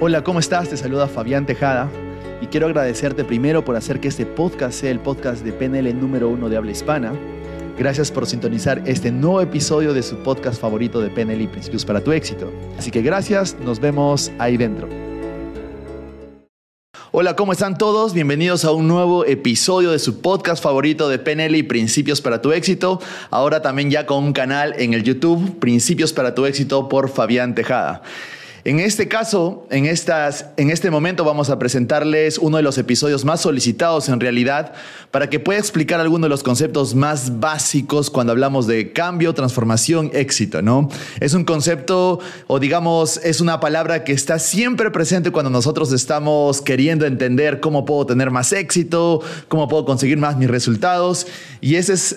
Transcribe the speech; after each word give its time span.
Hola, 0.00 0.24
¿cómo 0.24 0.40
estás? 0.40 0.68
Te 0.68 0.76
saluda 0.76 1.06
Fabián 1.06 1.46
Tejada 1.46 1.88
y 2.40 2.46
quiero 2.46 2.66
agradecerte 2.66 3.22
primero 3.22 3.64
por 3.64 3.76
hacer 3.76 4.00
que 4.00 4.08
este 4.08 4.26
podcast 4.26 4.80
sea 4.80 4.90
el 4.90 4.98
podcast 4.98 5.44
de 5.44 5.52
PNL 5.52 5.94
número 5.94 6.28
uno 6.28 6.48
de 6.48 6.56
habla 6.56 6.72
hispana. 6.72 7.12
Gracias 7.78 8.10
por 8.10 8.26
sintonizar 8.26 8.82
este 8.86 9.12
nuevo 9.12 9.40
episodio 9.40 9.94
de 9.94 10.02
su 10.02 10.16
podcast 10.16 10.60
favorito 10.60 11.00
de 11.00 11.10
PNL 11.10 11.40
y 11.42 11.46
Principios 11.46 11.84
para 11.84 12.02
tu 12.02 12.10
éxito. 12.10 12.52
Así 12.76 12.90
que 12.90 13.02
gracias, 13.02 13.56
nos 13.60 13.78
vemos 13.78 14.32
ahí 14.40 14.56
dentro. 14.56 14.88
Hola, 17.12 17.36
¿cómo 17.36 17.52
están 17.52 17.78
todos? 17.78 18.14
Bienvenidos 18.14 18.64
a 18.64 18.72
un 18.72 18.88
nuevo 18.88 19.24
episodio 19.24 19.92
de 19.92 20.00
su 20.00 20.20
podcast 20.20 20.60
favorito 20.60 21.08
de 21.08 21.20
PNL 21.20 21.54
y 21.54 21.62
Principios 21.62 22.20
para 22.20 22.42
tu 22.42 22.50
éxito. 22.50 23.00
Ahora 23.30 23.62
también 23.62 23.92
ya 23.92 24.06
con 24.06 24.24
un 24.24 24.32
canal 24.32 24.74
en 24.76 24.92
el 24.92 25.04
YouTube, 25.04 25.60
Principios 25.60 26.12
para 26.12 26.34
tu 26.34 26.46
éxito 26.46 26.88
por 26.88 27.08
Fabián 27.08 27.54
Tejada. 27.54 28.02
En 28.66 28.80
este 28.80 29.08
caso, 29.08 29.66
en, 29.68 29.84
estas, 29.84 30.46
en 30.56 30.70
este 30.70 30.90
momento 30.90 31.22
vamos 31.22 31.50
a 31.50 31.58
presentarles 31.58 32.38
uno 32.38 32.56
de 32.56 32.62
los 32.62 32.78
episodios 32.78 33.22
más 33.26 33.42
solicitados 33.42 34.08
en 34.08 34.20
realidad 34.20 34.72
para 35.10 35.28
que 35.28 35.38
pueda 35.38 35.58
explicar 35.58 36.00
algunos 36.00 36.22
de 36.22 36.28
los 36.30 36.42
conceptos 36.42 36.94
más 36.94 37.40
básicos 37.40 38.08
cuando 38.08 38.32
hablamos 38.32 38.66
de 38.66 38.90
cambio, 38.94 39.34
transformación, 39.34 40.10
éxito, 40.14 40.62
¿no? 40.62 40.88
Es 41.20 41.34
un 41.34 41.44
concepto 41.44 42.20
o 42.46 42.58
digamos 42.58 43.18
es 43.18 43.42
una 43.42 43.60
palabra 43.60 44.02
que 44.02 44.12
está 44.12 44.38
siempre 44.38 44.90
presente 44.90 45.30
cuando 45.30 45.50
nosotros 45.50 45.92
estamos 45.92 46.62
queriendo 46.62 47.04
entender 47.04 47.60
cómo 47.60 47.84
puedo 47.84 48.06
tener 48.06 48.30
más 48.30 48.50
éxito, 48.54 49.20
cómo 49.48 49.68
puedo 49.68 49.84
conseguir 49.84 50.16
más 50.16 50.38
mis 50.38 50.48
resultados 50.48 51.26
y 51.60 51.74
ese 51.74 51.92
es 51.92 52.16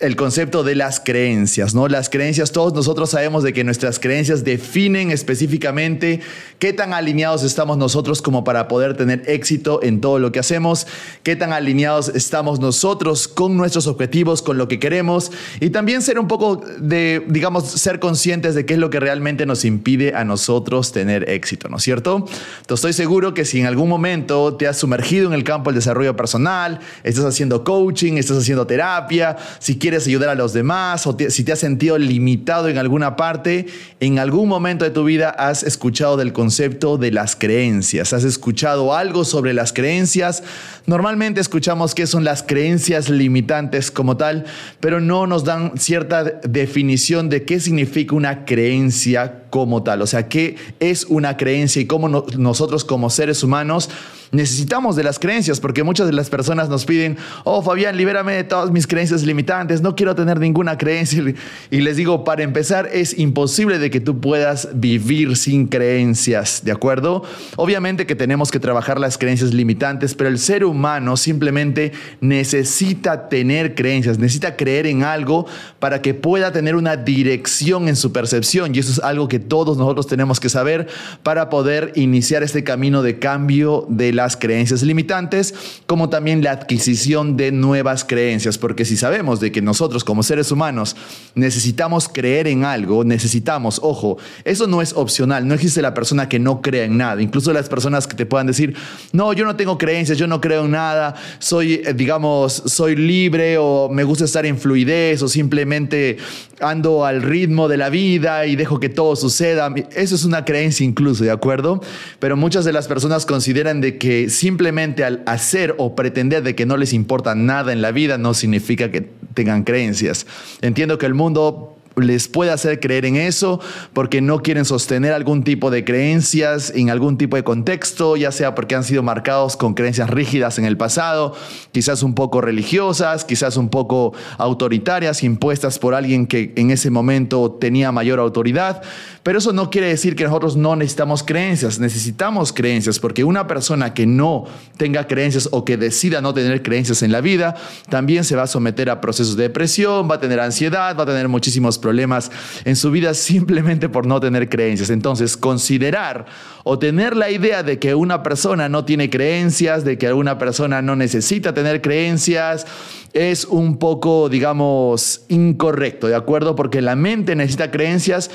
el 0.00 0.16
concepto 0.16 0.64
de 0.64 0.74
las 0.74 0.98
creencias, 0.98 1.74
¿no? 1.74 1.86
Las 1.86 2.10
creencias, 2.10 2.50
todos 2.50 2.74
nosotros 2.74 3.10
sabemos 3.10 3.44
de 3.44 3.52
que 3.52 3.62
nuestras 3.62 4.00
creencias 4.00 4.42
definen 4.42 5.12
específicamente 5.12 6.20
qué 6.58 6.72
tan 6.72 6.92
alineados 6.92 7.44
estamos 7.44 7.78
nosotros 7.78 8.20
como 8.20 8.42
para 8.42 8.66
poder 8.66 8.96
tener 8.96 9.22
éxito 9.30 9.80
en 9.82 10.00
todo 10.00 10.18
lo 10.18 10.32
que 10.32 10.40
hacemos, 10.40 10.88
qué 11.22 11.36
tan 11.36 11.52
alineados 11.52 12.08
estamos 12.08 12.58
nosotros 12.58 13.28
con 13.28 13.56
nuestros 13.56 13.86
objetivos, 13.86 14.42
con 14.42 14.58
lo 14.58 14.66
que 14.66 14.80
queremos 14.80 15.30
y 15.60 15.70
también 15.70 16.02
ser 16.02 16.18
un 16.18 16.26
poco 16.26 16.56
de, 16.78 17.24
digamos, 17.28 17.64
ser 17.64 18.00
conscientes 18.00 18.56
de 18.56 18.66
qué 18.66 18.74
es 18.74 18.80
lo 18.80 18.90
que 18.90 18.98
realmente 18.98 19.46
nos 19.46 19.64
impide 19.64 20.14
a 20.14 20.24
nosotros 20.24 20.90
tener 20.90 21.30
éxito, 21.30 21.68
¿no 21.68 21.76
es 21.76 21.84
cierto? 21.84 22.26
Entonces 22.60 22.84
estoy 22.84 22.92
seguro 22.94 23.32
que 23.32 23.44
si 23.44 23.60
en 23.60 23.66
algún 23.66 23.88
momento 23.88 24.56
te 24.56 24.66
has 24.66 24.76
sumergido 24.76 25.28
en 25.28 25.34
el 25.34 25.44
campo 25.44 25.70
del 25.70 25.76
desarrollo 25.76 26.16
personal, 26.16 26.80
estás 27.04 27.24
haciendo 27.24 27.62
coaching, 27.62 28.14
estás 28.14 28.38
haciendo 28.38 28.66
terapia, 28.66 29.36
si 29.60 29.76
quieres 29.84 30.06
ayudar 30.06 30.30
a 30.30 30.34
los 30.34 30.54
demás 30.54 31.06
o 31.06 31.14
si 31.28 31.44
te 31.44 31.52
has 31.52 31.58
sentido 31.58 31.98
limitado 31.98 32.70
en 32.70 32.78
alguna 32.78 33.16
parte, 33.16 33.66
en 34.00 34.18
algún 34.18 34.48
momento 34.48 34.82
de 34.86 34.90
tu 34.90 35.04
vida 35.04 35.28
has 35.28 35.62
escuchado 35.62 36.16
del 36.16 36.32
concepto 36.32 36.96
de 36.96 37.10
las 37.10 37.36
creencias, 37.36 38.14
has 38.14 38.24
escuchado 38.24 38.94
algo 38.94 39.26
sobre 39.26 39.52
las 39.52 39.74
creencias. 39.74 40.42
Normalmente 40.86 41.42
escuchamos 41.42 41.94
qué 41.94 42.06
son 42.06 42.24
las 42.24 42.42
creencias 42.42 43.10
limitantes 43.10 43.90
como 43.90 44.16
tal, 44.16 44.46
pero 44.80 45.02
no 45.02 45.26
nos 45.26 45.44
dan 45.44 45.72
cierta 45.76 46.24
definición 46.24 47.28
de 47.28 47.44
qué 47.44 47.60
significa 47.60 48.16
una 48.16 48.46
creencia 48.46 49.42
como 49.50 49.82
tal, 49.82 50.00
o 50.00 50.06
sea, 50.06 50.30
qué 50.30 50.56
es 50.80 51.04
una 51.04 51.36
creencia 51.36 51.82
y 51.82 51.86
cómo 51.86 52.08
nosotros 52.08 52.86
como 52.86 53.10
seres 53.10 53.42
humanos 53.42 53.90
necesitamos 54.34 54.96
de 54.96 55.04
las 55.04 55.18
creencias, 55.18 55.60
porque 55.60 55.82
muchas 55.82 56.06
de 56.06 56.12
las 56.12 56.28
personas 56.28 56.68
nos 56.68 56.84
piden, 56.84 57.16
oh 57.44 57.62
Fabián, 57.62 57.96
libérame 57.96 58.32
de 58.32 58.44
todas 58.44 58.70
mis 58.70 58.86
creencias 58.86 59.22
limitantes, 59.22 59.80
no 59.80 59.94
quiero 59.94 60.14
tener 60.14 60.38
ninguna 60.40 60.76
creencia. 60.76 61.22
Y 61.70 61.80
les 61.80 61.96
digo, 61.96 62.24
para 62.24 62.42
empezar, 62.42 62.88
es 62.92 63.18
imposible 63.18 63.78
de 63.78 63.90
que 63.90 64.00
tú 64.00 64.20
puedas 64.20 64.68
vivir 64.74 65.36
sin 65.36 65.66
creencias, 65.66 66.62
¿de 66.64 66.72
acuerdo? 66.72 67.22
Obviamente 67.56 68.06
que 68.06 68.14
tenemos 68.14 68.50
que 68.50 68.60
trabajar 68.60 68.98
las 68.98 69.18
creencias 69.18 69.54
limitantes, 69.54 70.14
pero 70.14 70.28
el 70.28 70.38
ser 70.38 70.64
humano 70.64 71.16
simplemente 71.16 71.92
necesita 72.20 73.28
tener 73.28 73.74
creencias, 73.74 74.18
necesita 74.18 74.56
creer 74.56 74.86
en 74.86 75.02
algo 75.02 75.46
para 75.78 76.02
que 76.02 76.14
pueda 76.14 76.52
tener 76.52 76.74
una 76.74 76.96
dirección 76.96 77.88
en 77.88 77.96
su 77.96 78.12
percepción. 78.12 78.74
Y 78.74 78.78
eso 78.78 78.92
es 78.92 78.98
algo 78.98 79.28
que 79.28 79.38
todos 79.38 79.76
nosotros 79.76 80.06
tenemos 80.06 80.40
que 80.40 80.48
saber 80.48 80.88
para 81.22 81.48
poder 81.50 81.92
iniciar 81.94 82.42
este 82.42 82.64
camino 82.64 83.02
de 83.02 83.18
cambio 83.18 83.86
de 83.88 84.12
las 84.24 84.38
creencias 84.38 84.82
limitantes, 84.82 85.54
como 85.86 86.08
también 86.08 86.42
la 86.42 86.52
adquisición 86.52 87.36
de 87.36 87.52
nuevas 87.52 88.04
creencias, 88.04 88.56
porque 88.56 88.86
si 88.86 88.96
sabemos 88.96 89.38
de 89.38 89.52
que 89.52 89.60
nosotros 89.60 90.02
como 90.02 90.22
seres 90.22 90.50
humanos 90.50 90.96
necesitamos 91.34 92.08
creer 92.08 92.48
en 92.48 92.64
algo, 92.64 93.04
necesitamos, 93.04 93.80
ojo, 93.82 94.16
eso 94.44 94.66
no 94.66 94.80
es 94.80 94.94
opcional, 94.94 95.46
no 95.46 95.52
existe 95.52 95.82
la 95.82 95.92
persona 95.92 96.26
que 96.26 96.38
no 96.38 96.62
crea 96.62 96.84
en 96.84 96.96
nada, 96.96 97.20
incluso 97.20 97.52
las 97.52 97.68
personas 97.68 98.06
que 98.06 98.16
te 98.16 98.24
puedan 98.24 98.46
decir, 98.46 98.74
no, 99.12 99.34
yo 99.34 99.44
no 99.44 99.56
tengo 99.56 99.76
creencias, 99.76 100.16
yo 100.16 100.26
no 100.26 100.40
creo 100.40 100.64
en 100.64 100.70
nada, 100.70 101.14
soy, 101.38 101.82
eh, 101.84 101.92
digamos, 101.94 102.62
soy 102.64 102.96
libre 102.96 103.58
o 103.58 103.90
me 103.90 104.04
gusta 104.04 104.24
estar 104.24 104.46
en 104.46 104.56
fluidez 104.58 105.20
o 105.22 105.28
simplemente 105.28 106.16
ando 106.60 107.04
al 107.04 107.22
ritmo 107.22 107.68
de 107.68 107.76
la 107.76 107.90
vida 107.90 108.46
y 108.46 108.56
dejo 108.56 108.80
que 108.80 108.88
todo 108.88 109.16
suceda. 109.16 109.72
Eso 109.94 110.14
es 110.14 110.24
una 110.24 110.44
creencia 110.44 110.84
incluso, 110.84 111.24
¿de 111.24 111.30
acuerdo? 111.30 111.80
Pero 112.18 112.36
muchas 112.36 112.64
de 112.64 112.72
las 112.72 112.88
personas 112.88 113.26
consideran 113.26 113.80
de 113.80 113.98
que 113.98 114.13
simplemente 114.28 115.04
al 115.04 115.22
hacer 115.26 115.74
o 115.78 115.94
pretender 115.94 116.42
de 116.42 116.54
que 116.54 116.66
no 116.66 116.76
les 116.76 116.92
importa 116.92 117.34
nada 117.34 117.72
en 117.72 117.82
la 117.82 117.92
vida 117.92 118.18
no 118.18 118.34
significa 118.34 118.90
que 118.90 119.08
tengan 119.34 119.64
creencias. 119.64 120.26
Entiendo 120.62 120.98
que 120.98 121.06
el 121.06 121.14
mundo 121.14 121.73
les 121.96 122.28
puede 122.28 122.50
hacer 122.50 122.80
creer 122.80 123.04
en 123.04 123.16
eso 123.16 123.60
porque 123.92 124.20
no 124.20 124.40
quieren 124.40 124.64
sostener 124.64 125.12
algún 125.12 125.44
tipo 125.44 125.70
de 125.70 125.84
creencias 125.84 126.72
en 126.74 126.90
algún 126.90 127.18
tipo 127.18 127.36
de 127.36 127.44
contexto, 127.44 128.16
ya 128.16 128.32
sea 128.32 128.54
porque 128.54 128.74
han 128.74 128.84
sido 128.84 129.02
marcados 129.02 129.56
con 129.56 129.74
creencias 129.74 130.10
rígidas 130.10 130.58
en 130.58 130.64
el 130.64 130.76
pasado, 130.76 131.34
quizás 131.72 132.02
un 132.02 132.14
poco 132.14 132.40
religiosas, 132.40 133.24
quizás 133.24 133.56
un 133.56 133.68
poco 133.68 134.12
autoritarias, 134.38 135.22
impuestas 135.22 135.78
por 135.78 135.94
alguien 135.94 136.26
que 136.26 136.52
en 136.56 136.70
ese 136.70 136.90
momento 136.90 137.52
tenía 137.60 137.92
mayor 137.92 138.18
autoridad. 138.18 138.82
Pero 139.22 139.38
eso 139.38 139.54
no 139.54 139.70
quiere 139.70 139.88
decir 139.88 140.16
que 140.16 140.24
nosotros 140.24 140.54
no 140.54 140.76
necesitamos 140.76 141.22
creencias, 141.22 141.78
necesitamos 141.78 142.52
creencias, 142.52 142.98
porque 142.98 143.24
una 143.24 143.46
persona 143.46 143.94
que 143.94 144.06
no 144.06 144.44
tenga 144.76 145.06
creencias 145.06 145.48
o 145.50 145.64
que 145.64 145.78
decida 145.78 146.20
no 146.20 146.34
tener 146.34 146.62
creencias 146.62 147.02
en 147.02 147.10
la 147.10 147.22
vida, 147.22 147.54
también 147.88 148.24
se 148.24 148.36
va 148.36 148.42
a 148.42 148.46
someter 148.46 148.90
a 148.90 149.00
procesos 149.00 149.36
de 149.36 149.44
depresión, 149.44 150.10
va 150.10 150.16
a 150.16 150.20
tener 150.20 150.40
ansiedad, 150.40 150.94
va 150.96 151.04
a 151.04 151.06
tener 151.06 151.28
muchísimos 151.28 151.78
problemas 151.84 152.32
en 152.64 152.76
su 152.76 152.90
vida 152.90 153.12
simplemente 153.12 153.90
por 153.90 154.06
no 154.06 154.18
tener 154.20 154.48
creencias. 154.48 154.88
Entonces, 154.88 155.36
considerar 155.36 156.24
o 156.64 156.78
tener 156.78 157.14
la 157.14 157.30
idea 157.30 157.62
de 157.62 157.78
que 157.78 157.94
una 157.94 158.22
persona 158.22 158.70
no 158.70 158.86
tiene 158.86 159.10
creencias, 159.10 159.84
de 159.84 159.98
que 159.98 160.10
una 160.14 160.38
persona 160.38 160.80
no 160.80 160.96
necesita 160.96 161.52
tener 161.52 161.82
creencias, 161.82 162.66
es 163.12 163.44
un 163.44 163.76
poco, 163.76 164.30
digamos, 164.30 165.26
incorrecto, 165.28 166.08
¿de 166.08 166.14
acuerdo? 166.14 166.56
Porque 166.56 166.80
la 166.80 166.96
mente 166.96 167.36
necesita 167.36 167.70
creencias 167.70 168.30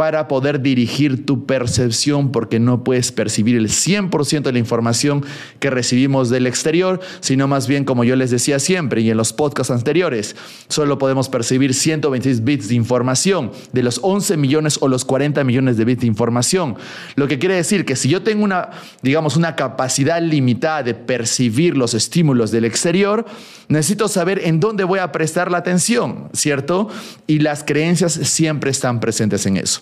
para 0.00 0.28
poder 0.28 0.62
dirigir 0.62 1.26
tu 1.26 1.44
percepción 1.44 2.32
porque 2.32 2.58
no 2.58 2.84
puedes 2.84 3.12
percibir 3.12 3.54
el 3.56 3.68
100% 3.68 4.44
de 4.44 4.52
la 4.52 4.58
información 4.58 5.22
que 5.58 5.68
recibimos 5.68 6.30
del 6.30 6.46
exterior, 6.46 7.00
sino 7.20 7.46
más 7.46 7.68
bien 7.68 7.84
como 7.84 8.02
yo 8.02 8.16
les 8.16 8.30
decía 8.30 8.60
siempre 8.60 9.02
y 9.02 9.10
en 9.10 9.18
los 9.18 9.34
podcasts 9.34 9.70
anteriores, 9.70 10.36
solo 10.68 10.96
podemos 10.96 11.28
percibir 11.28 11.74
126 11.74 12.44
bits 12.44 12.68
de 12.68 12.76
información 12.76 13.50
de 13.74 13.82
los 13.82 14.00
11 14.02 14.38
millones 14.38 14.78
o 14.80 14.88
los 14.88 15.04
40 15.04 15.44
millones 15.44 15.76
de 15.76 15.84
bits 15.84 16.00
de 16.00 16.06
información. 16.06 16.76
Lo 17.16 17.28
que 17.28 17.38
quiere 17.38 17.56
decir 17.56 17.84
que 17.84 17.94
si 17.94 18.08
yo 18.08 18.22
tengo 18.22 18.42
una, 18.42 18.70
digamos, 19.02 19.36
una 19.36 19.54
capacidad 19.54 20.22
limitada 20.22 20.82
de 20.82 20.94
percibir 20.94 21.76
los 21.76 21.92
estímulos 21.92 22.50
del 22.50 22.64
exterior, 22.64 23.26
necesito 23.70 24.08
saber 24.08 24.40
en 24.44 24.60
dónde 24.60 24.84
voy 24.84 24.98
a 24.98 25.12
prestar 25.12 25.50
la 25.50 25.58
atención, 25.58 26.28
¿cierto? 26.34 26.88
Y 27.26 27.38
las 27.38 27.64
creencias 27.64 28.12
siempre 28.12 28.70
están 28.70 29.00
presentes 29.00 29.46
en 29.46 29.56
eso. 29.56 29.80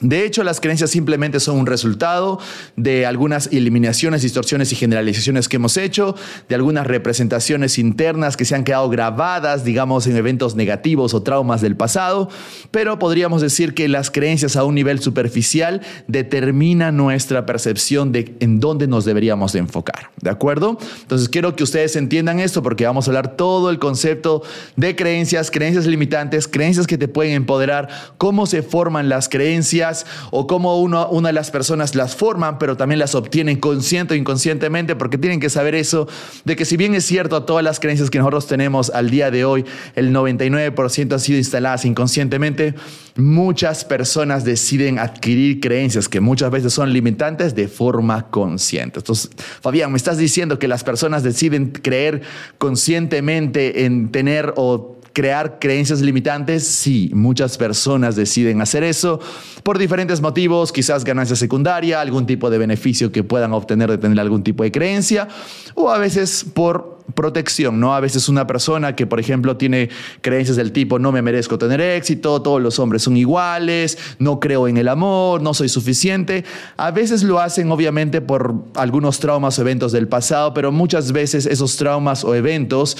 De 0.00 0.24
hecho, 0.24 0.44
las 0.44 0.60
creencias 0.60 0.90
simplemente 0.90 1.40
son 1.40 1.58
un 1.58 1.66
resultado 1.66 2.38
de 2.76 3.04
algunas 3.04 3.48
eliminaciones, 3.48 4.22
distorsiones 4.22 4.70
y 4.70 4.76
generalizaciones 4.76 5.48
que 5.48 5.56
hemos 5.56 5.76
hecho, 5.76 6.14
de 6.48 6.54
algunas 6.54 6.86
representaciones 6.86 7.80
internas 7.80 8.36
que 8.36 8.44
se 8.44 8.54
han 8.54 8.62
quedado 8.62 8.88
grabadas, 8.90 9.64
digamos, 9.64 10.06
en 10.06 10.16
eventos 10.16 10.54
negativos 10.54 11.14
o 11.14 11.24
traumas 11.24 11.62
del 11.62 11.74
pasado, 11.74 12.28
pero 12.70 13.00
podríamos 13.00 13.42
decir 13.42 13.74
que 13.74 13.88
las 13.88 14.12
creencias 14.12 14.54
a 14.54 14.62
un 14.62 14.76
nivel 14.76 15.00
superficial 15.00 15.80
determinan 16.06 16.96
nuestra 16.96 17.44
percepción 17.44 18.12
de 18.12 18.36
en 18.38 18.60
dónde 18.60 18.86
nos 18.86 19.04
deberíamos 19.04 19.52
de 19.52 19.58
enfocar, 19.58 20.10
¿de 20.20 20.30
acuerdo? 20.30 20.78
Entonces 21.02 21.28
quiero 21.28 21.56
que 21.56 21.64
ustedes 21.64 21.96
entiendan 21.96 22.38
esto 22.38 22.62
porque 22.62 22.86
vamos 22.86 23.08
a 23.08 23.10
hablar 23.10 23.34
todo 23.36 23.68
el 23.68 23.80
concepto 23.80 24.44
de 24.76 24.94
creencias, 24.94 25.50
creencias 25.50 25.86
limitantes, 25.86 26.46
creencias 26.46 26.86
que 26.86 26.98
te 26.98 27.08
pueden 27.08 27.32
empoderar, 27.32 27.88
cómo 28.16 28.46
se 28.46 28.62
forman 28.62 29.08
las 29.08 29.28
creencias, 29.28 29.77
o 30.30 30.46
cómo 30.46 30.80
una 30.80 31.28
de 31.28 31.32
las 31.32 31.50
personas 31.50 31.94
las 31.94 32.16
forman, 32.16 32.58
pero 32.58 32.76
también 32.76 32.98
las 32.98 33.14
obtienen 33.14 33.58
consciente 33.58 34.14
o 34.14 34.16
inconscientemente, 34.16 34.96
porque 34.96 35.18
tienen 35.18 35.40
que 35.40 35.50
saber 35.50 35.74
eso, 35.74 36.08
de 36.44 36.56
que 36.56 36.64
si 36.64 36.76
bien 36.76 36.94
es 36.94 37.04
cierto, 37.04 37.42
todas 37.44 37.64
las 37.64 37.80
creencias 37.80 38.10
que 38.10 38.18
nosotros 38.18 38.46
tenemos 38.46 38.90
al 38.90 39.10
día 39.10 39.30
de 39.30 39.44
hoy, 39.44 39.64
el 39.94 40.12
99% 40.12 41.12
han 41.12 41.20
sido 41.20 41.38
instaladas 41.38 41.84
inconscientemente, 41.84 42.74
muchas 43.16 43.84
personas 43.84 44.44
deciden 44.44 44.98
adquirir 44.98 45.60
creencias 45.60 46.08
que 46.08 46.20
muchas 46.20 46.50
veces 46.50 46.72
son 46.72 46.92
limitantes 46.92 47.54
de 47.54 47.68
forma 47.68 48.30
consciente. 48.30 49.00
Entonces, 49.00 49.30
Fabián, 49.60 49.90
me 49.90 49.96
estás 49.96 50.18
diciendo 50.18 50.58
que 50.58 50.68
las 50.68 50.84
personas 50.84 51.22
deciden 51.22 51.70
creer 51.70 52.22
conscientemente 52.58 53.84
en 53.84 54.10
tener 54.10 54.52
o 54.56 54.97
crear 55.12 55.58
creencias 55.58 56.00
limitantes? 56.00 56.66
Sí, 56.66 57.10
muchas 57.14 57.58
personas 57.58 58.16
deciden 58.16 58.60
hacer 58.60 58.82
eso 58.84 59.20
por 59.62 59.78
diferentes 59.78 60.20
motivos, 60.20 60.72
quizás 60.72 61.04
ganancia 61.04 61.36
secundaria, 61.36 62.00
algún 62.00 62.26
tipo 62.26 62.50
de 62.50 62.58
beneficio 62.58 63.12
que 63.12 63.22
puedan 63.22 63.52
obtener 63.52 63.90
de 63.90 63.98
tener 63.98 64.18
algún 64.20 64.42
tipo 64.42 64.62
de 64.62 64.72
creencia, 64.72 65.28
o 65.74 65.90
a 65.90 65.98
veces 65.98 66.44
por 66.54 66.98
protección, 67.14 67.80
¿no? 67.80 67.94
A 67.94 68.00
veces 68.00 68.28
una 68.28 68.46
persona 68.46 68.94
que, 68.94 69.06
por 69.06 69.18
ejemplo, 69.20 69.56
tiene 69.56 69.88
creencias 70.20 70.56
del 70.56 70.72
tipo 70.72 70.98
no 70.98 71.12
me 71.12 71.22
merezco 71.22 71.58
tener 71.58 71.80
éxito, 71.80 72.42
todos 72.42 72.60
los 72.60 72.78
hombres 72.78 73.02
son 73.02 73.16
iguales, 73.16 73.98
no 74.18 74.40
creo 74.40 74.68
en 74.68 74.76
el 74.76 74.88
amor, 74.88 75.42
no 75.42 75.54
soy 75.54 75.68
suficiente. 75.68 76.44
A 76.76 76.90
veces 76.90 77.22
lo 77.22 77.40
hacen 77.40 77.70
obviamente 77.70 78.20
por 78.20 78.54
algunos 78.74 79.20
traumas 79.20 79.58
o 79.58 79.62
eventos 79.62 79.92
del 79.92 80.08
pasado, 80.08 80.54
pero 80.54 80.72
muchas 80.72 81.12
veces 81.12 81.46
esos 81.46 81.76
traumas 81.76 82.24
o 82.24 82.34
eventos 82.34 82.96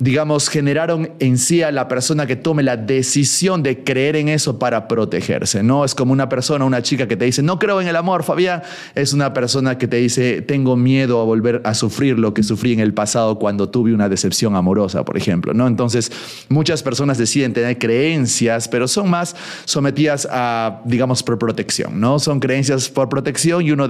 digamos, 0.00 0.48
generaron 0.48 1.10
en 1.18 1.38
sí 1.38 1.62
a 1.62 1.72
la 1.72 1.88
persona 1.88 2.26
que 2.26 2.36
tome 2.36 2.62
la 2.62 2.76
decisión 2.76 3.64
de 3.64 3.82
creer 3.82 4.14
en 4.14 4.28
eso 4.28 4.56
para 4.58 4.86
protegerse, 4.86 5.64
¿no? 5.64 5.84
Es 5.84 5.96
como 5.96 6.12
una 6.12 6.28
persona, 6.28 6.64
una 6.64 6.82
chica 6.82 7.08
que 7.08 7.16
te 7.16 7.24
dice, 7.24 7.42
no 7.42 7.58
creo 7.58 7.80
en 7.80 7.88
el 7.88 7.96
amor, 7.96 8.22
Fabián, 8.22 8.62
es 8.94 9.12
una 9.12 9.34
persona 9.34 9.76
que 9.76 9.88
te 9.88 9.96
dice, 9.96 10.40
tengo 10.42 10.76
miedo 10.76 11.20
a 11.20 11.24
volver 11.24 11.62
a 11.64 11.74
sufrir 11.74 12.16
lo 12.16 12.32
que 12.32 12.44
sufrí 12.44 12.72
en 12.74 12.80
el 12.80 12.94
pasado 12.94 13.40
cuando 13.40 13.70
tuve 13.70 13.92
una 13.92 14.08
decepción 14.08 14.54
amorosa, 14.54 15.04
por 15.04 15.16
ejemplo, 15.16 15.52
¿no? 15.52 15.66
Entonces, 15.66 16.12
muchas 16.48 16.84
personas 16.84 17.18
deciden 17.18 17.52
tener 17.52 17.76
creencias, 17.78 18.68
pero 18.68 18.86
son 18.86 19.10
más 19.10 19.34
sometidas 19.64 20.28
a, 20.30 20.80
digamos, 20.84 21.24
por 21.24 21.40
protección, 21.40 21.98
¿no? 21.98 22.20
Son 22.20 22.38
creencias 22.38 22.88
por 22.88 23.08
protección 23.08 23.66
y 23.66 23.72
uno, 23.72 23.88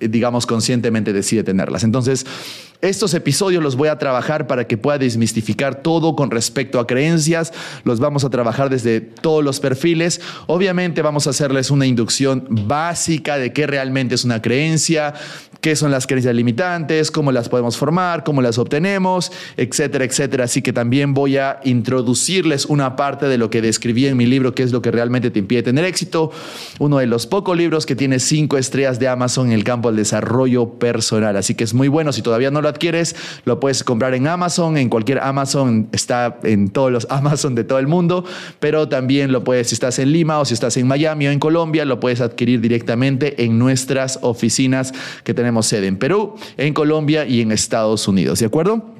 digamos, 0.00 0.44
conscientemente 0.44 1.14
decide 1.14 1.44
tenerlas. 1.44 1.82
Entonces, 1.82 2.26
estos 2.86 3.14
episodios 3.14 3.62
los 3.62 3.76
voy 3.76 3.88
a 3.88 3.98
trabajar 3.98 4.46
para 4.46 4.66
que 4.66 4.78
pueda 4.78 4.98
desmistificar 4.98 5.82
todo 5.82 6.16
con 6.16 6.30
respecto 6.30 6.80
a 6.80 6.86
creencias. 6.86 7.52
Los 7.84 8.00
vamos 8.00 8.24
a 8.24 8.30
trabajar 8.30 8.70
desde 8.70 9.00
todos 9.00 9.44
los 9.44 9.60
perfiles. 9.60 10.20
Obviamente 10.46 11.02
vamos 11.02 11.26
a 11.26 11.30
hacerles 11.30 11.70
una 11.70 11.86
inducción 11.86 12.46
básica 12.48 13.38
de 13.38 13.52
qué 13.52 13.66
realmente 13.66 14.14
es 14.14 14.24
una 14.24 14.42
creencia, 14.42 15.14
qué 15.60 15.76
son 15.76 15.90
las 15.90 16.06
creencias 16.06 16.34
limitantes, 16.34 17.10
cómo 17.10 17.32
las 17.32 17.48
podemos 17.48 17.76
formar, 17.76 18.24
cómo 18.24 18.42
las 18.42 18.58
obtenemos, 18.58 19.32
etcétera, 19.56 20.04
etcétera. 20.04 20.44
Así 20.44 20.62
que 20.62 20.72
también 20.72 21.14
voy 21.14 21.38
a 21.38 21.60
introducirles 21.64 22.66
una 22.66 22.96
parte 22.96 23.26
de 23.26 23.38
lo 23.38 23.50
que 23.50 23.62
describí 23.62 24.06
en 24.06 24.16
mi 24.16 24.26
libro, 24.26 24.54
que 24.54 24.62
es 24.62 24.72
lo 24.72 24.82
que 24.82 24.90
realmente 24.90 25.30
te 25.30 25.38
impide 25.38 25.62
tener 25.62 25.84
éxito. 25.84 26.30
Uno 26.78 26.98
de 26.98 27.06
los 27.06 27.26
pocos 27.26 27.56
libros 27.56 27.86
que 27.86 27.96
tiene 27.96 28.20
cinco 28.20 28.58
estrellas 28.58 28.98
de 28.98 29.08
Amazon 29.08 29.48
en 29.48 29.52
el 29.52 29.64
campo 29.64 29.88
del 29.88 29.96
desarrollo 29.96 30.78
personal. 30.78 31.36
Así 31.36 31.54
que 31.54 31.64
es 31.64 31.74
muy 31.74 31.88
bueno. 31.88 32.12
Si 32.12 32.22
todavía 32.22 32.50
no 32.50 32.62
lo 32.62 32.68
adquieres, 32.76 33.16
lo 33.44 33.60
puedes 33.60 33.82
comprar 33.84 34.14
en 34.14 34.26
Amazon, 34.26 34.76
en 34.76 34.88
cualquier 34.88 35.20
Amazon, 35.20 35.88
está 35.92 36.38
en 36.42 36.68
todos 36.68 36.92
los 36.92 37.06
Amazon 37.10 37.54
de 37.54 37.64
todo 37.64 37.78
el 37.78 37.86
mundo, 37.86 38.24
pero 38.60 38.88
también 38.88 39.32
lo 39.32 39.44
puedes, 39.44 39.68
si 39.68 39.74
estás 39.74 39.98
en 39.98 40.12
Lima 40.12 40.38
o 40.38 40.44
si 40.44 40.54
estás 40.54 40.76
en 40.76 40.86
Miami 40.86 41.26
o 41.26 41.30
en 41.30 41.38
Colombia, 41.38 41.84
lo 41.84 42.00
puedes 42.00 42.20
adquirir 42.20 42.60
directamente 42.60 43.44
en 43.44 43.58
nuestras 43.58 44.18
oficinas 44.22 44.92
que 45.24 45.34
tenemos 45.34 45.66
sede 45.66 45.86
en 45.86 45.96
Perú, 45.96 46.34
en 46.56 46.74
Colombia 46.74 47.26
y 47.26 47.40
en 47.40 47.52
Estados 47.52 48.06
Unidos, 48.08 48.40
¿de 48.40 48.46
acuerdo? 48.46 48.96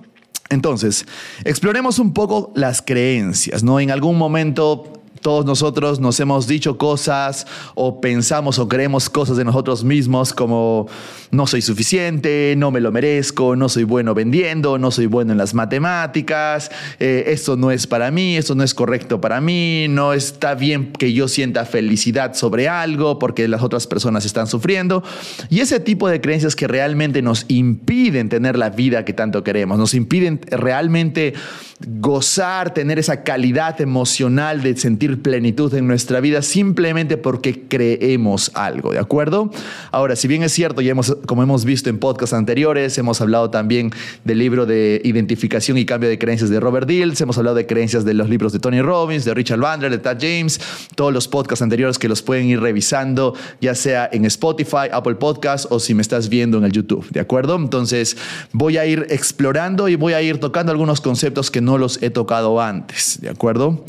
Entonces, 0.49 1.07
exploremos 1.45 1.99
un 1.99 2.13
poco 2.13 2.53
las 2.55 2.81
creencias, 2.81 3.65
¿no? 3.65 3.81
En 3.81 3.91
algún 3.91 4.17
momento 4.17 4.96
todos 5.21 5.45
nosotros 5.45 6.01
nos 6.01 6.19
hemos 6.21 6.47
dicho 6.47 6.79
cosas 6.79 7.47
o 7.75 8.01
pensamos 8.01 8.59
o 8.59 8.69
creemos 8.69 9.09
cosas 9.11 9.37
de 9.37 9.45
nosotros 9.45 9.85
mismos 9.85 10.33
como 10.33 10.89
no 11.31 11.47
soy 11.47 11.63
suficiente, 11.63 12.55
no 12.57 12.71
me 12.71 12.81
lo 12.81 12.93
merezco, 12.93 13.57
no 13.57 13.69
soy 13.69 13.85
bueno 13.85 14.15
vendiendo, 14.15 14.79
no 14.79 14.91
soy 14.91 15.07
bueno 15.07 15.33
en 15.33 15.39
las 15.39 15.55
matemáticas, 15.55 16.71
eh, 17.01 17.25
esto 17.29 17.57
no 17.57 17.71
es 17.71 17.87
para 17.87 18.11
mí, 18.11 18.37
esto 18.37 18.55
no 18.55 18.63
es 18.63 18.75
correcto 18.75 19.21
para 19.21 19.41
mí, 19.41 19.87
no 19.89 20.13
está 20.13 20.55
bien 20.55 20.93
que 20.93 21.13
yo 21.13 21.29
sienta 21.29 21.65
felicidad 21.65 22.35
sobre 22.35 22.69
algo 22.69 23.19
porque 23.19 23.49
las 23.49 23.63
otras 23.63 23.87
personas 23.87 24.25
están 24.25 24.47
sufriendo. 24.47 25.03
Y 25.51 25.61
ese 25.61 25.81
tipo 25.81 26.09
de 26.09 26.21
creencias 26.21 26.57
que 26.57 26.69
realmente 26.69 27.23
nos 27.23 27.45
impiden 27.49 28.29
tener 28.29 28.57
la 28.57 28.71
vida 28.71 29.05
que 29.05 29.13
tanto 29.13 29.43
queremos, 29.43 29.79
nos 29.79 29.95
impiden 29.95 30.41
realmente 30.51 31.35
gozar, 31.85 32.73
tener 32.73 32.99
esa 32.99 33.23
calidad 33.23 33.81
emocional 33.81 34.63
de 34.63 34.77
sentir 34.77 35.21
plenitud 35.21 35.75
en 35.75 35.87
nuestra 35.87 36.21
vida 36.21 36.41
simplemente 36.41 37.17
porque 37.19 37.65
creemos 37.69 38.51
algo, 38.55 38.93
¿de 38.93 38.99
acuerdo? 38.99 39.51
Ahora, 39.91 40.17
si 40.17 40.27
bien 40.27 40.43
es 40.43 40.53
cierto, 40.53 40.81
ya 40.81 40.93
hemos, 40.93 41.17
como 41.27 41.43
hemos 41.43 41.65
visto 41.65 41.91
en 41.91 41.99
podcasts 41.99 42.33
anteriores, 42.33 42.97
hemos 42.97 43.21
hablado 43.21 43.51
también 43.51 43.91
del 44.25 44.39
libro 44.39 44.65
de 44.65 45.03
identificación 45.05 45.77
y 45.77 45.85
cambio 45.85 46.09
de 46.09 46.19
creencias 46.19 46.49
de 46.49 46.61
Robert 46.61 46.89
Dills, 46.89 47.21
hemos 47.21 47.37
hablado 47.37 47.57
de 47.57 47.67
creencias 47.67 48.05
de 48.05 48.15
los 48.15 48.31
libros 48.31 48.53
de 48.53 48.59
Tony 48.59 48.81
Robbins, 48.81 49.25
de 49.25 49.35
Richard 49.35 49.61
Bandler, 49.61 49.91
de 49.91 49.99
Tad 49.99 50.19
James, 50.21 50.61
todos 50.95 51.13
los 51.13 51.29
podcasts 51.29 51.63
anteriores 51.63 51.99
que 51.99 52.09
los 52.09 52.23
pueden 52.23 52.47
ir 52.47 52.61
revisando, 52.61 53.35
ya 53.61 53.75
sea 53.75 54.09
en 54.11 54.25
Spotify, 54.25 54.89
Apple 54.91 55.17
Podcasts 55.17 55.69
o 55.71 55.79
si 55.79 55.95
me 55.95 56.03
estás 56.03 56.31
viendo 56.31 56.57
en 56.57 56.65
el 56.65 56.73
YouTube, 56.73 57.07
¿de 57.11 57.21
acuerdo? 57.21 57.57
Entonces, 57.57 58.17
voy 58.53 58.79
a 58.79 58.87
ir 58.87 59.07
explorando 59.11 59.89
y 59.89 59.97
voy 59.97 60.15
a 60.15 60.23
ir 60.23 60.39
tocando 60.39 60.73
algunos 60.73 61.03
conceptos 61.03 61.51
que 61.51 61.66
no 61.67 61.77
los 61.77 62.03
he 62.03 62.09
tocado 62.11 62.63
antes, 62.63 63.19
¿de 63.21 63.29
acuerdo? 63.29 63.85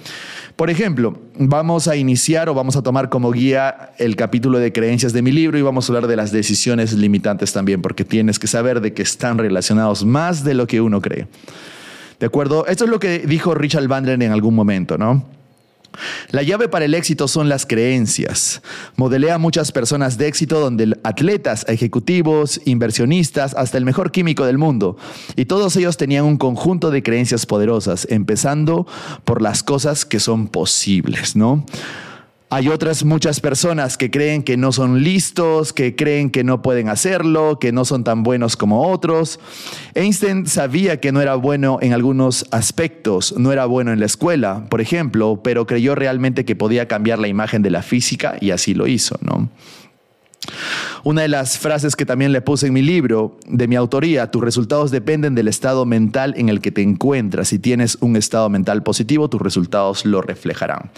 Por 0.57 0.71
ejemplo, 0.71 1.21
vamos 1.37 1.87
a 1.87 1.95
iniciar 1.95 2.49
o 2.49 2.55
vamos 2.55 2.75
a 2.75 2.81
tomar 2.81 3.09
como 3.09 3.31
guía 3.31 3.91
el 3.99 4.15
capítulo 4.15 4.57
de 4.57 4.73
creencias 4.73 5.13
de 5.13 5.21
mi 5.21 5.31
libro 5.31 5.59
y 5.59 5.61
vamos 5.61 5.87
a 5.87 5.93
hablar 5.93 6.07
de 6.07 6.15
las 6.15 6.31
decisiones 6.31 6.93
limitantes 6.93 7.53
también, 7.53 7.83
porque 7.83 8.03
tienes 8.03 8.39
que 8.39 8.47
saber 8.47 8.81
de 8.81 8.93
que 8.93 9.03
están 9.03 9.37
relacionados 9.37 10.03
más 10.03 10.43
de 10.43 10.55
lo 10.55 10.65
que 10.65 10.81
uno 10.81 10.99
cree. 10.99 11.27
¿De 12.19 12.25
acuerdo? 12.25 12.65
Esto 12.65 12.85
es 12.85 12.89
lo 12.89 12.99
que 12.99 13.19
dijo 13.19 13.53
Richard 13.53 13.87
Bandler 13.87 14.21
en 14.23 14.31
algún 14.31 14.55
momento, 14.55 14.97
¿no? 14.97 15.23
La 16.29 16.43
llave 16.43 16.67
para 16.67 16.85
el 16.85 16.93
éxito 16.93 17.27
son 17.27 17.47
las 17.47 17.65
creencias. 17.65 18.61
Modelé 18.97 19.31
a 19.31 19.37
muchas 19.37 19.71
personas 19.71 20.17
de 20.17 20.27
éxito 20.27 20.59
donde 20.59 20.97
atletas, 21.03 21.65
ejecutivos, 21.69 22.59
inversionistas, 22.65 23.53
hasta 23.53 23.77
el 23.77 23.85
mejor 23.85 24.11
químico 24.11 24.45
del 24.45 24.57
mundo. 24.57 24.97
Y 25.35 25.45
todos 25.45 25.75
ellos 25.77 25.95
tenían 25.95 26.25
un 26.25 26.37
conjunto 26.37 26.91
de 26.91 27.01
creencias 27.01 27.45
poderosas, 27.45 28.07
empezando 28.09 28.85
por 29.23 29.41
las 29.41 29.63
cosas 29.63 30.05
que 30.05 30.19
son 30.19 30.47
posibles, 30.47 31.35
¿no? 31.35 31.65
Hay 32.49 32.69
otras 32.69 33.03
muchas 33.03 33.41
personas 33.41 33.97
que 33.97 34.09
creen 34.09 34.41
que 34.41 34.55
no 34.55 34.71
son 34.71 35.03
listos, 35.03 35.73
que 35.73 35.97
creen 35.97 36.29
que 36.29 36.45
no 36.45 36.61
pueden 36.61 36.87
hacerlo, 36.87 37.59
que 37.59 37.73
no 37.73 37.83
son 37.83 38.05
tan 38.05 38.23
buenos 38.23 38.55
como 38.55 38.87
otros. 38.87 39.41
Einstein 39.95 40.47
sabía 40.47 41.01
que 41.01 41.11
no 41.11 41.19
era 41.19 41.35
bueno 41.35 41.79
en 41.81 41.91
algunos 41.91 42.45
aspectos, 42.51 43.35
no 43.37 43.51
era 43.51 43.65
bueno 43.65 43.91
en 43.91 43.99
la 43.99 44.05
escuela, 44.05 44.65
por 44.69 44.79
ejemplo, 44.79 45.41
pero 45.43 45.67
creyó 45.67 45.93
realmente 45.93 46.45
que 46.45 46.55
podía 46.55 46.87
cambiar 46.87 47.19
la 47.19 47.27
imagen 47.27 47.63
de 47.63 47.69
la 47.69 47.81
física 47.81 48.37
y 48.39 48.51
así 48.51 48.73
lo 48.73 48.87
hizo, 48.87 49.19
¿no? 49.21 49.49
Una 51.03 51.21
de 51.21 51.27
las 51.27 51.57
frases 51.57 51.95
que 51.95 52.05
también 52.05 52.31
le 52.31 52.41
puse 52.41 52.67
en 52.67 52.73
mi 52.73 52.81
libro, 52.81 53.37
de 53.47 53.67
mi 53.67 53.75
autoría, 53.75 54.29
tus 54.31 54.43
resultados 54.43 54.91
dependen 54.91 55.35
del 55.35 55.47
estado 55.47 55.85
mental 55.85 56.33
en 56.37 56.49
el 56.49 56.59
que 56.59 56.71
te 56.71 56.81
encuentras. 56.81 57.49
Si 57.49 57.59
tienes 57.59 57.97
un 58.01 58.15
estado 58.15 58.49
mental 58.49 58.83
positivo, 58.83 59.29
tus 59.29 59.41
resultados 59.41 60.05
lo 60.05 60.21
reflejarán. 60.21 60.91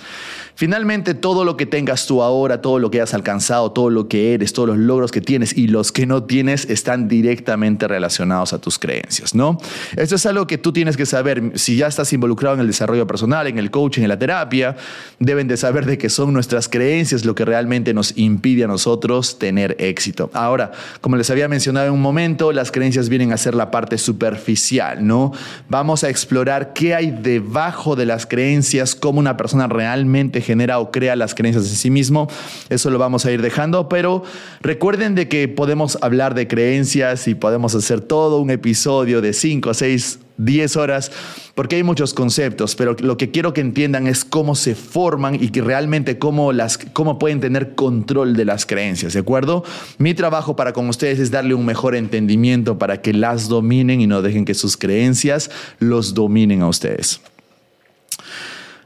Finalmente, 0.56 1.14
todo 1.14 1.46
lo 1.46 1.56
que 1.58 1.66
tengas 1.66 2.06
tú 2.06 2.22
ahora, 2.22 2.62
todo 2.62 2.80
lo 2.80 2.92
que 2.92 3.02
has 3.02 3.14
alcanzado, 3.14 3.72
todo 3.72 3.90
lo 3.90 4.08
que 4.08 4.34
eres, 4.34 4.52
todos 4.52 4.70
los 4.70 4.78
logros 4.78 5.12
que 5.12 5.22
tienes 5.22 5.58
y 5.58 5.68
los 5.68 5.92
que 5.92 6.06
no 6.06 6.24
tienes 6.24 6.66
están 6.70 7.08
directamente 7.08 7.88
relacionados 7.88 8.52
a 8.54 8.60
tus 8.60 8.78
creencias, 8.78 9.36
¿no? 9.36 9.58
Esto 9.96 10.16
es 10.16 10.26
algo 10.26 10.48
que 10.48 10.58
tú 10.58 10.74
tienes 10.74 10.98
que 10.98 11.06
saber. 11.06 11.54
Si 11.56 11.78
ya 11.78 11.88
estás 11.88 12.12
involucrado 12.14 12.56
en 12.56 12.62
el 12.62 12.68
desarrollo 12.68 13.08
personal, 13.08 13.48
en 13.48 13.58
el 13.58 13.72
coaching, 13.72 14.02
en 14.02 14.10
la 14.10 14.20
terapia, 14.20 14.76
deben 15.20 15.48
de 15.48 15.56
saber 15.56 15.86
de 15.86 15.98
que 15.98 16.10
son 16.10 16.34
nuestras 16.34 16.68
creencias 16.68 17.26
lo 17.26 17.36
que 17.36 17.46
realmente 17.46 17.94
nos 17.94 18.18
impide 18.18 18.64
a 18.64 18.68
nosotros 18.68 19.29
tener 19.38 19.76
éxito. 19.80 20.32
Ahora, 20.34 20.72
como 21.02 21.18
les 21.18 21.30
había 21.30 21.48
mencionado 21.48 21.88
en 21.88 21.94
un 21.94 22.02
momento, 22.02 22.52
las 22.52 22.72
creencias 22.72 23.10
vienen 23.10 23.32
a 23.32 23.38
ser 23.38 23.54
la 23.54 23.70
parte 23.70 23.98
superficial, 23.98 25.06
¿no? 25.06 25.34
Vamos 25.68 26.04
a 26.04 26.10
explorar 26.10 26.74
qué 26.74 26.96
hay 26.96 27.12
debajo 27.12 27.96
de 27.96 28.06
las 28.06 28.26
creencias, 28.26 28.96
cómo 28.96 29.20
una 29.20 29.38
persona 29.38 29.68
realmente 29.68 30.42
genera 30.42 30.80
o 30.80 30.92
crea 30.92 31.16
las 31.16 31.36
creencias 31.36 31.70
de 31.70 31.76
sí 31.76 31.92
mismo. 31.92 32.28
Eso 32.70 32.90
lo 32.90 32.98
vamos 32.98 33.26
a 33.26 33.32
ir 33.32 33.42
dejando, 33.42 33.90
pero 33.90 34.24
recuerden 34.62 35.14
de 35.14 35.28
que 35.28 35.48
podemos 35.48 35.98
hablar 36.02 36.34
de 36.34 36.48
creencias 36.48 37.28
y 37.28 37.36
podemos 37.36 37.76
hacer 37.76 38.02
todo 38.02 38.40
un 38.40 38.50
episodio 38.50 39.22
de 39.22 39.34
5 39.34 39.70
o 39.70 39.74
6 39.74 40.20
10 40.40 40.78
horas 40.78 41.12
porque 41.54 41.76
hay 41.76 41.84
muchos 41.84 42.14
conceptos, 42.14 42.76
pero 42.76 42.96
lo 43.00 43.18
que 43.18 43.30
quiero 43.30 43.54
que 43.54 43.62
entiendan 43.62 44.08
es 44.08 44.26
cómo 44.26 44.56
se 44.56 44.74
forman 44.74 45.36
y 45.36 45.50
que 45.50 45.62
realmente 45.62 46.18
cómo, 46.18 46.54
las, 46.54 46.78
cómo 46.78 47.20
pueden 47.20 47.42
tener 47.42 47.76
control 47.76 48.36
de 48.36 48.46
las 48.46 48.66
creencias, 48.66 49.14
¿de 49.14 49.20
acuerdo? 49.20 49.64
Mi 49.98 50.14
trabajo 50.14 50.56
para 50.56 50.74
con 50.74 50.90
ustedes 50.90 51.20
es 51.20 51.30
darle 51.30 51.54
un 51.54 51.66
mejor 51.66 51.96
entendimiento 51.96 52.80
para 52.80 53.02
que 53.02 53.14
las 53.14 53.50
dominen 53.50 54.02
y 54.02 54.08
no 54.08 54.22
dejen 54.22 54.46
que 54.46 54.54
sus 54.54 54.78
creencias 54.78 55.52
los 55.80 56.14
dominen 56.14 56.62
a 56.62 56.68
ustedes. 56.68 57.22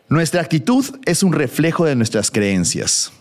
Nuestra 0.10 0.42
actitud 0.42 0.86
es 1.06 1.24
un 1.24 1.34
reflejo 1.34 1.86
de 1.86 1.96
nuestras 1.96 2.30
creencias. 2.30 3.12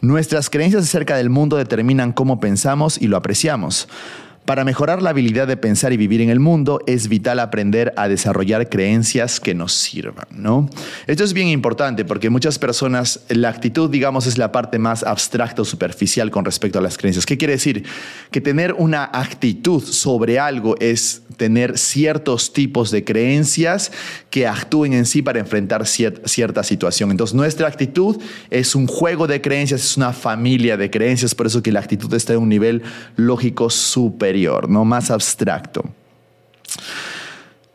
Nuestras 0.00 0.50
creencias 0.50 0.84
acerca 0.84 1.16
del 1.16 1.30
mundo 1.30 1.56
determinan 1.56 2.12
cómo 2.12 2.40
pensamos 2.40 3.00
y 3.00 3.06
lo 3.06 3.16
apreciamos. 3.16 3.88
Para 4.50 4.64
mejorar 4.64 5.00
la 5.00 5.10
habilidad 5.10 5.46
de 5.46 5.56
pensar 5.56 5.92
y 5.92 5.96
vivir 5.96 6.20
en 6.22 6.28
el 6.28 6.40
mundo 6.40 6.80
es 6.88 7.06
vital 7.06 7.38
aprender 7.38 7.94
a 7.96 8.08
desarrollar 8.08 8.68
creencias 8.68 9.38
que 9.38 9.54
nos 9.54 9.72
sirvan, 9.72 10.26
¿no? 10.32 10.68
Esto 11.06 11.22
es 11.22 11.34
bien 11.34 11.46
importante 11.46 12.04
porque 12.04 12.30
muchas 12.30 12.58
personas, 12.58 13.20
la 13.28 13.48
actitud, 13.48 13.88
digamos, 13.88 14.26
es 14.26 14.38
la 14.38 14.50
parte 14.50 14.80
más 14.80 15.04
abstracta 15.04 15.62
o 15.62 15.64
superficial 15.64 16.32
con 16.32 16.44
respecto 16.44 16.80
a 16.80 16.82
las 16.82 16.98
creencias. 16.98 17.26
¿Qué 17.26 17.38
quiere 17.38 17.52
decir? 17.52 17.84
Que 18.32 18.40
tener 18.40 18.74
una 18.76 19.04
actitud 19.04 19.84
sobre 19.84 20.40
algo 20.40 20.74
es 20.80 21.22
tener 21.36 21.78
ciertos 21.78 22.52
tipos 22.52 22.90
de 22.90 23.04
creencias 23.04 23.92
que 24.30 24.48
actúen 24.48 24.94
en 24.94 25.06
sí 25.06 25.22
para 25.22 25.38
enfrentar 25.38 25.86
cierta 25.86 26.64
situación. 26.64 27.12
Entonces, 27.12 27.34
nuestra 27.34 27.68
actitud 27.68 28.20
es 28.50 28.74
un 28.74 28.88
juego 28.88 29.28
de 29.28 29.40
creencias, 29.40 29.84
es 29.84 29.96
una 29.96 30.12
familia 30.12 30.76
de 30.76 30.90
creencias, 30.90 31.36
por 31.36 31.46
eso 31.46 31.62
que 31.62 31.70
la 31.70 31.78
actitud 31.78 32.12
está 32.14 32.32
en 32.32 32.40
un 32.40 32.48
nivel 32.48 32.82
lógico 33.14 33.70
superior 33.70 34.39
no 34.68 34.84
más 34.84 35.10
abstracto. 35.10 35.84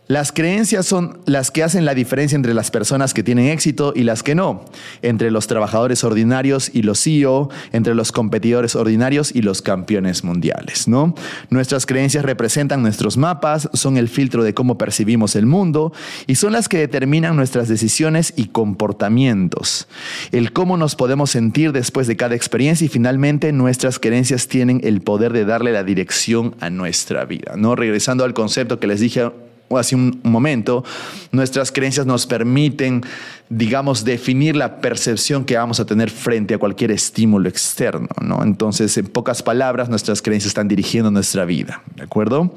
Las 0.08 0.32
creencias 0.32 0.86
son 0.86 1.18
las 1.26 1.50
que 1.50 1.64
hacen 1.64 1.84
la 1.84 1.96
diferencia 1.96 2.36
entre 2.36 2.54
las 2.54 2.70
personas 2.70 3.16
que 3.16 3.24
tienen 3.24 3.48
éxito 3.48 3.92
y 3.96 4.04
las 4.04 4.22
que 4.22 4.36
no, 4.36 4.64
entre 5.02 5.32
los 5.32 5.48
trabajadores 5.48 6.04
ordinarios 6.04 6.70
y 6.72 6.84
los 6.84 7.02
CEO, 7.02 7.50
entre 7.72 7.96
los 7.96 8.12
competidores 8.12 8.76
ordinarios 8.76 9.34
y 9.34 9.42
los 9.42 9.64
campeones 9.64 10.24
mundiales, 10.24 10.88
¿no? 10.88 11.16
Nuestras 11.50 11.88
creencias 11.88 12.24
representan 12.24 12.84
nuestros 12.84 13.18
mapas, 13.18 13.68
son 13.74 13.98
el 13.98 14.08
filtro 14.08 14.44
de 14.44 14.54
cómo 14.54 14.78
percibimos 14.78 15.36
el 15.36 15.48
mundo 15.48 15.92
y 16.28 16.36
son 16.36 16.54
las 16.54 16.70
que 16.70 16.78
determinan 16.78 17.36
nuestras 17.36 17.68
decisiones 17.68 18.32
y 18.36 18.50
comportamientos, 18.50 19.88
el 20.32 20.54
cómo 20.54 20.78
nos 20.78 20.96
podemos 20.96 21.32
sentir 21.32 21.72
después 21.72 22.06
de 22.06 22.16
cada 22.16 22.36
experiencia 22.36 22.86
y 22.86 22.90
finalmente 22.90 23.52
nuestras 23.52 23.98
creencias 23.98 24.48
tienen 24.50 24.82
el 24.84 25.02
poder 25.02 25.34
de 25.34 25.46
darle 25.46 25.72
la 25.72 25.84
dirección 25.84 26.56
a 26.60 26.70
nuestra 26.70 27.26
vida, 27.26 27.56
¿no? 27.58 27.76
Regresando 27.76 28.24
al 28.24 28.36
concepto 28.36 28.80
que 28.80 28.86
les 28.86 29.00
dije 29.00 29.32
hace 29.72 29.96
un 29.96 30.20
momento, 30.24 30.84
nuestras 31.32 31.72
creencias 31.72 32.06
nos 32.06 32.26
permiten, 32.26 33.04
digamos, 33.50 34.04
definir 34.06 34.56
la 34.56 34.80
percepción 34.82 35.46
que 35.46 35.58
vamos 35.58 35.80
a 35.80 35.86
tener 35.86 36.10
frente 36.10 36.54
a 36.54 36.58
cualquier 36.58 36.92
estímulo 36.92 37.50
externo, 37.50 38.10
¿no? 38.22 38.44
Entonces, 38.44 38.98
en 38.98 39.08
pocas 39.08 39.44
palabras, 39.44 39.90
nuestras 39.90 40.22
creencias 40.22 40.50
están 40.50 40.68
dirigiendo 40.68 41.12
nuestra 41.12 41.46
vida, 41.46 41.82
¿de 41.96 42.04
acuerdo? 42.04 42.54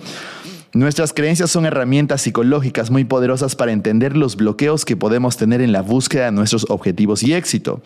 Nuestras 0.74 1.14
creencias 1.14 1.50
son 1.50 1.64
herramientas 1.64 2.20
psicológicas 2.20 2.90
muy 2.90 3.04
poderosas 3.04 3.56
para 3.56 3.72
entender 3.72 4.16
los 4.16 4.36
bloqueos 4.36 4.84
que 4.84 4.96
podemos 4.96 5.38
tener 5.38 5.62
en 5.62 5.72
la 5.72 5.80
búsqueda 5.80 6.26
de 6.26 6.32
nuestros 6.32 6.66
objetivos 6.68 7.22
y 7.22 7.32
éxito. 7.32 7.80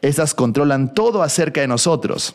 Estas 0.00 0.32
controlan 0.32 0.94
todo 0.94 1.24
acerca 1.24 1.60
de 1.60 1.66
nosotros. 1.66 2.34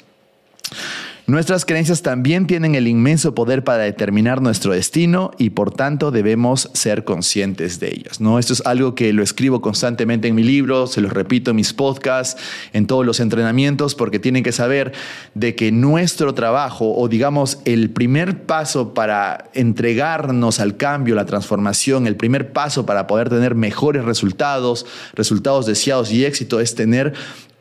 Nuestras 1.27 1.65
creencias 1.65 2.03
también 2.03 2.45
tienen 2.45 2.75
el 2.75 2.87
inmenso 2.87 3.33
poder 3.33 3.63
para 3.63 3.81
determinar 3.81 4.43
nuestro 4.43 4.73
destino 4.73 5.31
y 5.39 5.49
por 5.49 5.71
tanto 5.71 6.11
debemos 6.11 6.69
ser 6.73 7.03
conscientes 7.03 7.79
de 7.79 7.87
ellas. 7.95 8.21
¿no? 8.21 8.37
Esto 8.37 8.53
es 8.53 8.61
algo 8.63 8.93
que 8.93 9.11
lo 9.11 9.23
escribo 9.23 9.59
constantemente 9.59 10.27
en 10.27 10.35
mi 10.35 10.43
libro, 10.43 10.85
se 10.85 11.01
lo 11.01 11.09
repito 11.09 11.49
en 11.49 11.55
mis 11.55 11.73
podcasts, 11.73 12.39
en 12.73 12.85
todos 12.85 13.07
los 13.07 13.19
entrenamientos, 13.19 13.95
porque 13.95 14.19
tienen 14.19 14.43
que 14.43 14.51
saber 14.51 14.93
de 15.33 15.55
que 15.55 15.71
nuestro 15.71 16.35
trabajo 16.35 16.93
o 16.95 17.07
digamos 17.07 17.57
el 17.65 17.89
primer 17.89 18.43
paso 18.43 18.93
para 18.93 19.49
entregarnos 19.55 20.59
al 20.59 20.77
cambio, 20.77 21.15
la 21.15 21.25
transformación, 21.25 22.05
el 22.05 22.17
primer 22.17 22.53
paso 22.53 22.85
para 22.85 23.07
poder 23.07 23.29
tener 23.29 23.55
mejores 23.55 24.05
resultados, 24.05 24.85
resultados 25.15 25.65
deseados 25.65 26.11
y 26.11 26.23
éxito 26.23 26.59
es 26.59 26.75
tener 26.75 27.13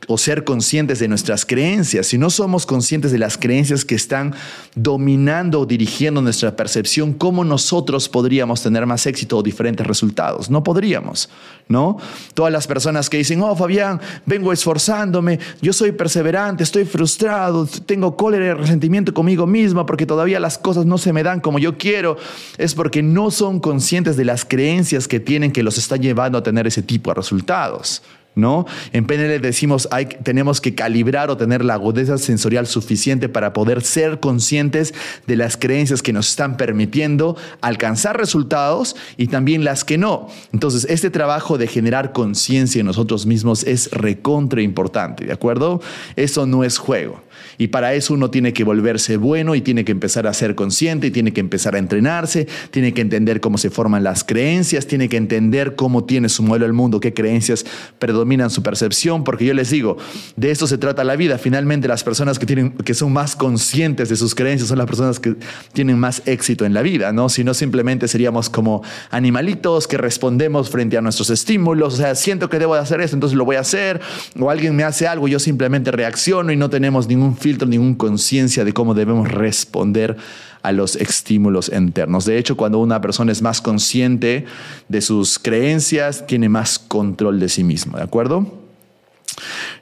o 0.06 0.18
ser 0.18 0.44
conscientes 0.44 0.98
de 0.98 1.08
nuestras 1.08 1.44
creencias, 1.44 2.06
si 2.06 2.18
no 2.18 2.30
somos 2.30 2.66
conscientes 2.66 3.12
de 3.12 3.18
las 3.18 3.38
creencias 3.38 3.84
que 3.84 3.94
están 3.94 4.34
dominando 4.74 5.60
o 5.60 5.66
dirigiendo 5.66 6.20
nuestra 6.20 6.56
percepción, 6.56 7.12
¿cómo 7.12 7.44
nosotros 7.44 8.08
podríamos 8.08 8.62
tener 8.62 8.86
más 8.86 9.06
éxito 9.06 9.38
o 9.38 9.42
diferentes 9.42 9.86
resultados? 9.86 10.50
No 10.50 10.62
podríamos, 10.62 11.28
¿no? 11.68 11.98
Todas 12.34 12.52
las 12.52 12.66
personas 12.66 13.08
que 13.08 13.18
dicen, 13.18 13.42
oh 13.42 13.56
Fabián, 13.56 14.00
vengo 14.26 14.52
esforzándome, 14.52 15.38
yo 15.62 15.72
soy 15.72 15.92
perseverante, 15.92 16.64
estoy 16.64 16.84
frustrado, 16.84 17.66
tengo 17.86 18.16
cólera 18.16 18.46
y 18.46 18.52
resentimiento 18.52 19.14
conmigo 19.14 19.46
misma 19.46 19.86
porque 19.86 20.06
todavía 20.06 20.40
las 20.40 20.58
cosas 20.58 20.86
no 20.86 20.98
se 20.98 21.12
me 21.12 21.22
dan 21.22 21.40
como 21.40 21.58
yo 21.58 21.78
quiero, 21.78 22.16
es 22.58 22.74
porque 22.74 23.02
no 23.02 23.30
son 23.30 23.60
conscientes 23.60 24.16
de 24.16 24.24
las 24.24 24.44
creencias 24.44 25.08
que 25.08 25.20
tienen 25.20 25.52
que 25.52 25.62
los 25.62 25.78
están 25.78 26.00
llevando 26.00 26.38
a 26.38 26.42
tener 26.42 26.66
ese 26.66 26.82
tipo 26.82 27.10
de 27.10 27.14
resultados. 27.14 28.02
¿No? 28.34 28.66
En 28.92 29.06
PNL 29.06 29.40
decimos 29.40 29.88
hay, 29.90 30.06
tenemos 30.06 30.60
que 30.60 30.74
calibrar 30.74 31.30
o 31.30 31.36
tener 31.36 31.64
la 31.64 31.74
agudeza 31.74 32.18
sensorial 32.18 32.66
suficiente 32.66 33.28
para 33.28 33.52
poder 33.52 33.82
ser 33.82 34.20
conscientes 34.20 34.94
de 35.26 35.36
las 35.36 35.56
creencias 35.56 36.02
que 36.02 36.12
nos 36.12 36.28
están 36.30 36.56
permitiendo 36.56 37.36
alcanzar 37.60 38.16
resultados 38.16 38.96
y 39.16 39.28
también 39.28 39.64
las 39.64 39.84
que 39.84 39.98
no. 39.98 40.28
Entonces, 40.52 40.86
este 40.88 41.10
trabajo 41.10 41.58
de 41.58 41.66
generar 41.66 42.12
conciencia 42.12 42.80
en 42.80 42.86
nosotros 42.86 43.26
mismos 43.26 43.64
es 43.64 43.90
recontra 43.90 44.62
importante, 44.62 45.24
¿de 45.24 45.32
acuerdo? 45.32 45.80
Eso 46.16 46.46
no 46.46 46.64
es 46.64 46.78
juego. 46.78 47.22
Y 47.58 47.68
para 47.68 47.94
eso 47.94 48.14
uno 48.14 48.30
tiene 48.30 48.52
que 48.52 48.64
volverse 48.64 49.16
bueno 49.16 49.54
y 49.54 49.60
tiene 49.60 49.84
que 49.84 49.92
empezar 49.92 50.26
a 50.26 50.34
ser 50.34 50.54
consciente 50.54 51.08
y 51.08 51.10
tiene 51.10 51.32
que 51.32 51.40
empezar 51.40 51.74
a 51.74 51.78
entrenarse, 51.78 52.46
tiene 52.70 52.92
que 52.92 53.00
entender 53.00 53.40
cómo 53.40 53.58
se 53.58 53.70
forman 53.70 54.04
las 54.04 54.24
creencias, 54.24 54.86
tiene 54.86 55.08
que 55.08 55.16
entender 55.16 55.74
cómo 55.76 56.04
tiene 56.04 56.28
su 56.28 56.42
modelo 56.42 56.66
del 56.66 56.72
mundo, 56.72 57.00
qué 57.00 57.14
creencias 57.14 57.64
predominan 57.98 58.50
su 58.50 58.62
percepción, 58.62 59.24
porque 59.24 59.44
yo 59.44 59.54
les 59.54 59.70
digo, 59.70 59.96
de 60.36 60.50
esto 60.50 60.66
se 60.66 60.78
trata 60.78 61.04
la 61.04 61.16
vida. 61.16 61.38
Finalmente 61.38 61.88
las 61.88 62.04
personas 62.04 62.38
que, 62.38 62.46
tienen, 62.46 62.72
que 62.72 62.94
son 62.94 63.12
más 63.12 63.36
conscientes 63.36 64.08
de 64.08 64.16
sus 64.16 64.34
creencias 64.34 64.68
son 64.68 64.78
las 64.78 64.86
personas 64.86 65.20
que 65.20 65.36
tienen 65.72 65.98
más 65.98 66.22
éxito 66.26 66.64
en 66.64 66.74
la 66.74 66.82
vida, 66.82 67.12
¿no? 67.12 67.28
Si 67.28 67.44
no 67.44 67.54
simplemente 67.54 68.08
seríamos 68.08 68.50
como 68.50 68.82
animalitos 69.10 69.86
que 69.86 69.96
respondemos 69.96 70.70
frente 70.70 70.96
a 70.96 71.00
nuestros 71.00 71.30
estímulos, 71.30 71.94
o 71.94 71.96
sea, 71.96 72.14
siento 72.14 72.48
que 72.48 72.58
debo 72.58 72.74
de 72.74 72.80
hacer 72.80 73.00
esto, 73.00 73.16
entonces 73.16 73.36
lo 73.36 73.44
voy 73.44 73.56
a 73.56 73.60
hacer, 73.60 74.00
o 74.38 74.50
alguien 74.50 74.76
me 74.76 74.84
hace 74.84 75.06
algo, 75.06 75.28
yo 75.28 75.38
simplemente 75.38 75.90
reacciono 75.90 76.52
y 76.52 76.56
no 76.56 76.70
tenemos 76.70 77.08
ningún 77.08 77.33
filtro, 77.36 77.68
ninguna 77.68 77.96
conciencia 77.96 78.64
de 78.64 78.72
cómo 78.72 78.94
debemos 78.94 79.30
responder 79.30 80.16
a 80.62 80.72
los 80.72 80.96
estímulos 80.96 81.70
internos. 81.74 82.24
De 82.24 82.38
hecho, 82.38 82.56
cuando 82.56 82.78
una 82.78 83.00
persona 83.00 83.32
es 83.32 83.42
más 83.42 83.60
consciente 83.60 84.46
de 84.88 85.00
sus 85.02 85.38
creencias, 85.38 86.26
tiene 86.26 86.48
más 86.48 86.78
control 86.78 87.38
de 87.38 87.48
sí 87.48 87.62
mismo, 87.62 87.98
¿de 87.98 88.02
acuerdo? 88.02 88.64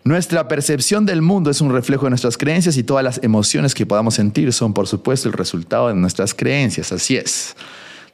Nuestra 0.04 0.48
percepción 0.48 1.06
del 1.06 1.22
mundo 1.22 1.50
es 1.50 1.60
un 1.60 1.72
reflejo 1.72 2.06
de 2.06 2.10
nuestras 2.10 2.36
creencias 2.36 2.76
y 2.76 2.82
todas 2.82 3.04
las 3.04 3.22
emociones 3.22 3.74
que 3.74 3.86
podamos 3.86 4.14
sentir 4.14 4.52
son, 4.52 4.74
por 4.74 4.88
supuesto, 4.88 5.28
el 5.28 5.34
resultado 5.34 5.88
de 5.88 5.94
nuestras 5.94 6.34
creencias. 6.34 6.90
Así 6.90 7.16
es. 7.16 7.54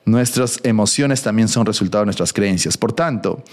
Nuestras 0.08 0.58
emociones 0.62 1.22
también 1.22 1.48
son 1.48 1.66
resultado 1.66 2.00
de 2.00 2.06
nuestras 2.06 2.32
creencias. 2.32 2.78
Por 2.78 2.94
tanto, 2.94 3.44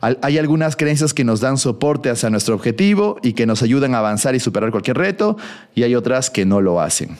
hay 0.00 0.36
algunas 0.36 0.76
creencias 0.76 1.14
que 1.14 1.24
nos 1.24 1.40
dan 1.40 1.56
soporte 1.56 2.10
hacia 2.10 2.28
nuestro 2.28 2.54
objetivo 2.54 3.18
y 3.22 3.32
que 3.32 3.46
nos 3.46 3.62
ayudan 3.62 3.94
a 3.94 4.00
avanzar 4.00 4.34
y 4.34 4.40
superar 4.40 4.70
cualquier 4.70 4.98
reto, 4.98 5.38
y 5.74 5.84
hay 5.84 5.94
otras 5.94 6.28
que 6.28 6.44
no 6.44 6.60
lo 6.60 6.82
hacen. 6.82 7.16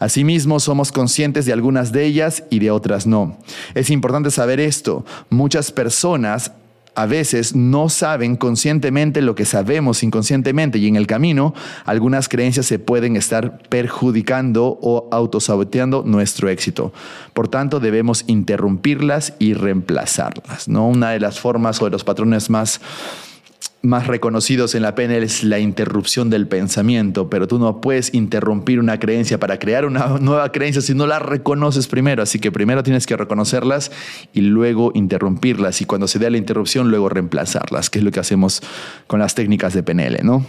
Asimismo, 0.00 0.58
somos 0.58 0.90
conscientes 0.90 1.46
de 1.46 1.52
algunas 1.52 1.92
de 1.92 2.06
ellas 2.06 2.42
y 2.50 2.58
de 2.58 2.72
otras 2.72 3.06
no. 3.06 3.38
Es 3.74 3.88
importante 3.88 4.32
saber 4.32 4.58
esto. 4.58 5.04
Muchas 5.30 5.70
personas 5.70 6.50
a 6.94 7.06
veces 7.06 7.54
no 7.54 7.88
saben 7.88 8.36
conscientemente 8.36 9.22
lo 9.22 9.34
que 9.34 9.44
sabemos 9.44 10.02
inconscientemente 10.02 10.78
y 10.78 10.86
en 10.86 10.96
el 10.96 11.06
camino 11.06 11.54
algunas 11.84 12.28
creencias 12.28 12.66
se 12.66 12.78
pueden 12.78 13.16
estar 13.16 13.58
perjudicando 13.68 14.78
o 14.80 15.08
autosaboteando 15.10 16.02
nuestro 16.06 16.48
éxito. 16.48 16.92
Por 17.32 17.48
tanto, 17.48 17.80
debemos 17.80 18.24
interrumpirlas 18.26 19.34
y 19.38 19.54
reemplazarlas. 19.54 20.68
¿no? 20.68 20.88
Una 20.88 21.10
de 21.10 21.20
las 21.20 21.40
formas 21.40 21.80
o 21.82 21.86
de 21.86 21.90
los 21.90 22.04
patrones 22.04 22.50
más 22.50 22.80
más 23.84 24.06
reconocidos 24.06 24.74
en 24.74 24.82
la 24.82 24.94
PNL 24.94 25.22
es 25.22 25.44
la 25.44 25.58
interrupción 25.58 26.30
del 26.30 26.48
pensamiento, 26.48 27.28
pero 27.28 27.46
tú 27.46 27.58
no 27.58 27.80
puedes 27.80 28.14
interrumpir 28.14 28.80
una 28.80 28.98
creencia 28.98 29.38
para 29.38 29.58
crear 29.58 29.84
una 29.84 30.06
nueva 30.20 30.50
creencia 30.50 30.80
si 30.80 30.94
no 30.94 31.06
la 31.06 31.18
reconoces 31.18 31.86
primero. 31.86 32.22
Así 32.22 32.38
que 32.38 32.50
primero 32.50 32.82
tienes 32.82 33.06
que 33.06 33.16
reconocerlas 33.16 33.92
y 34.32 34.40
luego 34.40 34.90
interrumpirlas. 34.94 35.80
Y 35.82 35.84
cuando 35.84 36.08
se 36.08 36.18
dé 36.18 36.30
la 36.30 36.38
interrupción, 36.38 36.90
luego 36.90 37.08
reemplazarlas, 37.08 37.90
que 37.90 37.98
es 37.98 38.04
lo 38.04 38.10
que 38.10 38.20
hacemos 38.20 38.62
con 39.06 39.20
las 39.20 39.34
técnicas 39.34 39.74
de 39.74 39.82
PNL, 39.82 40.24
¿no? 40.24 40.46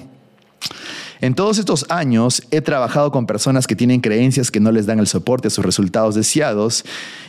En 1.22 1.34
todos 1.34 1.57
estos 1.57 1.86
años 1.89 2.43
he 2.51 2.62
trabajado 2.62 3.12
con 3.12 3.25
personas 3.25 3.67
que 3.67 3.75
tienen 3.75 4.01
creencias 4.01 4.51
que 4.51 4.60
no 4.60 4.72
les 4.72 4.86
dan 4.86 5.00
el 5.00 5.07
soporte 5.07 5.48
a 5.48 5.51
sus 5.51 5.65
resultados 5.65 6.15
deseados 6.15 6.84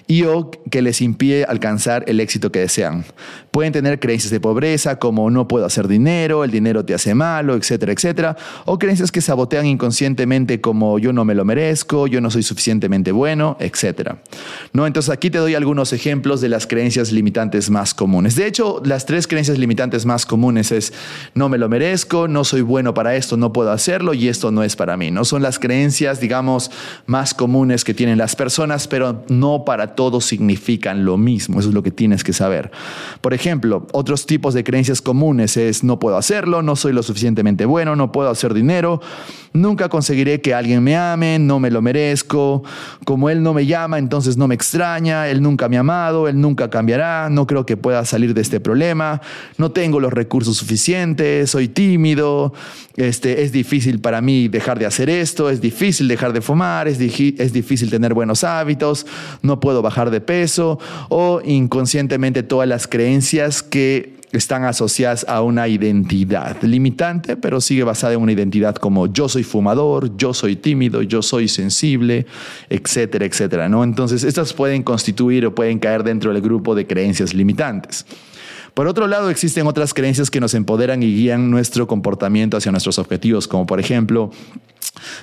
y 0.07 0.23
o 0.25 0.51
que 0.71 0.83
les 0.83 1.01
impide 1.01 1.45
alcanzar 1.45 2.05
el 2.07 2.21
éxito 2.21 2.53
que 2.53 2.61
desean. 2.61 3.05
Pueden 3.51 3.73
tener 3.73 3.99
creencias 3.99 4.31
de 4.31 4.41
pobreza 4.41 4.99
como 4.99 5.31
no 5.31 5.49
puedo 5.49 5.65
hacer 5.67 5.89
dinero, 5.89 6.45
el 6.45 6.51
dinero 6.51 6.85
te 6.85 6.95
hace 6.95 7.15
malo, 7.15 7.55
etcétera, 7.55 7.93
etcétera, 7.93 8.37
o 8.65 8.79
creencias 8.79 9.11
que 9.11 9.21
sabotean 9.21 9.67
inconscientemente 9.67 10.61
como 10.61 10.99
yo 10.99 11.13
no 11.13 11.25
me 11.25 11.35
lo 11.35 11.45
merezco, 11.45 12.07
yo 12.07 12.21
no 12.21 12.31
soy 12.31 12.43
suficientemente 12.43 13.13
bueno, 13.13 13.57
etcétera. 13.61 14.19
¿No? 14.73 14.87
Entonces 14.87 15.11
aquí 15.11 15.31
te 15.31 15.39
doy 15.39 15.55
algunos 15.55 15.93
ejemplos 15.93 16.41
de 16.41 16.49
las 16.49 16.67
creencias 16.67 17.13
limitantes 17.13 17.71
más 17.71 17.95
comunes. 17.95 18.37
De 18.37 18.47
hecho, 18.47 18.81
las 18.85 19.07
tres 19.07 19.27
creencias 19.27 19.59
limitantes 19.59 20.07
más 20.07 20.27
comunes 20.27 20.71
es 20.71 20.93
no 21.35 21.49
me 21.49 21.59
lo 21.59 21.69
merezco, 21.69 22.29
no 22.29 22.45
soy 22.45 22.61
bueno 22.61 22.95
para 22.95 23.17
esto, 23.17 23.37
no 23.37 23.53
puedo 23.53 23.73
hacerlo 23.77 24.15
y 24.15 24.29
esto 24.29 24.51
no 24.51 24.63
es 24.63 24.77
para 24.77 24.97
mí. 24.97 25.11
No 25.11 25.25
son 25.25 25.43
las 25.43 25.59
creencias, 25.59 26.21
digamos, 26.21 26.71
más 27.07 27.35
comunes 27.35 27.85
que 27.85 27.95
tienen 27.95 28.19
las 28.19 28.37
personas, 28.37 28.89
pero 28.89 29.25
no 29.29 29.65
para 29.65 29.95
todos 29.95 30.25
significan 30.25 31.05
lo 31.05 31.17
mismo. 31.17 31.61
Eso 31.61 31.69
es 31.69 31.75
lo 31.75 31.83
que 31.83 31.91
tienes 31.91 32.25
que 32.25 32.33
saber. 32.33 32.71
Por 33.21 33.35
ejemplo, 33.35 33.87
otros 33.93 34.27
tipos 34.27 34.55
de 34.55 34.65
creencias 34.65 35.01
comunes 35.01 35.57
es 35.57 35.85
no 35.85 35.99
puedo 35.99 36.17
hacerlo, 36.17 36.63
no 36.63 36.77
soy 36.77 36.93
lo 36.93 37.03
suficientemente 37.03 37.65
bueno, 37.65 37.97
no 37.97 38.13
puedo 38.13 38.31
hacer 38.31 38.55
dinero, 38.55 39.01
nunca 39.53 39.89
conseguiré 39.89 40.41
que 40.41 40.55
alguien 40.55 40.83
me 40.83 40.97
ame, 40.97 41.39
no 41.39 41.61
me 41.61 41.71
lo 41.71 41.83
merezco, 41.83 42.63
como 43.05 43.31
él 43.31 43.43
no 43.43 43.55
me 43.55 43.67
llama, 43.67 43.99
entonces 43.99 44.37
no 44.37 44.49
me 44.49 44.55
extraña, 44.55 45.29
él 45.29 45.43
nunca 45.43 45.69
me 45.69 45.77
ha 45.77 45.81
amado, 45.81 46.29
él 46.29 46.41
nunca 46.41 46.71
cambiará, 46.71 47.29
no 47.31 47.47
creo 47.47 47.67
que 47.67 47.77
pueda 47.77 48.05
salir 48.05 48.35
de 48.35 48.41
este 48.41 48.61
problema, 48.61 49.21
no 49.59 49.71
tengo 49.71 50.01
los 50.01 50.13
recursos 50.13 50.57
suficientes, 50.57 51.51
soy 51.51 51.69
tímido, 51.69 52.53
este, 52.97 53.43
es 53.43 53.53
difícil 53.53 53.66
para 54.01 54.21
mí 54.21 54.49
dejar 54.49 54.79
de 54.79 54.87
hacer 54.87 55.11
esto, 55.11 55.51
es 55.51 55.61
difícil 55.61 56.09
dejar 56.09 56.33
de 56.33 56.41
fumar, 56.41 56.89
es, 56.89 57.01
es 57.01 57.53
difícil 57.53 57.91
tener 57.91 58.15
buenos 58.15 58.45
hábitos, 58.45 59.07
no 59.43 59.61
puedo 59.61 59.83
bajar 59.83 60.11
de 60.11 60.21
peso 60.21 60.79
o 61.09 61.41
inconscientemente 61.45 62.43
todas 62.43 62.69
las 62.69 62.87
creencias 62.87 63.63
que 63.63 64.17
están 64.33 64.65
asociadas 64.65 65.25
a 65.29 65.43
una 65.43 65.69
identidad 65.69 66.63
limitante, 66.63 67.37
pero 67.37 67.61
sigue 67.61 67.85
basada 67.85 68.15
en 68.15 68.21
una 68.21 68.33
identidad 68.33 68.77
como 68.77 69.07
yo 69.07 69.29
soy 69.29 69.45
fumador, 69.45 70.17
yo 70.17 70.35
soy 70.35 70.57
tímido, 70.57 71.03
yo 71.03 71.23
soy 71.23 71.49
sensible, 71.49 72.27
etcétera, 72.69 73.25
etcétera, 73.25 73.69
¿no? 73.69 73.85
Entonces, 73.85 74.25
estas 74.25 74.53
pueden 74.53 74.83
constituir 74.83 75.47
o 75.47 75.55
pueden 75.55 75.79
caer 75.79 76.03
dentro 76.03 76.33
del 76.33 76.43
grupo 76.43 76.75
de 76.75 76.87
creencias 76.87 77.35
limitantes. 77.35 78.07
Por 78.77 78.89
otro 78.89 79.07
lado, 79.07 79.31
existen 79.31 79.67
otras 79.67 79.95
creencias 79.95 80.31
que 80.31 80.39
nos 80.39 80.53
empoderan 80.53 81.03
y 81.03 81.07
guían 81.07 81.51
nuestro 81.51 81.87
comportamiento 81.87 82.59
hacia 82.59 82.71
nuestros 82.73 82.99
objetivos, 82.99 83.49
como 83.49 83.65
por 83.65 83.81
ejemplo, 83.81 84.31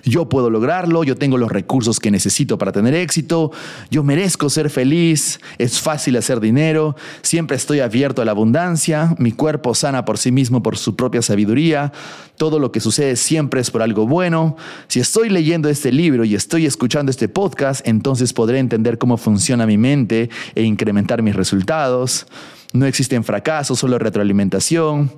yo 0.03 0.27
puedo 0.27 0.49
lograrlo, 0.49 1.03
yo 1.03 1.15
tengo 1.17 1.37
los 1.37 1.51
recursos 1.51 1.99
que 1.99 2.09
necesito 2.09 2.57
para 2.57 2.71
tener 2.71 2.95
éxito, 2.95 3.51
yo 3.91 4.03
merezco 4.03 4.49
ser 4.49 4.71
feliz, 4.71 5.39
es 5.59 5.79
fácil 5.79 6.17
hacer 6.17 6.39
dinero, 6.39 6.95
siempre 7.21 7.55
estoy 7.55 7.81
abierto 7.81 8.23
a 8.23 8.25
la 8.25 8.31
abundancia, 8.31 9.13
mi 9.19 9.31
cuerpo 9.31 9.75
sana 9.75 10.03
por 10.03 10.17
sí 10.17 10.31
mismo 10.31 10.63
por 10.63 10.75
su 10.75 10.95
propia 10.95 11.21
sabiduría, 11.21 11.91
todo 12.37 12.57
lo 12.57 12.71
que 12.71 12.79
sucede 12.79 13.15
siempre 13.17 13.61
es 13.61 13.69
por 13.69 13.83
algo 13.83 14.07
bueno. 14.07 14.57
Si 14.87 14.99
estoy 14.99 15.29
leyendo 15.29 15.69
este 15.69 15.91
libro 15.91 16.25
y 16.25 16.33
estoy 16.33 16.65
escuchando 16.65 17.11
este 17.11 17.29
podcast, 17.29 17.87
entonces 17.87 18.33
podré 18.33 18.57
entender 18.57 18.97
cómo 18.97 19.17
funciona 19.17 19.67
mi 19.67 19.77
mente 19.77 20.31
e 20.55 20.63
incrementar 20.63 21.21
mis 21.21 21.35
resultados. 21.35 22.25
No 22.73 22.87
existen 22.87 23.23
fracasos, 23.23 23.77
solo 23.77 23.99
retroalimentación. 23.99 25.11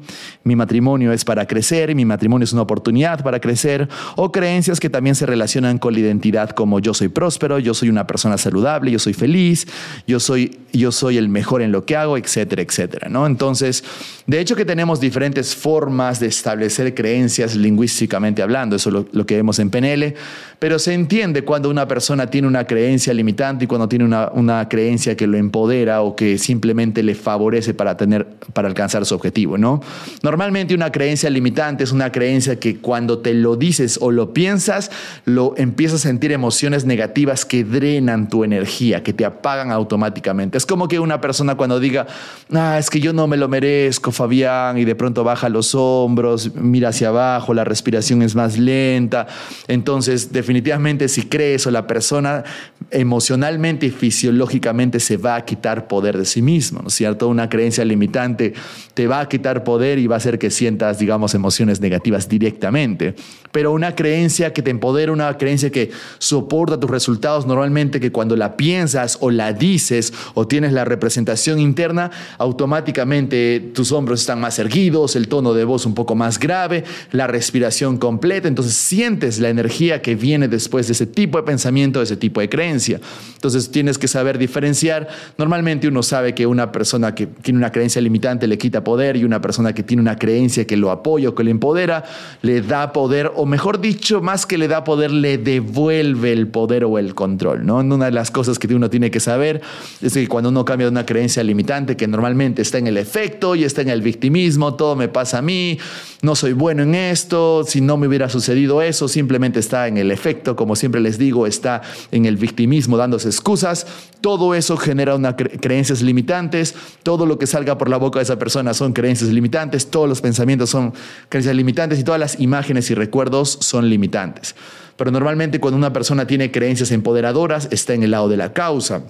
Mi 0.44 0.58
matrimonio 0.58 1.14
es 1.14 1.24
para 1.24 1.48
crecer, 1.48 1.96
mi 1.96 2.04
matrimonio 2.04 2.44
es 2.44 2.52
una 2.52 2.64
oportunidad 2.64 3.24
para 3.24 3.40
crecer. 3.40 3.88
O 4.18 4.30
creencias 4.30 4.82
que 4.82 4.90
también 4.90 5.16
se 5.16 5.26
relacionan 5.26 5.78
con 5.78 5.94
la 5.94 6.02
identidad 6.02 6.50
como 6.50 6.82
yo 6.82 6.94
soy 6.94 7.08
próspero, 7.08 7.58
yo 7.60 7.74
soy 7.74 7.88
una 7.88 8.06
persona 8.06 8.38
saludable, 8.38 8.92
yo 8.92 9.00
soy 9.00 9.14
feliz, 9.14 9.68
yo 10.06 10.20
soy, 10.20 10.60
yo 10.74 10.92
soy 10.92 11.16
el 11.16 11.30
mejor 11.30 11.62
en 11.62 11.72
lo 11.72 11.86
que 11.86 11.96
hago, 11.96 12.18
etcétera, 12.18 12.62
etcétera. 12.62 13.08
¿no? 13.08 13.26
Entonces, 13.26 13.86
de 14.28 14.42
hecho 14.42 14.58
que 14.58 14.66
tenemos 14.66 15.00
diferentes 15.00 15.56
formas 15.56 16.20
de 16.20 16.28
establecer 16.28 16.94
creencias 16.94 17.56
lingüísticamente 17.56 18.42
hablando, 18.42 18.76
eso 18.76 18.90
es 18.90 18.94
lo, 18.94 19.08
lo 19.14 19.26
que 19.26 19.38
vemos 19.38 19.60
en 19.60 19.70
PNL, 19.70 20.14
pero 20.60 20.78
se 20.78 20.94
entiende 20.94 21.46
cuando 21.46 21.70
una 21.70 21.88
persona 21.88 22.28
tiene 22.30 22.50
una 22.50 22.68
creencia 22.68 23.14
limitante 23.14 23.64
y 23.64 23.68
cuando 23.68 23.88
tiene 23.88 24.04
una, 24.04 24.30
una 24.34 24.68
creencia 24.68 25.16
que 25.16 25.26
lo 25.26 25.38
empodera 25.38 26.02
o 26.02 26.18
que 26.18 26.38
simplemente 26.38 27.02
le 27.02 27.16
favorece 27.16 27.45
para, 27.74 27.98
tener, 27.98 28.26
para 28.54 28.68
alcanzar 28.68 29.06
su 29.06 29.16
objetivo, 29.16 29.58
¿no? 29.58 29.82
Normalmente 30.24 30.74
una 30.74 30.92
creencia 30.92 31.30
limitante 31.30 31.84
es 31.84 31.92
una 31.92 32.12
creencia 32.12 32.60
que 32.60 32.78
cuando 32.78 33.20
te 33.20 33.34
lo 33.34 33.56
dices 33.56 33.98
o 34.02 34.12
lo 34.12 34.34
piensas, 34.34 34.92
lo 35.26 35.54
empiezas 35.58 36.02
a 36.02 36.10
sentir 36.10 36.32
emociones 36.32 36.86
negativas 36.86 37.46
que 37.46 37.64
drenan 37.64 38.30
tu 38.30 38.44
energía, 38.44 39.04
que 39.04 39.14
te 39.14 39.26
apagan 39.26 39.72
automáticamente. 39.72 40.58
Es 40.58 40.66
como 40.66 40.88
que 40.88 41.00
una 41.00 41.22
persona 41.22 41.56
cuando 41.56 41.80
diga, 41.80 42.08
ah, 42.54 42.78
es 42.80 42.90
que 42.90 43.00
yo 43.00 43.14
no 43.14 43.28
me 43.28 43.38
lo 43.38 43.48
merezco, 43.48 44.12
Fabián, 44.12 44.78
y 44.78 44.86
de 44.86 44.96
pronto 44.96 45.24
baja 45.24 45.50
los 45.50 45.76
hombros, 45.76 46.56
mira 46.56 46.90
hacia 46.90 47.10
abajo, 47.10 47.54
la 47.54 47.64
respiración 47.64 48.22
es 48.22 48.36
más 48.36 48.58
lenta. 48.58 49.28
Entonces, 49.68 50.32
definitivamente 50.32 51.08
si 51.08 51.24
crees 51.24 51.66
o 51.68 51.72
la 51.72 51.88
persona 51.88 52.44
emocionalmente 52.92 53.88
y 53.88 53.90
fisiológicamente 53.90 55.00
se 55.00 55.18
va 55.18 55.36
a 55.36 55.46
quitar 55.46 55.88
poder 55.88 56.18
de 56.18 56.26
sí 56.26 56.42
mismo, 56.42 56.82
¿no 56.82 56.88
es 56.88 56.94
cierto? 56.94 57.28
Una 57.36 57.50
creencia 57.50 57.86
limitante 57.86 58.54
te 58.94 59.08
va 59.08 59.20
a 59.20 59.30
quitar 59.30 59.64
poder 59.64 60.00
y 60.00 60.08
va 60.08 60.16
a 60.16 60.18
hacer 60.18 60.40
que 60.40 60.50
sientas, 60.50 61.00
digamos, 61.00 61.36
emociones 61.36 61.82
negativas 61.82 62.28
directamente. 62.28 63.14
Pero 63.52 63.72
una 63.72 63.96
creencia 63.96 64.54
que 64.54 64.62
te 64.62 64.72
empodera, 64.72 65.12
una 65.12 65.38
creencia 65.38 65.70
que 65.70 65.92
soporta 66.18 66.80
tus 66.80 66.90
resultados, 66.90 67.46
normalmente 67.46 68.00
que 68.00 68.12
cuando 68.12 68.36
la 68.36 68.58
piensas 68.58 69.18
o 69.22 69.32
la 69.32 69.54
dices 69.54 70.14
o 70.34 70.48
tienes 70.48 70.74
la 70.74 70.86
representación 70.86 71.60
interna, 71.60 72.12
automáticamente 72.38 73.72
tus 73.74 73.92
hombros 73.92 74.22
están 74.22 74.40
más 74.40 74.60
erguidos, 74.60 75.16
el 75.16 75.28
tono 75.28 75.54
de 75.54 75.64
voz 75.64 75.86
un 75.86 75.94
poco 75.94 76.16
más 76.16 76.40
grave, 76.40 76.84
la 77.12 77.28
respiración 77.28 77.98
completa, 77.98 78.48
entonces 78.48 78.74
sientes 78.74 79.40
la 79.40 79.50
energía 79.50 80.02
que 80.02 80.16
viene 80.16 80.48
después 80.48 80.88
de 80.88 80.94
ese 80.94 81.06
tipo 81.06 81.38
de 81.38 81.44
pensamiento, 81.44 82.00
de 82.00 82.06
ese 82.06 82.18
tipo 82.18 82.42
de 82.42 82.50
creencia. 82.50 83.00
Entonces 83.34 83.72
tienes 83.72 83.98
que 83.98 84.08
saber 84.08 84.38
diferenciar. 84.38 85.08
Normalmente 85.38 85.88
uno 85.88 86.04
sabe 86.04 86.34
que 86.34 86.48
una 86.48 86.72
persona 86.72 87.14
que 87.14 87.25
tiene 87.42 87.58
una 87.58 87.72
creencia 87.72 88.02
limitante 88.02 88.48
le 88.48 88.58
quita 88.58 88.84
poder 88.84 89.18
y 89.18 89.24
una 89.24 89.42
persona 89.42 89.74
que 89.74 89.84
tiene 89.84 90.02
una 90.02 90.18
creencia 90.18 90.66
que 90.66 90.78
lo 90.78 90.92
apoya 90.92 91.30
o 91.30 91.36
que 91.36 91.44
le 91.44 91.52
empodera, 91.52 92.04
le 92.42 92.62
da 92.62 92.94
poder, 92.94 93.32
o 93.36 93.46
mejor 93.46 93.80
dicho, 93.80 94.22
más 94.22 94.46
que 94.46 94.58
le 94.58 94.68
da 94.68 94.84
poder, 94.84 95.12
le 95.12 95.38
devuelve 95.38 96.32
el 96.32 96.48
poder 96.48 96.86
o 96.86 96.98
el 97.00 97.16
control. 97.16 97.66
¿no? 97.66 97.78
Una 97.78 98.06
de 98.06 98.12
las 98.12 98.32
cosas 98.32 98.60
que 98.60 98.74
uno 98.74 98.90
tiene 98.90 99.12
que 99.12 99.20
saber 99.20 99.62
es 100.02 100.14
que 100.14 100.28
cuando 100.28 100.50
uno 100.50 100.66
cambia 100.66 100.88
de 100.88 100.92
una 100.92 101.06
creencia 101.06 101.44
limitante 101.44 101.96
que 101.96 102.08
normalmente 102.08 102.62
está 102.62 102.78
en 102.78 102.88
el 102.88 102.98
efecto 102.98 103.56
y 103.56 103.64
está 103.64 103.82
en 103.82 103.90
el 103.90 104.02
victimismo, 104.02 104.76
todo 104.76 104.96
me 104.96 105.08
pasa 105.08 105.40
a 105.40 105.42
mí, 105.42 105.78
no 106.22 106.36
soy 106.36 106.54
bueno 106.54 106.84
en 106.84 106.96
esto, 106.96 107.64
si 107.66 107.82
no 107.82 107.98
me 107.98 108.08
hubiera 108.08 108.30
sucedido 108.30 108.82
eso, 108.82 109.08
simplemente 109.08 109.60
está 109.60 109.88
en 109.88 109.98
el 109.98 110.12
efecto, 110.12 110.56
como 110.56 110.76
siempre 110.76 111.02
les 111.02 111.18
digo, 111.18 111.48
está 111.48 111.82
en 112.12 112.26
el 112.26 112.38
victimismo 112.38 112.98
dándose 112.98 113.28
excusas, 113.28 113.86
todo 114.22 114.56
eso 114.56 114.78
genera 114.78 115.16
una 115.16 115.36
creencias 115.36 116.02
limitantes, 116.02 116.76
todo 117.06 117.28
lo 117.28 117.38
que 117.38 117.46
salga 117.46 117.78
por 117.78 117.88
la 117.88 117.98
boca 117.98 118.18
de 118.18 118.24
esa 118.24 118.40
persona 118.40 118.74
son 118.74 118.92
creencias 118.92 119.30
limitantes, 119.30 119.92
todos 119.92 120.10
los 120.10 120.22
pensamientos 120.22 120.72
son 120.72 120.92
creencias 121.30 121.56
limitantes 121.56 122.00
y 122.00 122.04
todas 122.04 122.20
las 122.20 122.40
imágenes 122.40 122.90
y 122.90 122.96
recuerdos 122.96 123.60
son 123.62 123.92
limitantes. 123.92 124.56
Pero 124.98 125.12
normalmente 125.12 125.60
cuando 125.60 125.78
una 125.78 125.94
persona 125.94 126.26
tiene 126.26 126.52
creencias 126.52 126.90
empoderadoras 126.90 127.68
está 127.70 127.94
en 127.94 128.02
el 128.02 128.10
lado 128.10 128.28
de 128.28 128.38
la 128.38 128.54
causa 128.54 129.04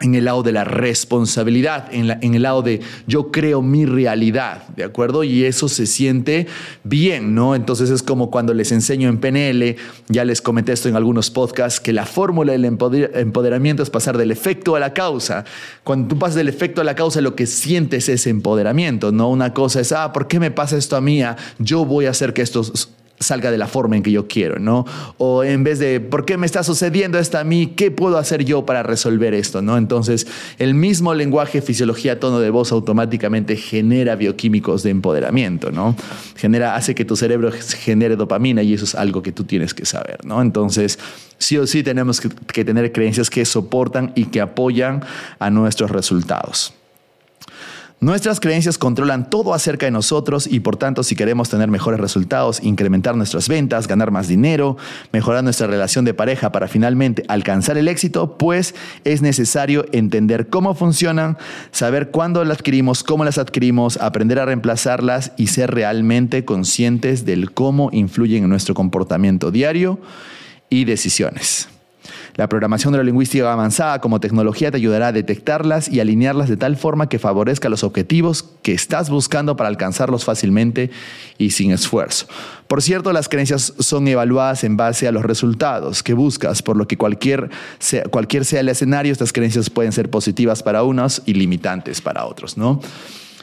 en 0.00 0.14
el 0.14 0.24
lado 0.24 0.42
de 0.42 0.52
la 0.52 0.64
responsabilidad, 0.64 1.88
en, 1.92 2.34
el 2.34 2.42
lado 2.42 2.62
de 2.62 2.80
yo 3.06 3.30
creo 3.30 3.60
mi 3.60 3.84
realidad, 3.84 4.66
¿de 4.74 4.82
acuerdo? 4.82 5.24
Y 5.24 5.44
eso 5.44 5.68
se 5.68 5.86
siente 5.86 6.46
bien, 6.84 7.34
¿no? 7.34 7.54
Entonces 7.54 7.90
es 7.90 8.02
como 8.02 8.30
cuando 8.30 8.54
les 8.54 8.72
enseño 8.72 9.10
en 9.10 9.18
PNL, 9.18 9.76
ya 10.08 10.24
les 10.24 10.40
comenté 10.40 10.72
esto 10.72 10.88
en 10.88 10.96
algunos 10.96 11.30
podcasts, 11.30 11.80
que 11.80 11.92
la 11.92 12.06
fórmula 12.06 12.52
del 12.52 12.64
empoderamiento 12.64 13.82
es 13.82 13.90
pasar 13.90 14.16
del 14.16 14.30
efecto 14.30 14.74
a 14.74 14.80
la 14.80 14.94
causa. 14.94 15.44
Cuando 15.84 16.08
tú 16.08 16.18
pasas 16.18 16.36
del 16.36 16.48
efecto 16.48 16.80
a 16.80 16.84
la 16.84 16.94
causa, 16.94 17.20
lo 17.20 17.36
que 17.36 17.46
sientes 17.46 18.08
es 18.08 18.26
empoderamiento, 18.26 19.12
¿no? 19.12 19.28
Una 19.28 19.52
cosa 19.52 19.80
es, 19.80 19.92
ah, 19.92 20.14
¿por 20.14 20.28
qué 20.28 20.40
me 20.40 20.50
pasa 20.50 20.78
esto 20.78 20.96
a 20.96 21.02
mí? 21.02 21.22
Ah, 21.22 21.36
yo 21.58 21.84
voy 21.84 22.06
a 22.06 22.10
hacer 22.10 22.32
que 22.32 22.40
esto 22.40 22.62
salga 23.20 23.50
de 23.50 23.58
la 23.58 23.66
forma 23.66 23.96
en 23.96 24.02
que 24.02 24.10
yo 24.10 24.26
quiero, 24.26 24.58
¿no? 24.58 24.86
O 25.18 25.44
en 25.44 25.62
vez 25.62 25.78
de, 25.78 26.00
¿por 26.00 26.24
qué 26.24 26.38
me 26.38 26.46
está 26.46 26.64
sucediendo 26.64 27.18
esto 27.18 27.38
a 27.38 27.44
mí? 27.44 27.74
¿Qué 27.76 27.90
puedo 27.90 28.16
hacer 28.16 28.46
yo 28.46 28.64
para 28.64 28.82
resolver 28.82 29.34
esto, 29.34 29.60
¿no? 29.60 29.76
Entonces, 29.76 30.26
el 30.58 30.72
mismo 30.72 31.12
lenguaje, 31.12 31.60
fisiología, 31.60 32.18
tono 32.18 32.40
de 32.40 32.48
voz 32.48 32.72
automáticamente 32.72 33.56
genera 33.56 34.16
bioquímicos 34.16 34.82
de 34.82 34.90
empoderamiento, 34.90 35.70
¿no? 35.70 35.94
Genera, 36.34 36.74
hace 36.76 36.94
que 36.94 37.04
tu 37.04 37.14
cerebro 37.14 37.52
genere 37.52 38.16
dopamina 38.16 38.62
y 38.62 38.72
eso 38.72 38.86
es 38.86 38.94
algo 38.94 39.22
que 39.22 39.32
tú 39.32 39.44
tienes 39.44 39.74
que 39.74 39.84
saber, 39.84 40.24
¿no? 40.24 40.40
Entonces, 40.40 40.98
sí 41.36 41.58
o 41.58 41.66
sí 41.66 41.82
tenemos 41.82 42.22
que, 42.22 42.30
que 42.30 42.64
tener 42.64 42.90
creencias 42.90 43.28
que 43.28 43.44
soportan 43.44 44.12
y 44.14 44.26
que 44.26 44.40
apoyan 44.40 45.04
a 45.38 45.50
nuestros 45.50 45.90
resultados. 45.90 46.72
Nuestras 48.02 48.40
creencias 48.40 48.78
controlan 48.78 49.28
todo 49.28 49.52
acerca 49.52 49.84
de 49.84 49.92
nosotros 49.92 50.46
y 50.46 50.60
por 50.60 50.78
tanto 50.78 51.02
si 51.02 51.14
queremos 51.14 51.50
tener 51.50 51.68
mejores 51.68 52.00
resultados, 52.00 52.62
incrementar 52.62 53.14
nuestras 53.14 53.46
ventas, 53.46 53.86
ganar 53.86 54.10
más 54.10 54.26
dinero, 54.26 54.78
mejorar 55.12 55.44
nuestra 55.44 55.66
relación 55.66 56.06
de 56.06 56.14
pareja 56.14 56.50
para 56.50 56.66
finalmente 56.66 57.24
alcanzar 57.28 57.76
el 57.76 57.88
éxito, 57.88 58.38
pues 58.38 58.74
es 59.04 59.20
necesario 59.20 59.84
entender 59.92 60.48
cómo 60.48 60.74
funcionan, 60.74 61.36
saber 61.72 62.10
cuándo 62.10 62.42
las 62.42 62.56
adquirimos, 62.60 63.04
cómo 63.04 63.26
las 63.26 63.36
adquirimos, 63.36 63.98
aprender 63.98 64.38
a 64.38 64.46
reemplazarlas 64.46 65.32
y 65.36 65.48
ser 65.48 65.70
realmente 65.70 66.46
conscientes 66.46 67.26
del 67.26 67.52
cómo 67.52 67.90
influyen 67.92 68.44
en 68.44 68.48
nuestro 68.48 68.74
comportamiento 68.74 69.50
diario 69.50 70.00
y 70.70 70.86
decisiones. 70.86 71.69
La 72.40 72.48
programación 72.48 72.92
neurolingüística 72.92 73.52
avanzada 73.52 74.00
como 74.00 74.18
tecnología 74.18 74.70
te 74.70 74.78
ayudará 74.78 75.08
a 75.08 75.12
detectarlas 75.12 75.90
y 75.90 76.00
alinearlas 76.00 76.48
de 76.48 76.56
tal 76.56 76.78
forma 76.78 77.06
que 77.06 77.18
favorezca 77.18 77.68
los 77.68 77.84
objetivos 77.84 78.46
que 78.62 78.72
estás 78.72 79.10
buscando 79.10 79.56
para 79.56 79.68
alcanzarlos 79.68 80.24
fácilmente 80.24 80.90
y 81.36 81.50
sin 81.50 81.70
esfuerzo. 81.70 82.28
Por 82.66 82.80
cierto, 82.80 83.12
las 83.12 83.28
creencias 83.28 83.74
son 83.78 84.08
evaluadas 84.08 84.64
en 84.64 84.78
base 84.78 85.06
a 85.06 85.12
los 85.12 85.22
resultados 85.22 86.02
que 86.02 86.14
buscas, 86.14 86.62
por 86.62 86.78
lo 86.78 86.88
que 86.88 86.96
cualquier 86.96 87.50
sea, 87.78 88.04
cualquier 88.04 88.46
sea 88.46 88.60
el 88.60 88.70
escenario, 88.70 89.12
estas 89.12 89.34
creencias 89.34 89.68
pueden 89.68 89.92
ser 89.92 90.08
positivas 90.08 90.62
para 90.62 90.82
unos 90.82 91.20
y 91.26 91.34
limitantes 91.34 92.00
para 92.00 92.24
otros, 92.24 92.56
¿no? 92.56 92.80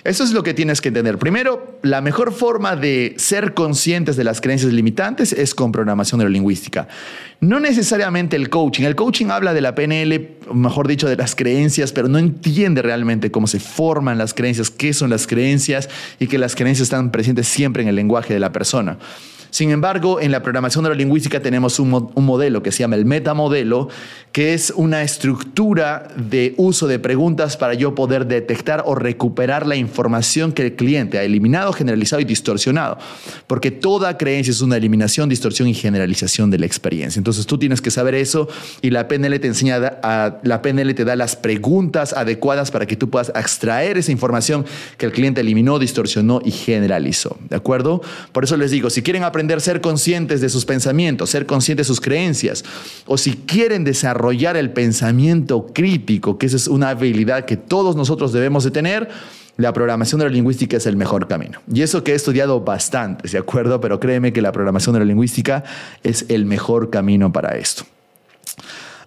Eso 0.04 0.24
es 0.24 0.32
lo 0.32 0.44
que 0.44 0.54
tienes 0.54 0.80
que 0.80 0.90
entender. 0.90 1.18
Primero, 1.18 1.80
la 1.82 2.02
mejor 2.02 2.32
forma 2.32 2.76
de 2.76 3.16
ser 3.18 3.54
conscientes 3.54 4.16
de 4.16 4.24
las 4.24 4.42
creencias 4.42 4.72
limitantes 4.72 5.34
es 5.34 5.54
con 5.54 5.72
programación 5.72 6.20
neurolingüística. 6.20 6.88
No 7.40 7.60
necesariamente 7.60 8.36
el 8.36 8.50
coaching. 8.50 8.84
El 8.84 8.96
coaching 8.96 9.28
habla 9.28 9.54
de 9.54 9.62
la 9.62 9.76
PNL, 9.76 10.38
mejor 10.54 10.88
dicho, 10.88 11.08
de 11.08 11.18
las 11.18 11.36
creencias, 11.36 11.92
pero 11.92 12.08
no 12.08 12.20
entiende 12.20 12.82
realmente 12.82 13.32
cómo 13.32 13.48
se 13.48 13.60
forman 13.60 14.18
las 14.18 14.34
creencias, 14.34 14.70
qué 14.70 14.94
son 14.94 15.10
las 15.10 15.28
creencias 15.28 15.90
y 16.20 16.28
que 16.28 16.38
las 16.38 16.56
creencias 16.56 16.86
están 16.86 17.12
presentes 17.12 17.48
siempre 17.48 17.84
en 17.84 17.90
el 17.90 17.96
lenguaje 17.96 18.34
de 18.34 18.40
la 18.40 18.52
persona. 18.52 18.98
Sin 19.50 19.72
embargo, 19.72 20.20
en 20.20 20.32
la 20.32 20.44
programación 20.44 20.84
neurolingüística 20.84 21.42
tenemos 21.42 21.80
un, 21.80 22.12
un, 22.14 22.26
modelo 22.26 22.62
que 22.62 22.72
se 22.72 22.80
llama 22.80 22.96
el 22.96 23.06
metamodelo, 23.06 23.90
que 24.32 24.54
es 24.54 24.72
una 24.76 25.02
estructura 25.02 26.10
de 26.16 26.54
uso 26.58 26.88
de 26.88 27.00
preguntas 27.00 27.58
para 27.58 27.74
yo 27.74 27.96
poder 27.96 28.28
detectar 28.28 28.84
o 28.86 28.94
recuperar 28.94 29.66
la 29.66 29.76
información 29.76 30.52
que 30.52 30.64
el 30.64 30.76
cliente 30.76 31.18
ha 31.18 31.24
eliminado, 31.24 31.74
generalizado 31.74 32.22
y 32.22 32.26
distorsionado. 32.26 32.98
Porque 33.48 33.72
toda 33.72 34.18
creencia 34.18 34.52
es 34.52 34.62
una 34.62 34.78
eliminación, 34.78 35.30
distorsión 35.30 35.68
y 35.68 35.74
generalización 35.74 36.52
de 36.52 36.60
la 36.60 36.66
experiencia. 36.66 37.20
Entonces 37.20 37.48
tú 37.48 37.58
tienes 37.58 37.82
que 37.82 37.90
saber 37.90 38.16
eso 38.16 38.48
y 38.82 38.90
la 38.90 39.08
PNL 39.08 39.40
te 39.40 39.48
enseña, 39.48 39.78
a, 40.04 40.40
la 40.44 40.62
PNL 40.62 40.94
te 40.94 41.06
da 41.06 41.16
las 41.16 41.36
preguntas 41.36 42.14
adecuadas 42.14 42.70
para 42.70 42.86
que 42.86 42.96
tú 42.96 43.10
puedas 43.10 43.30
extraer 43.30 43.98
esa 43.98 44.12
información 44.12 44.66
que 44.98 45.06
el 45.06 45.12
cliente 45.14 45.42
eliminó, 45.42 45.80
distorsionó 45.80 46.42
y 46.44 46.52
generalizó. 46.52 47.38
¿De 47.50 47.56
acuerdo? 47.56 48.02
Por 48.34 48.44
eso 48.44 48.58
les 48.58 48.72
digo, 48.72 48.90
si 48.90 49.02
quieren 49.02 49.24
aprender 49.24 49.37
aprender 49.38 49.60
a 49.60 49.62
ser 49.62 49.82
conscientes 49.82 50.42
de 50.42 50.50
sus 50.50 50.66
pensamientos, 50.66 51.30
ser 51.30 51.46
conscientes 51.46 51.86
de 51.86 51.94
sus 51.94 52.02
creencias, 52.02 52.66
o 53.06 53.20
si 53.20 53.34
quieren 53.34 53.84
desarrollar 53.84 54.58
el 54.58 54.72
pensamiento 54.72 55.68
crítico, 55.76 56.40
que 56.40 56.48
esa 56.48 56.56
es 56.56 56.68
una 56.68 56.90
habilidad 56.90 57.46
que 57.46 57.56
todos 57.56 57.96
nosotros 57.96 58.34
debemos 58.34 58.64
de 58.64 58.72
tener, 58.72 59.10
la 59.58 59.74
programación 59.74 60.18
neurolingüística 60.18 60.78
es 60.78 60.88
el 60.88 60.98
mejor 60.98 61.28
camino. 61.28 61.60
Y 61.72 61.84
eso 61.84 62.04
que 62.04 62.14
he 62.14 62.16
estudiado 62.16 62.62
bastante, 62.62 63.30
¿de 63.30 63.38
acuerdo? 63.38 63.80
Pero 63.80 64.00
créeme 64.00 64.34
que 64.34 64.42
la 64.42 64.52
programación 64.52 64.94
neurolingüística 64.94 65.64
es 66.02 66.26
el 66.30 66.46
mejor 66.46 66.90
camino 66.90 67.32
para 67.32 67.58
esto. 67.58 67.86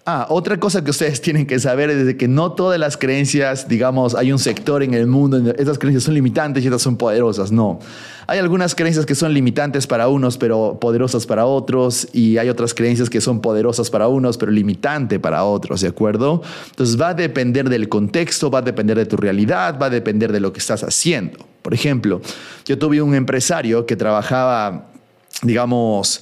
Ah, 0.03 0.25
otra 0.29 0.59
cosa 0.59 0.83
que 0.83 0.89
ustedes 0.89 1.21
tienen 1.21 1.45
que 1.45 1.59
saber 1.59 1.91
es 1.91 2.05
de 2.05 2.17
que 2.17 2.27
no 2.27 2.53
todas 2.53 2.79
las 2.79 2.97
creencias, 2.97 3.67
digamos, 3.67 4.15
hay 4.15 4.31
un 4.31 4.39
sector 4.39 4.81
en 4.81 4.95
el 4.95 5.05
mundo, 5.05 5.53
estas 5.57 5.77
creencias 5.77 6.03
son 6.03 6.15
limitantes 6.15 6.63
y 6.63 6.67
estas 6.67 6.81
son 6.81 6.97
poderosas, 6.97 7.51
no. 7.51 7.79
Hay 8.25 8.39
algunas 8.39 8.73
creencias 8.73 9.05
que 9.05 9.13
son 9.13 9.33
limitantes 9.33 9.85
para 9.85 10.07
unos, 10.07 10.37
pero 10.37 10.77
poderosas 10.79 11.27
para 11.27 11.45
otros, 11.45 12.07
y 12.13 12.37
hay 12.37 12.49
otras 12.49 12.73
creencias 12.73 13.09
que 13.09 13.21
son 13.21 13.41
poderosas 13.41 13.89
para 13.89 14.07
unos, 14.07 14.37
pero 14.37 14.51
limitante 14.51 15.19
para 15.19 15.43
otros, 15.43 15.81
¿de 15.81 15.89
acuerdo? 15.89 16.41
Entonces 16.69 16.99
va 16.99 17.09
a 17.09 17.13
depender 17.13 17.69
del 17.69 17.87
contexto, 17.89 18.49
va 18.49 18.59
a 18.59 18.63
depender 18.63 18.97
de 18.97 19.05
tu 19.05 19.17
realidad, 19.17 19.77
va 19.79 19.87
a 19.87 19.89
depender 19.89 20.31
de 20.31 20.39
lo 20.39 20.51
que 20.51 20.59
estás 20.59 20.83
haciendo. 20.83 21.45
Por 21.61 21.73
ejemplo, 21.73 22.21
yo 22.65 22.79
tuve 22.79 23.01
un 23.01 23.13
empresario 23.13 23.85
que 23.85 23.95
trabajaba, 23.95 24.87
digamos, 25.43 26.21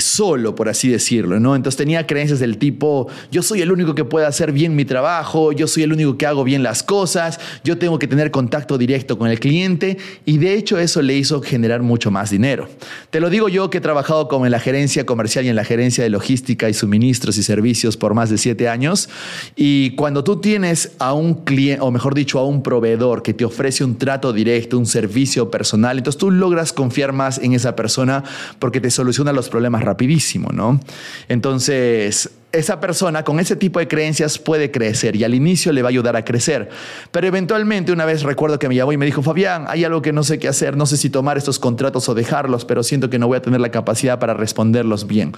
solo, 0.00 0.54
por 0.54 0.68
así 0.68 0.88
decirlo, 0.88 1.38
¿no? 1.38 1.54
Entonces 1.54 1.76
tenía 1.76 2.06
creencias 2.06 2.40
del 2.40 2.58
tipo, 2.58 3.06
yo 3.30 3.42
soy 3.42 3.62
el 3.62 3.70
único 3.70 3.94
que 3.94 4.04
puede 4.04 4.26
hacer 4.26 4.50
bien 4.50 4.74
mi 4.74 4.84
trabajo, 4.84 5.52
yo 5.52 5.68
soy 5.68 5.84
el 5.84 5.92
único 5.92 6.18
que 6.18 6.26
hago 6.26 6.42
bien 6.42 6.62
las 6.62 6.82
cosas, 6.82 7.38
yo 7.62 7.78
tengo 7.78 7.98
que 7.98 8.08
tener 8.08 8.32
contacto 8.32 8.78
directo 8.78 9.16
con 9.16 9.30
el 9.30 9.38
cliente 9.38 9.96
y 10.24 10.38
de 10.38 10.54
hecho 10.54 10.78
eso 10.78 11.02
le 11.02 11.14
hizo 11.14 11.40
generar 11.40 11.82
mucho 11.82 12.10
más 12.10 12.30
dinero. 12.30 12.68
Te 13.10 13.20
lo 13.20 13.30
digo 13.30 13.48
yo 13.48 13.70
que 13.70 13.78
he 13.78 13.80
trabajado 13.80 14.26
como 14.26 14.44
en 14.44 14.52
la 14.52 14.58
gerencia 14.58 15.06
comercial 15.06 15.44
y 15.44 15.50
en 15.50 15.56
la 15.56 15.64
gerencia 15.64 16.02
de 16.02 16.10
logística 16.10 16.68
y 16.68 16.74
suministros 16.74 17.38
y 17.38 17.44
servicios 17.44 17.96
por 17.96 18.14
más 18.14 18.28
de 18.28 18.38
siete 18.38 18.68
años 18.68 19.08
y 19.54 19.90
cuando 19.90 20.24
tú 20.24 20.40
tienes 20.40 20.92
a 20.98 21.12
un 21.12 21.44
cliente, 21.44 21.82
o 21.82 21.92
mejor 21.92 22.14
dicho, 22.14 22.40
a 22.40 22.44
un 22.44 22.64
proveedor 22.64 23.22
que 23.22 23.34
te 23.34 23.44
ofrece 23.44 23.84
un 23.84 23.98
trato 23.98 24.32
directo, 24.32 24.78
un 24.78 24.86
servicio 24.86 25.48
personal, 25.50 25.98
entonces 25.98 26.18
tú 26.18 26.32
logras 26.32 26.72
confiar 26.72 27.12
más 27.12 27.38
en 27.38 27.52
esa 27.52 27.76
persona 27.76 28.24
porque 28.58 28.80
te 28.80 28.90
soluciona 28.90 29.32
los 29.32 29.48
problemas 29.48 29.75
rapidísimo, 29.82 30.50
¿no? 30.52 30.80
Entonces, 31.28 32.30
esa 32.52 32.80
persona 32.80 33.22
con 33.22 33.38
ese 33.40 33.56
tipo 33.56 33.78
de 33.78 33.88
creencias 33.88 34.38
puede 34.38 34.70
crecer 34.70 35.16
y 35.16 35.24
al 35.24 35.34
inicio 35.34 35.72
le 35.72 35.82
va 35.82 35.88
a 35.88 35.90
ayudar 35.90 36.16
a 36.16 36.24
crecer. 36.24 36.68
Pero 37.10 37.26
eventualmente 37.26 37.92
una 37.92 38.04
vez 38.04 38.22
recuerdo 38.22 38.58
que 38.58 38.68
me 38.68 38.74
llamó 38.74 38.92
y 38.92 38.96
me 38.96 39.06
dijo, 39.06 39.22
Fabián, 39.22 39.66
hay 39.68 39.84
algo 39.84 40.02
que 40.02 40.12
no 40.12 40.22
sé 40.22 40.38
qué 40.38 40.48
hacer, 40.48 40.76
no 40.76 40.86
sé 40.86 40.96
si 40.96 41.10
tomar 41.10 41.36
estos 41.36 41.58
contratos 41.58 42.08
o 42.08 42.14
dejarlos, 42.14 42.64
pero 42.64 42.82
siento 42.82 43.10
que 43.10 43.18
no 43.18 43.26
voy 43.26 43.38
a 43.38 43.42
tener 43.42 43.60
la 43.60 43.70
capacidad 43.70 44.18
para 44.18 44.34
responderlos 44.34 45.06
bien. 45.06 45.32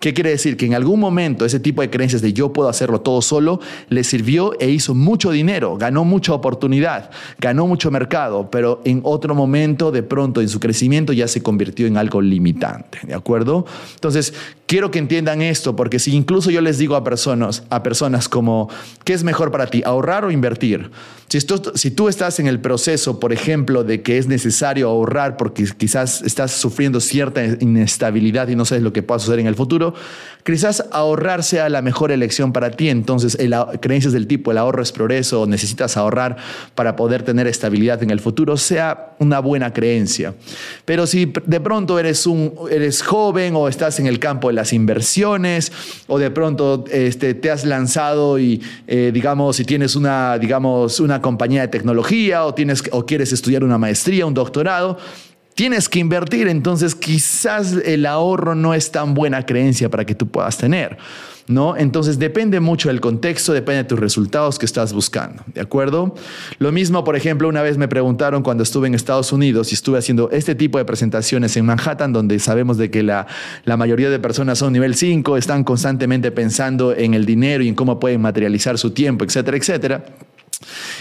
¿Qué 0.00 0.12
quiere 0.12 0.30
decir? 0.30 0.56
Que 0.56 0.66
en 0.66 0.74
algún 0.74 1.00
momento 1.00 1.44
ese 1.44 1.60
tipo 1.60 1.80
de 1.80 1.90
creencias 1.90 2.20
de 2.20 2.32
yo 2.32 2.52
puedo 2.52 2.68
hacerlo 2.68 3.00
todo 3.00 3.22
solo 3.22 3.60
le 3.88 4.04
sirvió 4.04 4.58
e 4.60 4.70
hizo 4.70 4.94
mucho 4.94 5.30
dinero, 5.30 5.76
ganó 5.76 6.04
mucha 6.04 6.34
oportunidad, 6.34 7.10
ganó 7.38 7.66
mucho 7.66 7.90
mercado, 7.90 8.50
pero 8.50 8.80
en 8.84 9.00
otro 9.04 9.34
momento 9.34 9.90
de 9.90 10.02
pronto 10.02 10.40
en 10.40 10.48
su 10.48 10.60
crecimiento 10.60 11.12
ya 11.12 11.28
se 11.28 11.42
convirtió 11.42 11.86
en 11.86 11.96
algo 11.96 12.20
limitante, 12.20 12.98
¿de 13.04 13.14
acuerdo? 13.14 13.66
Entonces, 13.94 14.34
quiero 14.66 14.90
que 14.90 14.98
entiendan 14.98 15.42
esto 15.42 15.76
porque 15.76 15.98
si 15.98 16.14
incluso 16.14 16.50
yo 16.50 16.60
les 16.60 16.78
digo 16.78 16.96
a 16.96 17.04
personas, 17.04 17.62
a 17.70 17.82
personas 17.82 18.28
como, 18.28 18.68
¿qué 19.04 19.12
es 19.12 19.24
mejor 19.24 19.50
para 19.50 19.66
ti, 19.66 19.82
ahorrar 19.84 20.24
o 20.24 20.30
invertir? 20.30 20.90
Si, 21.28 21.38
si 21.74 21.90
tú 21.90 22.08
estás 22.08 22.38
en 22.38 22.46
el 22.46 22.60
proceso, 22.60 23.18
por 23.18 23.32
ejemplo, 23.32 23.82
de 23.82 24.02
que 24.02 24.18
es 24.18 24.28
necesario 24.28 24.88
ahorrar 24.88 25.36
porque 25.36 25.64
quizás 25.76 26.22
estás 26.22 26.52
sufriendo 26.52 27.00
cierta 27.00 27.44
inestabilidad 27.44 28.48
y 28.48 28.56
no 28.56 28.64
sabes 28.64 28.84
lo 28.84 28.92
que 28.92 29.02
pueda 29.02 29.18
suceder 29.18 29.40
en 29.40 29.46
el 29.46 29.54
futuro, 29.54 29.83
quizás 30.44 30.84
ahorrar 30.92 31.42
sea 31.42 31.68
la 31.68 31.82
mejor 31.82 32.12
elección 32.12 32.52
para 32.52 32.70
ti. 32.70 32.90
Entonces, 32.90 33.36
creencias 33.80 34.12
del 34.12 34.26
tipo 34.26 34.52
el 34.52 34.58
ahorro 34.58 34.82
es 34.82 34.92
progreso, 34.92 35.46
necesitas 35.46 35.96
ahorrar 35.96 36.36
para 36.74 36.96
poder 36.96 37.22
tener 37.22 37.46
estabilidad 37.46 38.02
en 38.02 38.10
el 38.10 38.20
futuro, 38.20 38.56
sea 38.56 39.14
una 39.18 39.40
buena 39.40 39.72
creencia. 39.72 40.34
Pero 40.84 41.06
si 41.06 41.32
de 41.46 41.60
pronto 41.60 41.98
eres, 41.98 42.26
un, 42.26 42.52
eres 42.70 43.02
joven 43.02 43.54
o 43.56 43.68
estás 43.68 43.98
en 43.98 44.06
el 44.06 44.18
campo 44.18 44.48
de 44.48 44.54
las 44.54 44.72
inversiones 44.72 45.72
o 46.06 46.18
de 46.18 46.30
pronto 46.30 46.84
este, 46.90 47.34
te 47.34 47.50
has 47.50 47.64
lanzado 47.64 48.38
y, 48.38 48.62
eh, 48.86 49.10
digamos, 49.12 49.56
si 49.56 49.64
tienes 49.64 49.96
una, 49.96 50.38
digamos, 50.38 51.00
una 51.00 51.20
compañía 51.22 51.62
de 51.62 51.68
tecnología 51.68 52.44
o, 52.44 52.54
tienes, 52.54 52.84
o 52.92 53.06
quieres 53.06 53.32
estudiar 53.32 53.64
una 53.64 53.78
maestría, 53.78 54.26
un 54.26 54.34
doctorado, 54.34 54.98
tienes 55.54 55.88
que 55.88 56.00
invertir, 56.00 56.48
entonces 56.48 56.94
quizás 56.94 57.72
el 57.84 58.06
ahorro 58.06 58.54
no 58.54 58.74
es 58.74 58.90
tan 58.90 59.14
buena 59.14 59.46
creencia 59.46 59.88
para 59.88 60.04
que 60.04 60.14
tú 60.14 60.28
puedas 60.28 60.58
tener. 60.58 60.98
¿No? 61.46 61.76
Entonces 61.76 62.18
depende 62.18 62.58
mucho 62.58 62.88
del 62.88 63.02
contexto, 63.02 63.52
depende 63.52 63.82
de 63.82 63.84
tus 63.84 64.00
resultados 64.00 64.58
que 64.58 64.64
estás 64.64 64.94
buscando, 64.94 65.42
¿de 65.52 65.60
acuerdo? 65.60 66.14
Lo 66.58 66.72
mismo, 66.72 67.04
por 67.04 67.16
ejemplo, 67.16 67.50
una 67.50 67.60
vez 67.60 67.76
me 67.76 67.86
preguntaron 67.86 68.42
cuando 68.42 68.62
estuve 68.62 68.86
en 68.86 68.94
Estados 68.94 69.30
Unidos 69.30 69.70
y 69.70 69.74
estuve 69.74 69.98
haciendo 69.98 70.30
este 70.30 70.54
tipo 70.54 70.78
de 70.78 70.86
presentaciones 70.86 71.54
en 71.58 71.66
Manhattan, 71.66 72.14
donde 72.14 72.38
sabemos 72.38 72.78
de 72.78 72.90
que 72.90 73.02
la, 73.02 73.26
la 73.66 73.76
mayoría 73.76 74.08
de 74.08 74.18
personas 74.18 74.56
son 74.56 74.72
nivel 74.72 74.94
5, 74.94 75.36
están 75.36 75.64
constantemente 75.64 76.30
pensando 76.30 76.96
en 76.96 77.12
el 77.12 77.26
dinero 77.26 77.62
y 77.62 77.68
en 77.68 77.74
cómo 77.74 78.00
pueden 78.00 78.22
materializar 78.22 78.78
su 78.78 78.92
tiempo, 78.92 79.26
etcétera, 79.26 79.58
etcétera. 79.58 80.04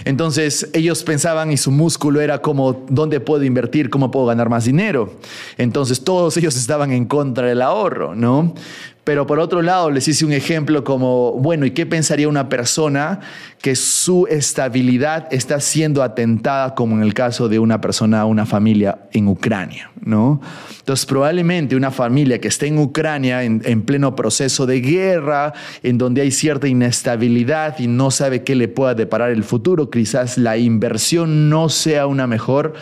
Entonces 0.05 0.69
ellos 0.73 1.03
pensaban 1.03 1.51
y 1.51 1.57
su 1.57 1.71
músculo 1.71 2.21
era 2.21 2.41
como, 2.41 2.85
¿dónde 2.89 3.19
puedo 3.19 3.43
invertir? 3.43 3.89
¿Cómo 3.89 4.11
puedo 4.11 4.25
ganar 4.25 4.49
más 4.49 4.65
dinero? 4.65 5.13
Entonces 5.57 6.03
todos 6.03 6.37
ellos 6.37 6.55
estaban 6.55 6.91
en 6.91 7.05
contra 7.05 7.47
del 7.47 7.61
ahorro, 7.61 8.15
¿no? 8.15 8.53
Pero 9.03 9.27
por 9.27 9.39
otro 9.39 9.61
lado, 9.61 9.91
les 9.91 10.07
hice 10.07 10.25
un 10.25 10.31
ejemplo 10.31 10.83
como, 10.83 11.33
bueno, 11.33 11.65
¿y 11.65 11.71
qué 11.71 11.85
pensaría 11.85 12.29
una 12.29 12.47
persona 12.47 13.19
que 13.61 13.75
su 13.75 14.27
estabilidad 14.29 15.27
está 15.31 15.59
siendo 15.59 16.03
atentada, 16.03 16.73
como 16.73 16.95
en 16.95 17.03
el 17.03 17.13
caso 17.13 17.49
de 17.49 17.59
una 17.59 17.81
persona, 17.81 18.25
una 18.25 18.45
familia 18.45 18.99
en 19.11 19.27
Ucrania? 19.27 19.91
¿no? 20.05 20.41
Entonces, 20.79 21.05
probablemente 21.05 21.75
una 21.75 21.91
familia 21.91 22.39
que 22.39 22.47
esté 22.47 22.67
en 22.67 22.79
Ucrania 22.79 23.43
en, 23.43 23.61
en 23.65 23.81
pleno 23.81 24.15
proceso 24.15 24.65
de 24.65 24.79
guerra, 24.79 25.53
en 25.81 25.97
donde 25.97 26.21
hay 26.21 26.31
cierta 26.31 26.67
inestabilidad 26.67 27.79
y 27.79 27.87
no 27.87 28.09
sabe 28.09 28.43
qué 28.43 28.55
le 28.55 28.69
pueda 28.69 28.95
deparar 28.95 29.31
el 29.31 29.43
futuro, 29.43 29.89
quizás 29.89 30.37
la 30.37 30.57
inversión 30.57 31.49
no 31.49 31.67
sea 31.67 32.07
una 32.07 32.25
mejor 32.27 32.73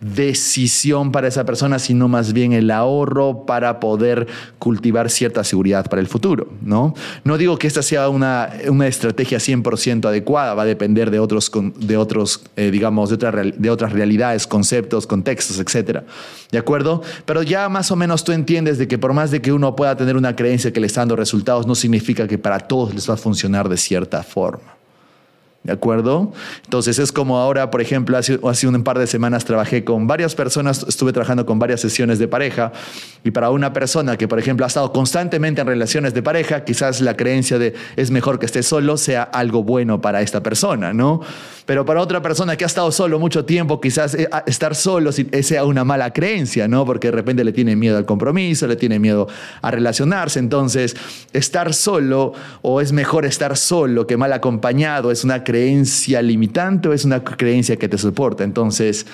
decisión 0.00 1.10
para 1.10 1.28
esa 1.28 1.44
persona, 1.44 1.78
sino 1.78 2.06
más 2.06 2.32
bien 2.34 2.52
el 2.52 2.70
ahorro 2.70 3.46
para 3.46 3.80
poder 3.80 4.26
cultivar 4.58 5.10
cierta 5.10 5.42
seguridad 5.42 5.88
para 5.88 6.00
el 6.00 6.06
futuro. 6.06 6.48
No, 6.60 6.94
no 7.24 7.38
digo 7.38 7.58
que 7.58 7.66
esta 7.66 7.82
sea 7.82 8.08
una, 8.08 8.50
una 8.68 8.86
estrategia 8.86 9.38
100% 9.38 10.06
adecuada, 10.06 10.54
va 10.54 10.62
a 10.62 10.66
depender 10.66 11.10
de 11.10 11.18
otros, 11.18 11.50
de 11.76 11.96
otros 11.96 12.42
eh, 12.56 12.70
digamos, 12.70 13.10
de, 13.10 13.54
de 13.56 13.70
otras 13.70 13.92
realidades, 13.92 14.46
conceptos, 14.46 15.06
contextos, 15.06 15.58
etc. 15.58 16.02
¿De 16.50 16.58
acuerdo? 16.58 17.02
Pero 17.24 17.42
ya 17.42 17.68
más 17.68 17.90
o 17.90 17.96
menos 17.96 18.22
tú 18.22 18.32
entiendes 18.32 18.78
de 18.78 18.88
que 18.88 18.98
por 18.98 19.14
más 19.14 19.30
de 19.30 19.40
que 19.40 19.52
uno 19.52 19.74
pueda 19.76 19.96
tener 19.96 20.16
una 20.16 20.36
creencia 20.36 20.72
que 20.72 20.80
le 20.80 20.86
está 20.86 21.00
dando 21.00 21.16
resultados, 21.16 21.66
no 21.66 21.74
significa 21.74 22.28
que 22.28 22.38
para 22.38 22.60
todos 22.60 22.94
les 22.94 23.08
va 23.08 23.14
a 23.14 23.18
funcionar 23.18 23.68
de 23.68 23.78
cierta 23.78 24.22
forma. 24.22 24.75
¿De 25.66 25.72
acuerdo? 25.72 26.32
Entonces 26.62 27.00
es 27.00 27.10
como 27.10 27.38
ahora, 27.38 27.72
por 27.72 27.80
ejemplo, 27.80 28.16
hace, 28.16 28.38
hace, 28.48 28.68
un 28.68 28.84
par 28.84 29.00
de 29.00 29.08
semanas 29.08 29.44
trabajé 29.44 29.82
con 29.82 30.06
varias 30.06 30.36
personas, 30.36 30.86
estuve 30.88 31.12
trabajando 31.12 31.44
con 31.44 31.58
varias 31.58 31.80
sesiones 31.80 32.20
de 32.20 32.28
pareja 32.28 32.72
y 33.24 33.32
para 33.32 33.50
una 33.50 33.72
persona 33.72 34.16
que, 34.16 34.28
por 34.28 34.38
ejemplo, 34.38 34.64
ha 34.64 34.68
estado 34.68 34.92
constantemente 34.92 35.60
en 35.60 35.66
relaciones 35.66 36.14
de 36.14 36.22
pareja, 36.22 36.62
quizás 36.62 37.00
la 37.00 37.16
creencia 37.16 37.58
de 37.58 37.74
es 37.96 38.12
mejor 38.12 38.38
que 38.38 38.46
esté 38.46 38.62
solo 38.62 38.96
sea 38.96 39.24
algo 39.24 39.64
bueno 39.64 40.00
para 40.00 40.22
esta 40.22 40.40
persona, 40.40 40.92
¿no? 40.92 41.20
Pero 41.66 41.84
para 41.84 42.00
otra 42.00 42.22
persona 42.22 42.56
que 42.56 42.62
ha 42.62 42.68
estado 42.68 42.92
solo 42.92 43.18
mucho 43.18 43.44
tiempo, 43.44 43.80
quizás 43.80 44.14
eh, 44.14 44.28
estar 44.46 44.76
solo 44.76 45.10
sea 45.10 45.64
una 45.64 45.84
mala 45.84 46.12
creencia, 46.12 46.68
¿no? 46.68 46.86
Porque 46.86 47.08
de 47.08 47.12
repente 47.12 47.42
le 47.42 47.52
tiene 47.52 47.74
miedo 47.74 47.96
al 47.96 48.06
compromiso, 48.06 48.68
le 48.68 48.76
tiene 48.76 49.00
miedo 49.00 49.26
a 49.62 49.70
relacionarse. 49.72 50.38
Entonces, 50.38 50.96
estar 51.32 51.74
solo 51.74 52.34
o 52.62 52.80
es 52.80 52.92
mejor 52.92 53.24
estar 53.24 53.56
solo 53.56 54.06
que 54.06 54.16
mal 54.16 54.32
acompañado 54.32 55.10
es 55.10 55.24
una 55.24 55.42
creencia 55.56 56.20
limitante 56.20 56.88
o 56.88 56.92
es 56.92 57.06
una 57.06 57.24
creencia 57.24 57.76
que 57.76 57.88
te 57.88 57.96
soporta. 57.96 58.44
Entonces, 58.44 59.06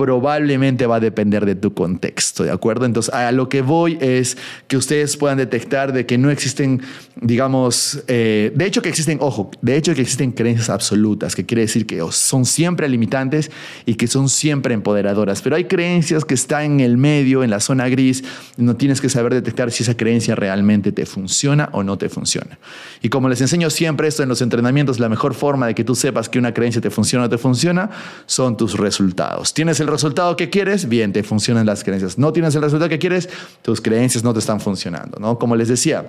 probablemente 0.00 0.86
va 0.86 0.96
a 0.96 1.00
depender 1.00 1.44
de 1.44 1.54
tu 1.54 1.74
contexto, 1.74 2.42
¿de 2.42 2.50
acuerdo? 2.50 2.86
Entonces, 2.86 3.12
a 3.12 3.30
lo 3.32 3.50
que 3.50 3.60
voy 3.60 3.98
es 4.00 4.38
que 4.66 4.78
ustedes 4.78 5.18
puedan 5.18 5.36
detectar 5.36 5.92
de 5.92 6.06
que 6.06 6.16
no 6.16 6.30
existen, 6.30 6.80
digamos, 7.20 8.02
eh, 8.08 8.50
de 8.54 8.64
hecho 8.64 8.80
que 8.80 8.88
existen, 8.88 9.18
ojo, 9.20 9.50
de 9.60 9.76
hecho 9.76 9.94
que 9.94 10.00
existen 10.00 10.32
creencias 10.32 10.70
absolutas, 10.70 11.36
que 11.36 11.44
quiere 11.44 11.60
decir 11.60 11.84
que 11.84 12.02
son 12.12 12.46
siempre 12.46 12.88
limitantes 12.88 13.50
y 13.84 13.96
que 13.96 14.06
son 14.06 14.30
siempre 14.30 14.72
empoderadoras, 14.72 15.42
pero 15.42 15.56
hay 15.56 15.64
creencias 15.64 16.24
que 16.24 16.32
están 16.32 16.64
en 16.64 16.80
el 16.80 16.96
medio, 16.96 17.44
en 17.44 17.50
la 17.50 17.60
zona 17.60 17.86
gris, 17.90 18.24
no 18.56 18.76
tienes 18.76 19.02
que 19.02 19.10
saber 19.10 19.34
detectar 19.34 19.70
si 19.70 19.82
esa 19.82 19.98
creencia 19.98 20.34
realmente 20.34 20.92
te 20.92 21.04
funciona 21.04 21.68
o 21.72 21.82
no 21.82 21.98
te 21.98 22.08
funciona. 22.08 22.58
Y 23.02 23.10
como 23.10 23.28
les 23.28 23.42
enseño 23.42 23.68
siempre 23.68 24.08
esto 24.08 24.22
en 24.22 24.30
los 24.30 24.40
entrenamientos, 24.40 24.98
la 24.98 25.10
mejor 25.10 25.34
forma 25.34 25.66
de 25.66 25.74
que 25.74 25.84
tú 25.84 25.94
sepas 25.94 26.30
que 26.30 26.38
una 26.38 26.54
creencia 26.54 26.80
te 26.80 26.88
funciona 26.88 27.24
o 27.24 27.26
no 27.26 27.30
te 27.30 27.36
funciona 27.36 27.90
son 28.24 28.56
tus 28.56 28.78
resultados. 28.78 29.52
Tienes 29.52 29.78
el 29.80 29.89
resultado 29.90 30.36
que 30.36 30.50
quieres, 30.50 30.88
bien, 30.88 31.12
te 31.12 31.22
funcionan 31.22 31.66
las 31.66 31.84
creencias. 31.84 32.18
No 32.18 32.32
tienes 32.32 32.54
el 32.54 32.62
resultado 32.62 32.88
que 32.88 32.98
quieres, 32.98 33.28
tus 33.62 33.80
creencias 33.80 34.24
no 34.24 34.32
te 34.32 34.38
están 34.38 34.60
funcionando, 34.60 35.18
¿no? 35.18 35.38
Como 35.38 35.56
les 35.56 35.68
decía, 35.68 36.06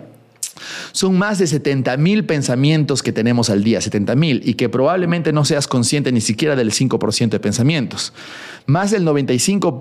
son 0.91 1.17
más 1.17 1.39
de 1.39 1.47
70 1.47 1.97
mil 1.97 2.25
pensamientos 2.25 3.01
que 3.01 3.11
tenemos 3.11 3.49
al 3.49 3.63
día, 3.63 3.81
70 3.81 4.15
mil, 4.15 4.41
y 4.45 4.55
que 4.55 4.69
probablemente 4.69 5.31
no 5.33 5.45
seas 5.45 5.67
consciente 5.67 6.11
ni 6.11 6.21
siquiera 6.21 6.55
del 6.55 6.71
5% 6.71 7.29
de 7.29 7.39
pensamientos. 7.39 8.13
Más 8.65 8.91
del 8.91 9.03
95, 9.03 9.79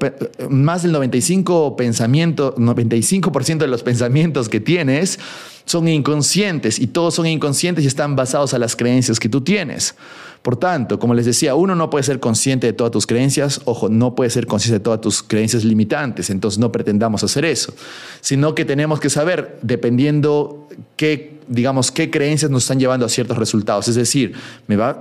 más 0.48 0.82
del 0.82 0.92
95 0.92 1.76
pensamiento, 1.76 2.54
95% 2.56 3.58
de 3.58 3.68
los 3.68 3.82
pensamientos 3.82 4.48
que 4.48 4.60
tienes 4.60 5.18
son 5.64 5.86
inconscientes 5.88 6.78
y 6.78 6.86
todos 6.86 7.14
son 7.14 7.26
inconscientes 7.26 7.84
y 7.84 7.86
están 7.86 8.16
basados 8.16 8.54
a 8.54 8.58
las 8.58 8.76
creencias 8.76 9.20
que 9.20 9.28
tú 9.28 9.42
tienes. 9.42 9.94
Por 10.42 10.56
tanto, 10.56 10.98
como 10.98 11.12
les 11.12 11.26
decía, 11.26 11.54
uno 11.54 11.74
no 11.74 11.90
puede 11.90 12.02
ser 12.02 12.18
consciente 12.18 12.66
de 12.66 12.72
todas 12.72 12.90
tus 12.90 13.06
creencias, 13.06 13.60
ojo, 13.66 13.90
no 13.90 14.14
puede 14.14 14.30
ser 14.30 14.46
consciente 14.46 14.78
de 14.78 14.84
todas 14.84 15.00
tus 15.02 15.22
creencias 15.22 15.64
limitantes, 15.64 16.30
entonces 16.30 16.58
no 16.58 16.72
pretendamos 16.72 17.22
hacer 17.22 17.44
eso, 17.44 17.74
sino 18.22 18.54
que 18.54 18.64
tenemos 18.64 19.00
que 19.00 19.10
saber, 19.10 19.58
dependiendo 19.60 20.66
qué, 20.96 21.40
digamos, 21.46 21.90
qué 21.90 22.10
creencias 22.10 22.50
nos 22.50 22.62
están 22.62 22.80
llevando 22.80 23.04
a 23.04 23.10
ciertos 23.10 23.36
resultados. 23.36 23.88
Es 23.88 23.96
decir, 23.96 24.34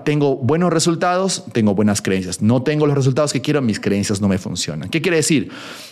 tengo 0.03 0.35
buenos 0.35 0.73
resultados, 0.73 1.45
tengo 1.53 1.73
buenas 1.73 2.01
creencias. 2.01 2.41
No 2.41 2.63
tengo 2.63 2.85
los 2.85 2.95
resultados 2.95 3.31
que 3.31 3.39
quiero, 3.39 3.61
mis 3.61 3.79
creencias 3.79 4.19
no 4.19 4.27
me 4.27 4.39
funcionan. 4.39 4.89
¿Qué 4.89 5.01
quiere 5.01 5.17
decir? 5.17 5.49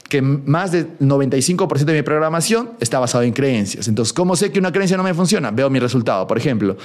Que 0.10 0.22
más 0.22 0.72
del 0.72 0.98
95% 1.00 1.86
de 1.86 1.94
mi 1.94 2.02
programación 2.02 2.72
está 2.80 3.00
basado 3.00 3.24
en 3.24 3.34
creencias. 3.34 3.88
Entonces, 3.88 4.12
¿cómo 4.12 4.36
sé 4.36 4.52
que 4.52 4.60
una 4.60 4.72
creencia 4.72 4.98
no 4.98 5.04
me 5.04 5.14
funciona? 5.14 5.52
Veo 5.52 5.70
mi 5.70 5.80
resultado. 5.80 6.28
Por 6.28 6.38
ejemplo, 6.38 6.76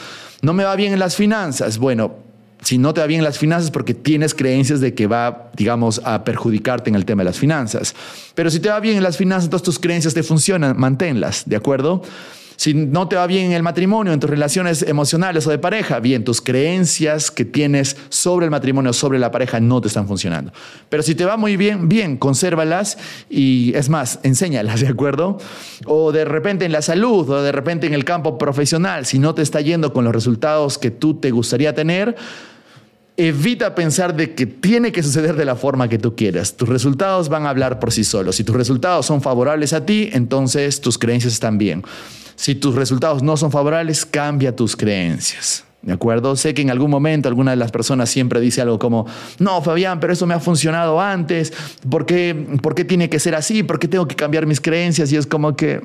no 0.43 0.53
me 0.53 0.65
va 0.65 0.77
bien 0.77 0.93
en 0.93 0.99
las 0.99 1.17
finanzas. 1.17 1.79
Bueno, 1.79 2.15
si 2.63 2.79
no 2.79 2.95
te 2.95 3.01
va 3.01 3.07
bien 3.07 3.25
las 3.25 3.39
finanzas 3.39 3.71
porque 3.71 3.95
tienes 3.95 4.35
creencias 4.35 4.81
de 4.81 4.95
que 4.95 5.07
va, 5.07 5.51
digamos, 5.57 6.01
a 6.05 6.25
perjudicarte 6.25 6.91
en 6.91 6.97
el 6.97 7.05
tema 7.05 7.23
de 7.23 7.27
las 7.27 7.39
finanzas. 7.39 7.95
Pero 8.35 8.51
si 8.51 8.61
te 8.61 8.69
va 8.69 8.81
bien 8.81 8.97
en 8.97 9.03
las 9.03 9.17
finanzas, 9.17 9.51
todas 9.51 9.63
tus 9.63 9.79
creencias 9.79 10.15
te 10.15 10.23
funcionan, 10.23 10.79
manténlas, 10.79 11.43
¿de 11.47 11.57
acuerdo? 11.57 12.03
Si 12.57 12.75
no 12.75 13.09
te 13.09 13.17
va 13.17 13.27
bien 13.27 13.47
en 13.47 13.53
el 13.53 13.63
matrimonio, 13.65 14.13
en 14.13 14.21
tus 14.21 14.31
relaciones 14.31 14.83
emocionales 14.83 15.45
o 15.49 15.51
de 15.51 15.59
pareja, 15.59 15.99
bien, 15.99 16.23
tus 16.23 16.41
creencias 16.41 17.33
que 17.33 17.45
tienes 17.45 17.97
sobre 18.09 18.45
el 18.45 18.53
matrimonio, 18.53 18.93
sobre 18.93 19.19
la 19.19 19.33
pareja, 19.33 19.59
no 19.59 19.81
te 19.81 19.89
están 19.89 20.07
funcionando. 20.07 20.53
Pero 20.89 21.03
si 21.03 21.17
te 21.17 21.25
va 21.25 21.37
muy 21.37 21.57
bien, 21.57 21.89
bien, 21.89 22.17
consérvalas 22.17 22.99
y 23.29 23.73
es 23.75 23.89
más, 23.89 24.21
enséñalas, 24.23 24.81
¿de 24.81 24.87
acuerdo? 24.87 25.39
O 25.87 26.13
de 26.13 26.25
repente 26.25 26.65
en 26.65 26.71
la 26.71 26.83
salud 26.83 27.29
o 27.31 27.43
de 27.43 27.51
repente 27.51 27.89
en 27.89 27.95
el 27.95 28.05
campo 28.05 28.39
profesional, 28.39 29.07
si 29.07 29.19
no 29.19 29.35
te 29.35 29.43
está 29.43 29.61
yendo 29.61 29.93
con 29.93 30.05
los 30.05 30.15
resultados 30.15 30.79
que 30.79 30.93
tú 30.93 31.15
te 31.15 31.33
gustaría 31.33 31.75
tener, 31.75 32.17
Evita 33.17 33.75
pensar 33.75 34.17
de 34.17 34.35
que 34.35 34.47
tiene 34.47 34.91
que 34.91 35.03
suceder 35.03 35.37
de 35.37 35.45
la 35.45 35.55
forma 35.55 35.89
que 35.89 35.99
tú 35.99 36.17
quieras. 36.17 36.57
Tus 36.57 36.69
resultados 36.69 37.29
van 37.29 37.45
a 37.45 37.51
hablar 37.51 37.79
por 37.79 37.93
sí 37.93 38.05
solos. 38.05 38.37
Si 38.37 38.45
tus 38.45 38.57
resultados 38.57 39.05
son 39.05 39.21
favorables 39.21 39.75
a 39.75 39.85
ti, 39.85 40.09
entonces 40.13 40.81
tus 40.81 40.97
creencias 40.97 41.35
están 41.35 41.59
bien. 41.59 41.83
Si 42.37 42.55
tus 42.55 42.75
resultados 42.75 43.23
no 43.23 43.37
son 43.37 43.51
favorables, 43.51 44.07
cambia 44.07 44.57
tus 44.57 44.77
creencias. 44.77 45.65
¿De 45.83 45.93
acuerdo? 45.93 46.37
Sé 46.37 46.55
que 46.55 46.63
en 46.63 46.71
algún 46.71 46.91
momento 46.91 47.29
alguna 47.29 47.51
de 47.51 47.57
las 47.57 47.73
personas 47.73 48.09
siempre 48.09 48.41
dice 48.41 48.63
algo 48.63 48.79
como, 48.79 49.07
no, 49.39 49.61
Fabián, 49.61 49.99
pero 49.99 50.13
eso 50.13 50.27
me 50.27 50.35
ha 50.35 50.41
funcionado 50.41 51.01
antes. 51.01 51.53
¿Por 51.91 52.07
qué, 52.07 52.35
¿Por 52.63 52.75
qué 52.75 52.85
tiene 52.85 53.11
que 53.11 53.19
ser 53.19 53.35
así? 53.35 53.63
¿Por 53.63 53.79
qué 53.79 53.89
tengo 53.89 54.07
que 54.07 54.15
cambiar 54.15 54.47
mis 54.47 54.61
creencias? 54.61 55.13
Y 55.13 55.17
es 55.17 55.27
como 55.27 55.57
que 55.57 55.83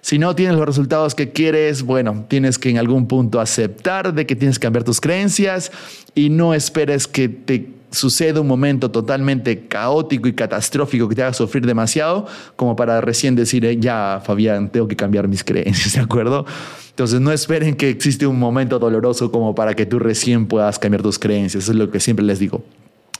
si 0.00 0.18
no 0.18 0.34
tienes 0.34 0.56
los 0.56 0.66
resultados 0.66 1.14
que 1.14 1.30
quieres, 1.30 1.82
bueno, 1.82 2.24
tienes 2.28 2.58
que 2.58 2.70
en 2.70 2.78
algún 2.78 3.06
punto 3.06 3.40
aceptar 3.40 4.14
de 4.14 4.26
que 4.26 4.36
tienes 4.36 4.58
que 4.58 4.64
cambiar 4.64 4.84
tus 4.84 5.00
creencias 5.00 5.70
y 6.14 6.30
no 6.30 6.54
esperes 6.54 7.06
que 7.06 7.28
te 7.28 7.80
suceda 7.90 8.40
un 8.40 8.46
momento 8.46 8.90
totalmente 8.90 9.66
caótico 9.66 10.28
y 10.28 10.32
catastrófico 10.32 11.08
que 11.08 11.14
te 11.16 11.22
haga 11.22 11.34
sufrir 11.34 11.66
demasiado 11.66 12.26
como 12.56 12.76
para 12.76 13.00
recién 13.00 13.34
decir, 13.34 13.64
eh, 13.64 13.78
ya, 13.78 14.22
Fabián, 14.24 14.70
tengo 14.70 14.86
que 14.88 14.96
cambiar 14.96 15.28
mis 15.28 15.44
creencias, 15.44 15.94
¿de 15.94 16.00
acuerdo? 16.00 16.46
Entonces 16.90 17.20
no 17.20 17.32
esperen 17.32 17.76
que 17.76 17.88
existe 17.88 18.26
un 18.26 18.38
momento 18.38 18.78
doloroso 18.78 19.30
como 19.32 19.54
para 19.54 19.74
que 19.74 19.86
tú 19.86 19.98
recién 19.98 20.46
puedas 20.46 20.78
cambiar 20.78 21.02
tus 21.02 21.18
creencias. 21.18 21.68
Es 21.68 21.74
lo 21.74 21.90
que 21.90 22.00
siempre 22.00 22.24
les 22.24 22.38
digo. 22.38 22.62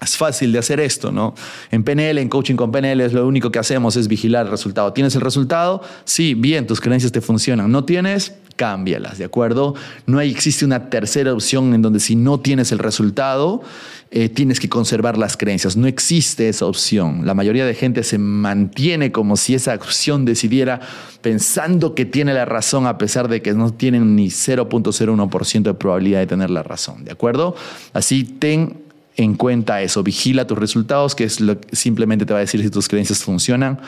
Es 0.03 0.17
fácil 0.17 0.51
de 0.53 0.59
hacer 0.59 0.81
esto, 0.81 1.13
¿no? 1.13 1.35
En 1.71 1.85
PNL, 1.85 2.19
en 2.19 2.29
coaching 2.31 2.57
con 2.57 2.73
PNL, 2.73 3.13
lo 3.13 3.27
único 3.27 3.53
que 3.53 3.59
hacemos 3.59 3.97
es 3.97 4.09
vigilar 4.09 4.47
el 4.47 4.51
resultado. 4.51 4.95
¿Tienes 4.95 5.15
el 5.15 5.21
resultado? 5.21 5.83
Sí, 6.05 6.33
bien, 6.33 6.67
tus 6.67 6.81
creencias 6.81 7.13
te 7.13 7.21
funcionan. 7.21 7.71
¿No 7.71 7.85
tienes? 7.85 8.35
Cámbialas, 8.57 9.19
¿de 9.19 9.25
acuerdo? 9.25 9.75
No 10.07 10.19
hay, 10.19 10.31
existe 10.31 10.65
una 10.65 10.89
tercera 10.89 11.33
opción 11.35 11.75
en 11.75 11.83
donde 11.83 12.01
si 12.01 12.17
no 12.17 12.41
tienes 12.41 12.73
el 12.73 12.79
resultado, 12.79 13.63
eh, 14.11 14.29
tienes 14.29 14.59
que 14.59 14.71
conservar 14.71 15.19
las 15.19 15.37
creencias. 15.37 15.77
No 15.77 15.87
existe 15.87 16.49
esa 16.49 16.65
opción. 16.65 17.27
La 17.27 17.35
mayoría 17.35 17.67
de 17.67 17.75
gente 17.75 18.03
se 18.03 18.17
mantiene 18.19 19.13
como 19.13 19.37
si 19.37 19.55
esa 19.55 19.75
opción 19.75 20.25
decidiera 20.25 20.81
pensando 21.21 21.95
que 21.95 22.07
tiene 22.07 22.33
la 22.33 22.47
razón 22.47 22.87
a 22.87 22.97
pesar 22.97 23.29
de 23.29 23.43
que 23.43 23.53
no 23.53 23.73
tienen 23.73 24.17
ni 24.17 24.29
0.01% 24.29 25.63
de 25.63 25.75
probabilidad 25.75 26.21
de 26.21 26.27
tener 26.27 26.51
la 26.51 26.63
razón, 26.63 27.05
¿de 27.05 27.13
acuerdo? 27.13 27.55
Así 27.93 28.25
ten 28.25 28.89
en 29.20 29.35
cuenta 29.35 29.83
eso, 29.83 30.02
vigila 30.02 30.46
tus 30.46 30.59
resultados, 30.59 31.14
que 31.14 31.24
es 31.24 31.40
lo 31.40 31.61
que 31.61 31.76
simplemente 31.76 32.24
te 32.24 32.33
va 32.33 32.38
a 32.38 32.40
decir 32.40 32.62
si 32.62 32.70
tus 32.70 32.88
creencias 32.88 33.22
funcionan 33.22 33.78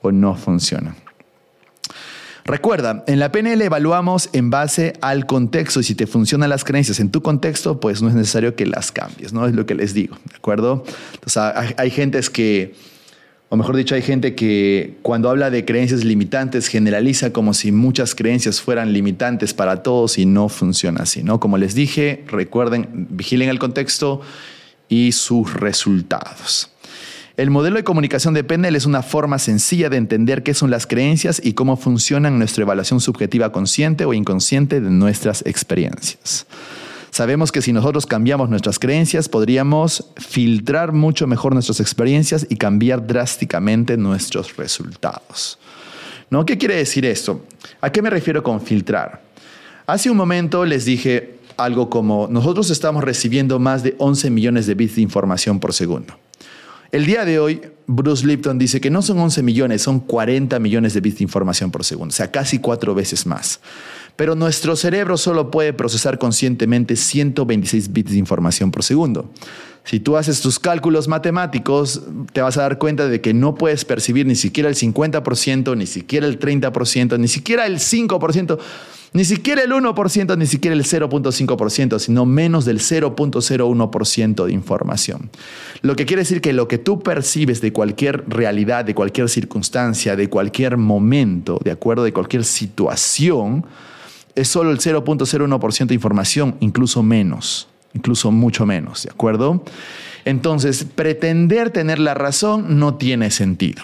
o 0.00 0.10
no 0.10 0.34
funcionan. 0.34 0.96
Recuerda, 2.44 3.04
en 3.06 3.18
la 3.18 3.30
PNL 3.30 3.60
evaluamos 3.60 4.30
en 4.32 4.48
base 4.48 4.94
al 5.02 5.26
contexto 5.26 5.80
y 5.80 5.82
si 5.82 5.94
te 5.94 6.06
funcionan 6.06 6.48
las 6.48 6.64
creencias 6.64 6.98
en 7.00 7.10
tu 7.10 7.20
contexto, 7.20 7.78
pues 7.78 8.00
no 8.00 8.08
es 8.08 8.14
necesario 8.14 8.56
que 8.56 8.64
las 8.64 8.90
cambies, 8.90 9.34
¿no? 9.34 9.46
Es 9.46 9.54
lo 9.54 9.66
que 9.66 9.74
les 9.74 9.92
digo, 9.92 10.16
¿de 10.30 10.36
acuerdo? 10.36 10.82
Entonces, 11.12 11.36
hay, 11.36 11.74
hay 11.76 11.90
gentes 11.90 12.30
que 12.30 12.74
o 13.50 13.56
mejor 13.56 13.76
dicho, 13.76 13.94
hay 13.94 14.02
gente 14.02 14.34
que 14.34 14.98
cuando 15.00 15.30
habla 15.30 15.48
de 15.50 15.64
creencias 15.64 16.04
limitantes 16.04 16.68
generaliza 16.68 17.32
como 17.32 17.54
si 17.54 17.72
muchas 17.72 18.14
creencias 18.14 18.60
fueran 18.60 18.92
limitantes 18.92 19.54
para 19.54 19.82
todos 19.82 20.18
y 20.18 20.26
no 20.26 20.50
funciona 20.50 21.04
así, 21.04 21.22
¿no? 21.22 21.40
Como 21.40 21.56
les 21.56 21.74
dije, 21.74 22.24
recuerden, 22.26 23.06
vigilen 23.10 23.48
el 23.48 23.58
contexto 23.58 24.20
y 24.88 25.12
sus 25.12 25.52
resultados. 25.54 26.70
El 27.36 27.50
modelo 27.50 27.76
de 27.76 27.84
comunicación 27.84 28.34
de 28.34 28.42
PNL 28.42 28.74
es 28.74 28.84
una 28.84 29.02
forma 29.02 29.38
sencilla 29.38 29.88
de 29.88 29.96
entender 29.96 30.42
qué 30.42 30.54
son 30.54 30.72
las 30.72 30.88
creencias 30.88 31.40
y 31.44 31.52
cómo 31.52 31.76
funcionan 31.76 32.36
nuestra 32.36 32.64
evaluación 32.64 33.00
subjetiva 33.00 33.52
consciente 33.52 34.04
o 34.04 34.12
inconsciente 34.12 34.80
de 34.80 34.90
nuestras 34.90 35.46
experiencias. 35.46 36.46
Sabemos 37.10 37.52
que 37.52 37.62
si 37.62 37.72
nosotros 37.72 38.06
cambiamos 38.06 38.50
nuestras 38.50 38.78
creencias, 38.78 39.28
podríamos 39.28 40.04
filtrar 40.16 40.92
mucho 40.92 41.26
mejor 41.28 41.54
nuestras 41.54 41.80
experiencias 41.80 42.46
y 42.50 42.56
cambiar 42.56 43.06
drásticamente 43.06 43.96
nuestros 43.96 44.56
resultados. 44.56 45.58
¿No? 46.30 46.44
¿Qué 46.44 46.58
quiere 46.58 46.74
decir 46.74 47.06
esto? 47.06 47.46
¿A 47.80 47.90
qué 47.90 48.02
me 48.02 48.10
refiero 48.10 48.42
con 48.42 48.60
filtrar? 48.60 49.22
Hace 49.86 50.10
un 50.10 50.16
momento 50.16 50.64
les 50.64 50.84
dije 50.84 51.37
algo 51.58 51.90
como, 51.90 52.28
nosotros 52.30 52.70
estamos 52.70 53.04
recibiendo 53.04 53.58
más 53.58 53.82
de 53.82 53.94
11 53.98 54.30
millones 54.30 54.66
de 54.66 54.74
bits 54.74 54.96
de 54.96 55.02
información 55.02 55.60
por 55.60 55.74
segundo. 55.74 56.14
El 56.90 57.04
día 57.04 57.26
de 57.26 57.38
hoy, 57.38 57.60
Bruce 57.86 58.26
Lipton 58.26 58.58
dice 58.58 58.80
que 58.80 58.88
no 58.88 59.02
son 59.02 59.18
11 59.18 59.42
millones, 59.42 59.82
son 59.82 60.00
40 60.00 60.58
millones 60.58 60.94
de 60.94 61.00
bits 61.00 61.18
de 61.18 61.24
información 61.24 61.70
por 61.70 61.84
segundo, 61.84 62.12
o 62.12 62.16
sea, 62.16 62.30
casi 62.30 62.60
cuatro 62.60 62.94
veces 62.94 63.26
más. 63.26 63.60
Pero 64.16 64.34
nuestro 64.34 64.74
cerebro 64.74 65.18
solo 65.18 65.50
puede 65.50 65.74
procesar 65.74 66.18
conscientemente 66.18 66.96
126 66.96 67.92
bits 67.92 68.12
de 68.12 68.18
información 68.18 68.70
por 68.70 68.82
segundo. 68.82 69.30
Si 69.84 70.00
tú 70.00 70.16
haces 70.16 70.40
tus 70.40 70.58
cálculos 70.58 71.08
matemáticos, 71.08 72.02
te 72.32 72.40
vas 72.40 72.56
a 72.56 72.62
dar 72.62 72.78
cuenta 72.78 73.06
de 73.06 73.20
que 73.20 73.34
no 73.34 73.54
puedes 73.54 73.84
percibir 73.84 74.26
ni 74.26 74.34
siquiera 74.34 74.68
el 74.68 74.74
50%, 74.74 75.76
ni 75.76 75.86
siquiera 75.86 76.26
el 76.26 76.38
30%, 76.38 77.18
ni 77.18 77.28
siquiera 77.28 77.66
el 77.66 77.78
5%, 77.78 78.58
ni 79.12 79.24
siquiera 79.24 79.62
el 79.62 79.72
1%, 79.72 80.36
ni 80.36 80.46
siquiera 80.46 80.76
el 80.76 80.84
0.5%, 80.84 81.98
sino 81.98 82.26
menos 82.26 82.64
del 82.64 82.78
0.01% 82.78 84.44
de 84.44 84.52
información. 84.52 85.30
Lo 85.82 85.96
que 85.96 86.04
quiere 86.06 86.22
decir 86.22 86.40
que 86.40 86.52
lo 86.52 86.68
que 86.68 86.78
tú 86.78 87.00
percibes 87.00 87.60
de 87.60 87.72
cualquier 87.72 88.24
realidad, 88.28 88.84
de 88.84 88.94
cualquier 88.94 89.28
circunstancia, 89.28 90.16
de 90.16 90.28
cualquier 90.28 90.76
momento, 90.76 91.58
de 91.64 91.70
acuerdo 91.70 92.04
de 92.04 92.12
cualquier 92.12 92.44
situación, 92.44 93.64
es 94.34 94.48
solo 94.48 94.70
el 94.70 94.78
0.01% 94.78 95.86
de 95.86 95.94
información, 95.94 96.56
incluso 96.60 97.02
menos, 97.02 97.68
incluso 97.94 98.30
mucho 98.30 98.66
menos, 98.66 99.04
¿de 99.04 99.10
acuerdo? 99.10 99.64
Entonces, 100.24 100.84
pretender 100.84 101.70
tener 101.70 101.98
la 101.98 102.14
razón 102.14 102.78
no 102.78 102.94
tiene 102.96 103.30
sentido. 103.30 103.82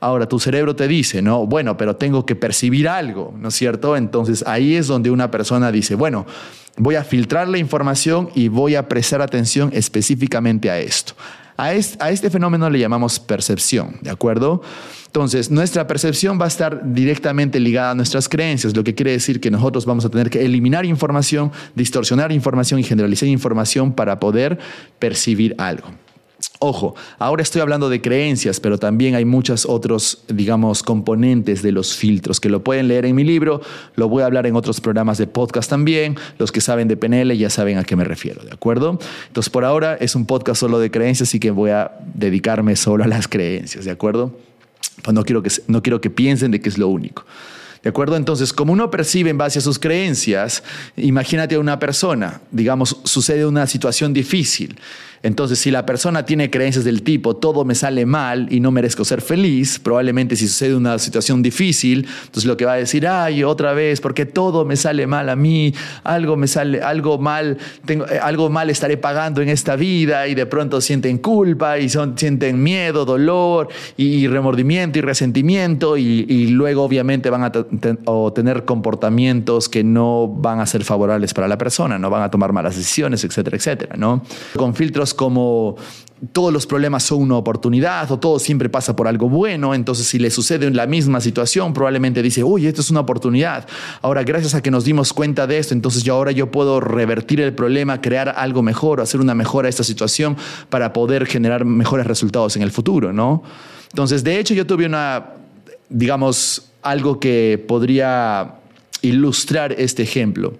Ahora, 0.00 0.28
tu 0.28 0.38
cerebro 0.38 0.76
te 0.76 0.88
dice, 0.88 1.22
no, 1.22 1.46
bueno, 1.46 1.76
pero 1.76 1.96
tengo 1.96 2.26
que 2.26 2.36
percibir 2.36 2.88
algo, 2.88 3.34
¿no 3.38 3.48
es 3.48 3.54
cierto? 3.54 3.96
Entonces, 3.96 4.44
ahí 4.46 4.74
es 4.74 4.86
donde 4.86 5.10
una 5.10 5.30
persona 5.30 5.72
dice, 5.72 5.94
bueno, 5.94 6.26
voy 6.76 6.96
a 6.96 7.04
filtrar 7.04 7.48
la 7.48 7.58
información 7.58 8.28
y 8.34 8.48
voy 8.48 8.74
a 8.74 8.88
prestar 8.88 9.22
atención 9.22 9.70
específicamente 9.72 10.70
a 10.70 10.78
esto. 10.78 11.14
A 11.58 11.72
este, 11.72 12.28
fenómeno 12.28 12.68
le 12.68 12.78
llamamos 12.78 13.18
percepción, 13.18 13.96
¿de 14.02 14.10
acuerdo? 14.10 14.60
Entonces, 15.06 15.50
nuestra 15.50 15.86
percepción 15.86 16.38
va 16.38 16.44
a 16.44 16.48
estar 16.48 16.92
directamente 16.92 17.58
ligada 17.58 17.92
a 17.92 17.94
nuestras 17.94 18.28
creencias, 18.28 18.76
lo 18.76 18.84
que 18.84 18.94
quiere 18.94 19.12
decir 19.12 19.40
que 19.40 19.50
nosotros 19.50 19.86
vamos 19.86 20.04
a 20.04 20.10
tener 20.10 20.28
que 20.28 20.44
eliminar 20.44 20.84
información, 20.84 21.50
distorsionar 21.74 22.30
información 22.30 22.78
y 22.78 22.82
generalizar 22.82 23.26
información 23.26 23.92
para 23.92 24.20
poder 24.20 24.58
percibir 24.98 25.54
algo. 25.56 25.88
Ojo, 26.58 26.94
ahora 27.18 27.42
estoy 27.42 27.60
hablando 27.60 27.90
de 27.90 28.00
creencias, 28.00 28.60
pero 28.60 28.78
también 28.78 29.14
hay 29.14 29.26
muchos 29.26 29.66
otros, 29.66 30.22
digamos, 30.28 30.82
componentes 30.82 31.62
de 31.62 31.70
los 31.70 31.94
filtros 31.94 32.40
que 32.40 32.48
lo 32.48 32.64
pueden 32.64 32.88
leer 32.88 33.04
en 33.04 33.14
mi 33.14 33.24
libro, 33.24 33.60
lo 33.94 34.08
voy 34.08 34.22
a 34.22 34.26
hablar 34.26 34.46
en 34.46 34.56
otros 34.56 34.80
programas 34.80 35.18
de 35.18 35.26
podcast 35.26 35.68
también, 35.68 36.16
los 36.38 36.52
que 36.52 36.62
saben 36.62 36.88
de 36.88 36.96
PNL 36.96 37.36
ya 37.36 37.50
saben 37.50 37.76
a 37.76 37.84
qué 37.84 37.94
me 37.94 38.04
refiero, 38.04 38.42
¿de 38.42 38.52
acuerdo? 38.52 38.98
Entonces, 39.26 39.50
por 39.50 39.66
ahora 39.66 39.96
es 40.00 40.14
un 40.14 40.24
podcast 40.24 40.60
solo 40.60 40.78
de 40.78 40.90
creencias, 40.90 41.28
así 41.28 41.38
que 41.38 41.50
voy 41.50 41.70
a 41.70 41.92
dedicarme 42.14 42.74
solo 42.76 43.04
a 43.04 43.06
las 43.06 43.28
creencias, 43.28 43.84
¿de 43.84 43.90
acuerdo? 43.90 44.34
Pues 45.02 45.14
no 45.14 45.24
quiero 45.24 45.42
que, 45.42 45.50
no 45.66 45.82
quiero 45.82 46.00
que 46.00 46.08
piensen 46.08 46.52
de 46.52 46.60
que 46.60 46.70
es 46.70 46.78
lo 46.78 46.88
único. 46.88 47.24
¿De 47.82 47.90
acuerdo? 47.90 48.16
Entonces, 48.16 48.52
como 48.52 48.72
uno 48.72 48.90
percibe 48.90 49.30
en 49.30 49.38
base 49.38 49.60
a 49.60 49.62
sus 49.62 49.78
creencias, 49.78 50.64
imagínate 50.96 51.54
a 51.54 51.60
una 51.60 51.78
persona, 51.78 52.40
digamos, 52.50 52.96
sucede 53.04 53.46
una 53.46 53.66
situación 53.68 54.12
difícil 54.12 54.76
entonces, 55.26 55.58
si 55.58 55.72
la 55.72 55.84
persona 55.84 56.24
tiene 56.24 56.50
creencias 56.50 56.84
del 56.84 57.02
tipo, 57.02 57.34
todo 57.34 57.64
me 57.64 57.74
sale 57.74 58.06
mal 58.06 58.46
y 58.48 58.60
no 58.60 58.70
merezco 58.70 59.04
ser 59.04 59.20
feliz, 59.20 59.80
probablemente 59.80 60.36
si 60.36 60.46
sucede 60.46 60.76
una 60.76 61.00
situación 61.00 61.42
difícil, 61.42 62.06
entonces 62.26 62.44
lo 62.44 62.56
que 62.56 62.64
va 62.64 62.74
a 62.74 62.76
decir, 62.76 63.08
ay, 63.08 63.42
otra 63.42 63.72
vez, 63.72 64.00
porque 64.00 64.24
todo 64.24 64.64
me 64.64 64.76
sale 64.76 65.06
mal 65.08 65.28
a 65.28 65.34
mí, 65.34 65.74
algo 66.04 66.36
me 66.36 66.46
sale, 66.46 66.80
algo 66.80 67.18
mal, 67.18 67.58
tengo, 67.84 68.06
eh, 68.06 68.20
algo 68.22 68.50
mal 68.50 68.70
estaré 68.70 68.96
pagando 68.98 69.42
en 69.42 69.48
esta 69.48 69.74
vida 69.74 70.28
y 70.28 70.36
de 70.36 70.46
pronto 70.46 70.80
sienten 70.80 71.18
culpa 71.18 71.78
y 71.78 71.88
son, 71.88 72.16
sienten 72.16 72.62
miedo, 72.62 73.04
dolor 73.04 73.68
y, 73.96 74.28
remordimiento 74.28 75.00
y 75.00 75.02
resentimiento 75.02 75.96
y, 75.96 76.46
luego 76.46 76.84
obviamente 76.84 77.30
van 77.30 77.42
a 77.42 77.52
tener 78.32 78.64
comportamientos 78.64 79.68
que 79.68 79.82
no 79.82 80.28
van 80.28 80.60
a 80.60 80.66
ser 80.66 80.84
favorables 80.84 81.34
para 81.34 81.48
la 81.48 81.58
persona, 81.58 81.98
no 81.98 82.10
van 82.10 82.22
a 82.22 82.30
tomar 82.30 82.52
malas 82.52 82.76
decisiones, 82.76 83.24
etcétera, 83.24 83.56
etcétera, 83.56 83.96
¿no? 83.96 84.22
Con 84.54 84.74
filtros 84.74 85.15
como 85.16 85.76
todos 86.32 86.52
los 86.52 86.66
problemas 86.66 87.02
son 87.02 87.20
una 87.20 87.36
oportunidad 87.36 88.10
o 88.10 88.18
todo 88.18 88.38
siempre 88.38 88.68
pasa 88.68 88.96
por 88.96 89.06
algo 89.06 89.28
bueno, 89.28 89.74
entonces 89.74 90.06
si 90.06 90.18
le 90.18 90.30
sucede 90.30 90.66
en 90.66 90.76
la 90.76 90.86
misma 90.86 91.20
situación, 91.20 91.74
probablemente 91.74 92.22
dice, 92.22 92.42
uy, 92.42 92.66
esto 92.66 92.80
es 92.80 92.90
una 92.90 93.00
oportunidad. 93.00 93.66
Ahora, 94.00 94.22
gracias 94.22 94.54
a 94.54 94.62
que 94.62 94.70
nos 94.70 94.84
dimos 94.84 95.12
cuenta 95.12 95.46
de 95.46 95.58
esto, 95.58 95.74
entonces 95.74 96.04
yo 96.04 96.14
ahora 96.14 96.32
yo 96.32 96.50
puedo 96.50 96.80
revertir 96.80 97.40
el 97.40 97.52
problema, 97.52 98.00
crear 98.00 98.34
algo 98.36 98.62
mejor, 98.62 99.00
hacer 99.00 99.20
una 99.20 99.34
mejora 99.34 99.66
a 99.66 99.70
esta 99.70 99.84
situación 99.84 100.36
para 100.70 100.92
poder 100.92 101.26
generar 101.26 101.64
mejores 101.64 102.06
resultados 102.06 102.56
en 102.56 102.62
el 102.62 102.70
futuro, 102.70 103.12
¿no? 103.12 103.42
Entonces, 103.90 104.24
de 104.24 104.38
hecho, 104.38 104.54
yo 104.54 104.66
tuve 104.66 104.86
una, 104.86 105.34
digamos, 105.88 106.70
algo 106.82 107.20
que 107.20 107.62
podría 107.66 108.54
ilustrar 109.02 109.72
este 109.72 110.02
ejemplo. 110.02 110.54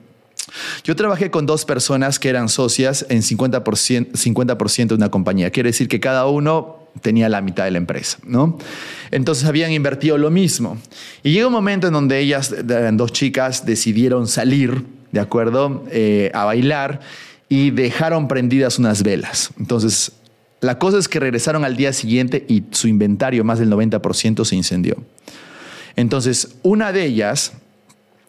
Yo 0.85 0.97
trabajé 0.97 1.31
con 1.31 1.47
dos 1.47 1.64
personas 1.64 2.19
que 2.19 2.29
eran 2.29 2.49
socias 2.49 3.07
en 3.09 3.23
50%, 3.23 4.14
50 4.14 4.55
de 4.87 4.95
una 4.95 5.11
compañía. 5.11 5.51
Quiere 5.51 5.71
decir 5.71 5.88
que 5.88 6.01
cada 6.01 6.27
uno 6.27 6.87
tenía 7.01 7.29
la 7.29 7.40
mitad 7.40 7.64
de 7.64 7.71
la 7.71 7.79
empresa, 7.79 8.19
¿no? 8.25 8.59
Entonces 9.11 9.45
habían 9.45 9.73
invertido 9.73 10.19
lo 10.19 10.31
mismo. 10.31 10.79
Y 11.23 11.33
llegó 11.33 11.49
un 11.49 11.53
momento 11.53 11.87
en 11.87 11.92
donde 11.92 12.19
ellas, 12.19 12.55
dos 12.92 13.12
chicas, 13.12 13.66
decidieron 13.66 14.29
salir, 14.29 14.85
¿de 15.12 15.21
acuerdo?, 15.21 15.85
eh, 15.90 16.31
a 16.35 16.45
bailar 16.45 17.01
y 17.49 17.71
dejaron 17.71 18.29
prendidas 18.29 18.79
unas 18.79 19.03
velas. 19.03 19.51
Entonces, 19.59 20.12
la 20.61 20.79
cosa 20.79 20.99
es 20.99 21.09
que 21.09 21.21
regresaron 21.21 21.64
al 21.64 21.77
día 21.77 21.92
siguiente 21.92 22.45
y 22.49 22.64
su 22.71 22.88
inventario, 22.88 23.45
más 23.45 23.59
del 23.59 23.71
90%, 23.71 24.45
se 24.45 24.57
incendió. 24.57 24.97
Entonces, 25.97 26.57
una 26.62 26.92
de 26.92 27.05
ellas 27.05 27.53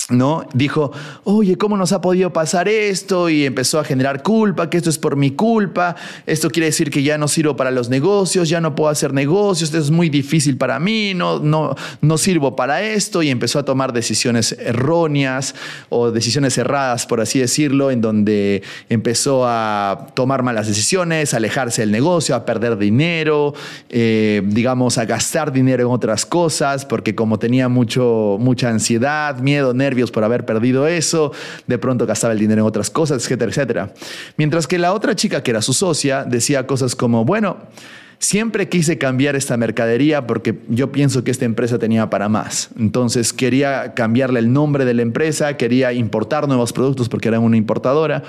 ¿no? 0.09 0.47
Dijo, 0.53 0.91
oye, 1.25 1.57
¿cómo 1.57 1.75
nos 1.75 1.91
ha 1.91 1.99
podido 1.99 2.31
pasar 2.31 2.69
esto? 2.69 3.29
Y 3.29 3.45
empezó 3.45 3.79
a 3.79 3.83
generar 3.83 4.23
culpa, 4.23 4.69
que 4.69 4.77
esto 4.77 4.89
es 4.89 4.97
por 4.97 5.17
mi 5.17 5.31
culpa, 5.31 5.95
esto 6.25 6.49
quiere 6.49 6.67
decir 6.67 6.89
que 6.89 7.03
ya 7.03 7.17
no 7.17 7.27
sirvo 7.27 7.57
para 7.57 7.71
los 7.71 7.89
negocios, 7.89 8.47
ya 8.47 8.61
no 8.61 8.73
puedo 8.73 8.89
hacer 8.89 9.13
negocios, 9.13 9.69
esto 9.69 9.79
es 9.79 9.91
muy 9.91 10.09
difícil 10.09 10.55
para 10.55 10.79
mí, 10.79 11.13
no, 11.13 11.39
no, 11.39 11.75
no 11.99 12.17
sirvo 12.17 12.55
para 12.55 12.81
esto, 12.81 13.21
y 13.21 13.29
empezó 13.29 13.59
a 13.59 13.65
tomar 13.65 13.91
decisiones 13.91 14.53
erróneas 14.53 15.55
o 15.89 16.09
decisiones 16.09 16.57
erradas, 16.57 17.05
por 17.05 17.19
así 17.19 17.39
decirlo, 17.39 17.91
en 17.91 17.99
donde 17.99 18.63
empezó 18.87 19.45
a 19.45 20.07
tomar 20.13 20.41
malas 20.41 20.67
decisiones, 20.67 21.33
a 21.33 21.37
alejarse 21.37 21.81
del 21.81 21.91
negocio, 21.91 22.33
a 22.33 22.45
perder 22.45 22.77
dinero, 22.77 23.53
eh, 23.89 24.41
digamos, 24.45 24.97
a 24.97 25.05
gastar 25.05 25.51
dinero 25.51 25.83
en 25.83 25.91
otras 25.91 26.25
cosas, 26.25 26.85
porque 26.85 27.13
como 27.13 27.39
tenía 27.39 27.67
mucho, 27.67 28.37
mucha 28.39 28.69
ansiedad, 28.69 29.39
miedo, 29.39 29.73
nervios, 29.73 29.96
por 30.05 30.23
haber 30.23 30.45
perdido 30.45 30.87
eso, 30.87 31.31
de 31.65 31.77
pronto 31.77 32.05
gastaba 32.05 32.33
el 32.33 32.39
dinero 32.39 32.61
en 32.61 32.67
otras 32.67 32.89
cosas, 32.89 33.23
etcétera, 33.23 33.51
etcétera. 33.51 33.93
Mientras 34.37 34.67
que 34.67 34.77
la 34.77 34.93
otra 34.93 35.15
chica, 35.15 35.43
que 35.43 35.51
era 35.51 35.61
su 35.61 35.73
socia, 35.73 36.23
decía 36.23 36.67
cosas 36.67 36.95
como, 36.95 37.25
bueno, 37.25 37.57
Siempre 38.19 38.67
quise 38.67 38.97
cambiar 38.97 39.35
esta 39.35 39.57
mercadería 39.57 40.25
porque 40.25 40.57
yo 40.69 40.91
pienso 40.91 41.23
que 41.23 41.29
esta 41.29 41.45
empresa 41.45 41.77
tenía 41.77 42.09
para 42.09 42.29
más. 42.29 42.69
Entonces 42.77 43.31
quería 43.31 43.93
cambiarle 43.93 44.39
el 44.39 44.51
nombre 44.51 44.85
de 44.85 44.95
la 44.95 45.03
empresa, 45.03 45.55
quería 45.55 45.93
importar 45.93 46.47
nuevos 46.47 46.73
productos 46.73 47.09
porque 47.09 47.27
era 47.27 47.39
una 47.39 47.57
importadora. 47.57 48.23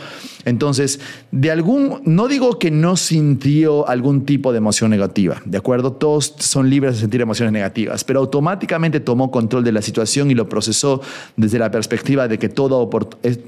Entonces, 0.44 1.00
de 1.30 1.50
algún, 1.50 2.02
no 2.04 2.28
digo 2.28 2.58
que 2.58 2.70
no 2.70 2.96
sintió 2.96 3.88
algún 3.88 4.26
tipo 4.26 4.52
de 4.52 4.58
emoción 4.58 4.90
negativa, 4.90 5.40
¿de 5.46 5.56
acuerdo? 5.56 5.92
Todos 5.92 6.34
son 6.38 6.68
libres 6.68 6.94
de 6.94 7.00
sentir 7.00 7.20
emociones 7.22 7.52
negativas, 7.52 8.04
pero 8.04 8.20
automáticamente 8.20 9.00
tomó 9.00 9.30
control 9.30 9.64
de 9.64 9.72
la 9.72 9.82
situación 9.82 10.30
y 10.30 10.34
lo 10.34 10.48
procesó 10.48 11.00
desde 11.36 11.58
la 11.58 11.70
perspectiva 11.70 12.28
de 12.28 12.38
que 12.38 12.48
todo, 12.48 12.88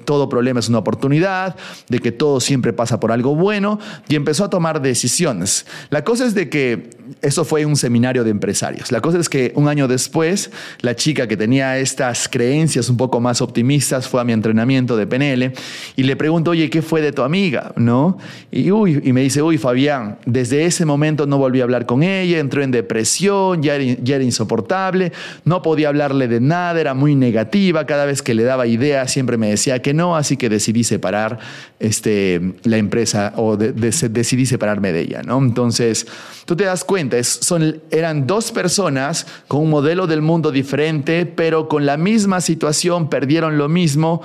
todo 0.05 0.29
problema 0.29 0.61
es 0.61 0.68
una 0.68 0.79
oportunidad, 0.79 1.57
de 1.88 1.98
que 1.98 2.12
todo 2.12 2.40
siempre 2.40 2.72
pasa 2.72 2.98
por 2.98 3.12
algo 3.12 3.35
bueno 3.35 3.79
y 4.09 4.14
empezó 4.14 4.44
a 4.44 4.50
tomar 4.50 4.81
decisiones. 4.81 5.66
La 5.90 6.03
cosa 6.03 6.26
es 6.26 6.29
es 6.30 6.34
de 6.34 6.48
que 6.48 6.90
eso 7.22 7.44
fue 7.44 7.64
un 7.64 7.76
seminario 7.76 8.24
de 8.24 8.30
empresarios. 8.30 8.92
La 8.92 9.00
cosa 9.00 9.18
es 9.18 9.28
que 9.28 9.52
un 9.56 9.68
año 9.68 9.88
después, 9.88 10.50
la 10.80 10.94
chica 10.94 11.26
que 11.26 11.36
tenía 11.36 11.78
estas 11.78 12.28
creencias 12.28 12.88
un 12.88 12.96
poco 12.96 13.20
más 13.20 13.40
optimistas 13.40 14.08
fue 14.08 14.20
a 14.20 14.24
mi 14.24 14.32
entrenamiento 14.32 14.96
de 14.96 15.06
PNL 15.06 15.52
y 15.96 16.02
le 16.02 16.16
pregunto, 16.16 16.52
oye, 16.52 16.70
¿qué 16.70 16.82
fue 16.82 17.00
de 17.00 17.12
tu 17.12 17.22
amiga? 17.22 17.72
¿No? 17.76 18.18
Y, 18.50 18.70
uy, 18.70 19.00
y 19.02 19.12
me 19.12 19.22
dice, 19.22 19.42
uy, 19.42 19.58
Fabián, 19.58 20.18
desde 20.24 20.64
ese 20.64 20.85
momento 20.85 21.26
no 21.26 21.38
volví 21.38 21.60
a 21.60 21.64
hablar 21.64 21.87
con 21.87 22.02
ella, 22.02 22.38
entró 22.38 22.62
en 22.62 22.70
depresión, 22.70 23.62
ya 23.62 23.74
era, 23.74 23.96
ya 24.02 24.16
era 24.16 24.24
insoportable, 24.24 25.12
no 25.44 25.62
podía 25.62 25.88
hablarle 25.88 26.28
de 26.28 26.40
nada, 26.40 26.81
era 26.81 26.94
muy 26.94 27.14
negativa, 27.16 27.87
cada 27.87 28.04
vez 28.04 28.22
que 28.22 28.35
le 28.35 28.44
daba 28.44 28.66
idea 28.66 29.08
siempre 29.08 29.37
me 29.37 29.50
decía 29.50 29.83
que 29.83 29.94
no, 29.94 30.16
así 30.16 30.37
que 30.37 30.48
decidí 30.48 30.85
separar 30.85 31.38
este, 31.81 32.40
la 32.64 32.76
empresa 32.76 33.33
o 33.37 33.56
decidí 33.56 34.46
separarme 34.46 34.92
de 34.92 35.00
ella, 35.00 35.22
¿no? 35.22 35.38
Entonces, 35.38 36.06
tú 36.44 36.56
te 36.56 36.64
das 36.64 36.85
cuenta, 36.85 37.23
son, 37.23 37.81
eran 37.90 38.27
dos 38.27 38.52
personas 38.52 39.27
con 39.48 39.62
un 39.62 39.71
modelo 39.71 40.06
del 40.06 40.23
mundo 40.23 40.50
diferente, 40.50 41.27
pero 41.27 41.68
con 41.68 41.87
la 41.87 41.96
misma 41.96 42.40
situación, 42.40 43.08
perdieron 43.08 43.58
lo 43.58 43.68
mismo 43.68 44.23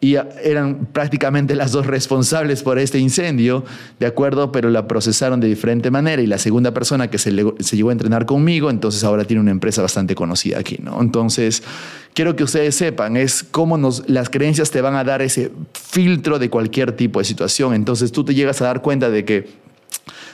y 0.00 0.14
eran 0.14 0.86
prácticamente 0.92 1.56
las 1.56 1.72
dos 1.72 1.86
responsables 1.86 2.62
por 2.62 2.78
este 2.78 2.98
incendio, 2.98 3.64
¿de 3.98 4.06
acuerdo? 4.06 4.52
Pero 4.52 4.70
la 4.70 4.86
procesaron 4.86 5.40
de 5.40 5.48
diferente 5.48 5.90
manera 5.90 6.22
y 6.22 6.26
la 6.26 6.38
segunda 6.38 6.72
persona 6.72 7.10
que 7.10 7.18
se, 7.18 7.32
se 7.58 7.76
llegó 7.76 7.88
a 7.88 7.92
entrenar 7.92 8.24
conmigo, 8.24 8.70
entonces 8.70 9.02
ahora 9.02 9.24
tiene 9.24 9.40
una 9.40 9.50
empresa 9.50 9.82
bastante 9.82 10.14
conocida 10.14 10.58
aquí, 10.60 10.78
¿no? 10.80 11.00
Entonces, 11.00 11.64
quiero 12.14 12.36
que 12.36 12.44
ustedes 12.44 12.76
sepan, 12.76 13.16
es 13.16 13.44
cómo 13.50 13.76
nos, 13.76 14.08
las 14.08 14.30
creencias 14.30 14.70
te 14.70 14.80
van 14.80 14.94
a 14.94 15.02
dar 15.02 15.20
ese 15.20 15.50
filtro 15.72 16.38
de 16.38 16.48
cualquier 16.48 16.92
tipo 16.92 17.18
de 17.18 17.24
situación, 17.24 17.74
entonces 17.74 18.12
tú 18.12 18.24
te 18.24 18.34
llegas 18.34 18.62
a 18.62 18.66
dar 18.66 18.82
cuenta 18.82 19.10
de 19.10 19.24
que 19.24 19.48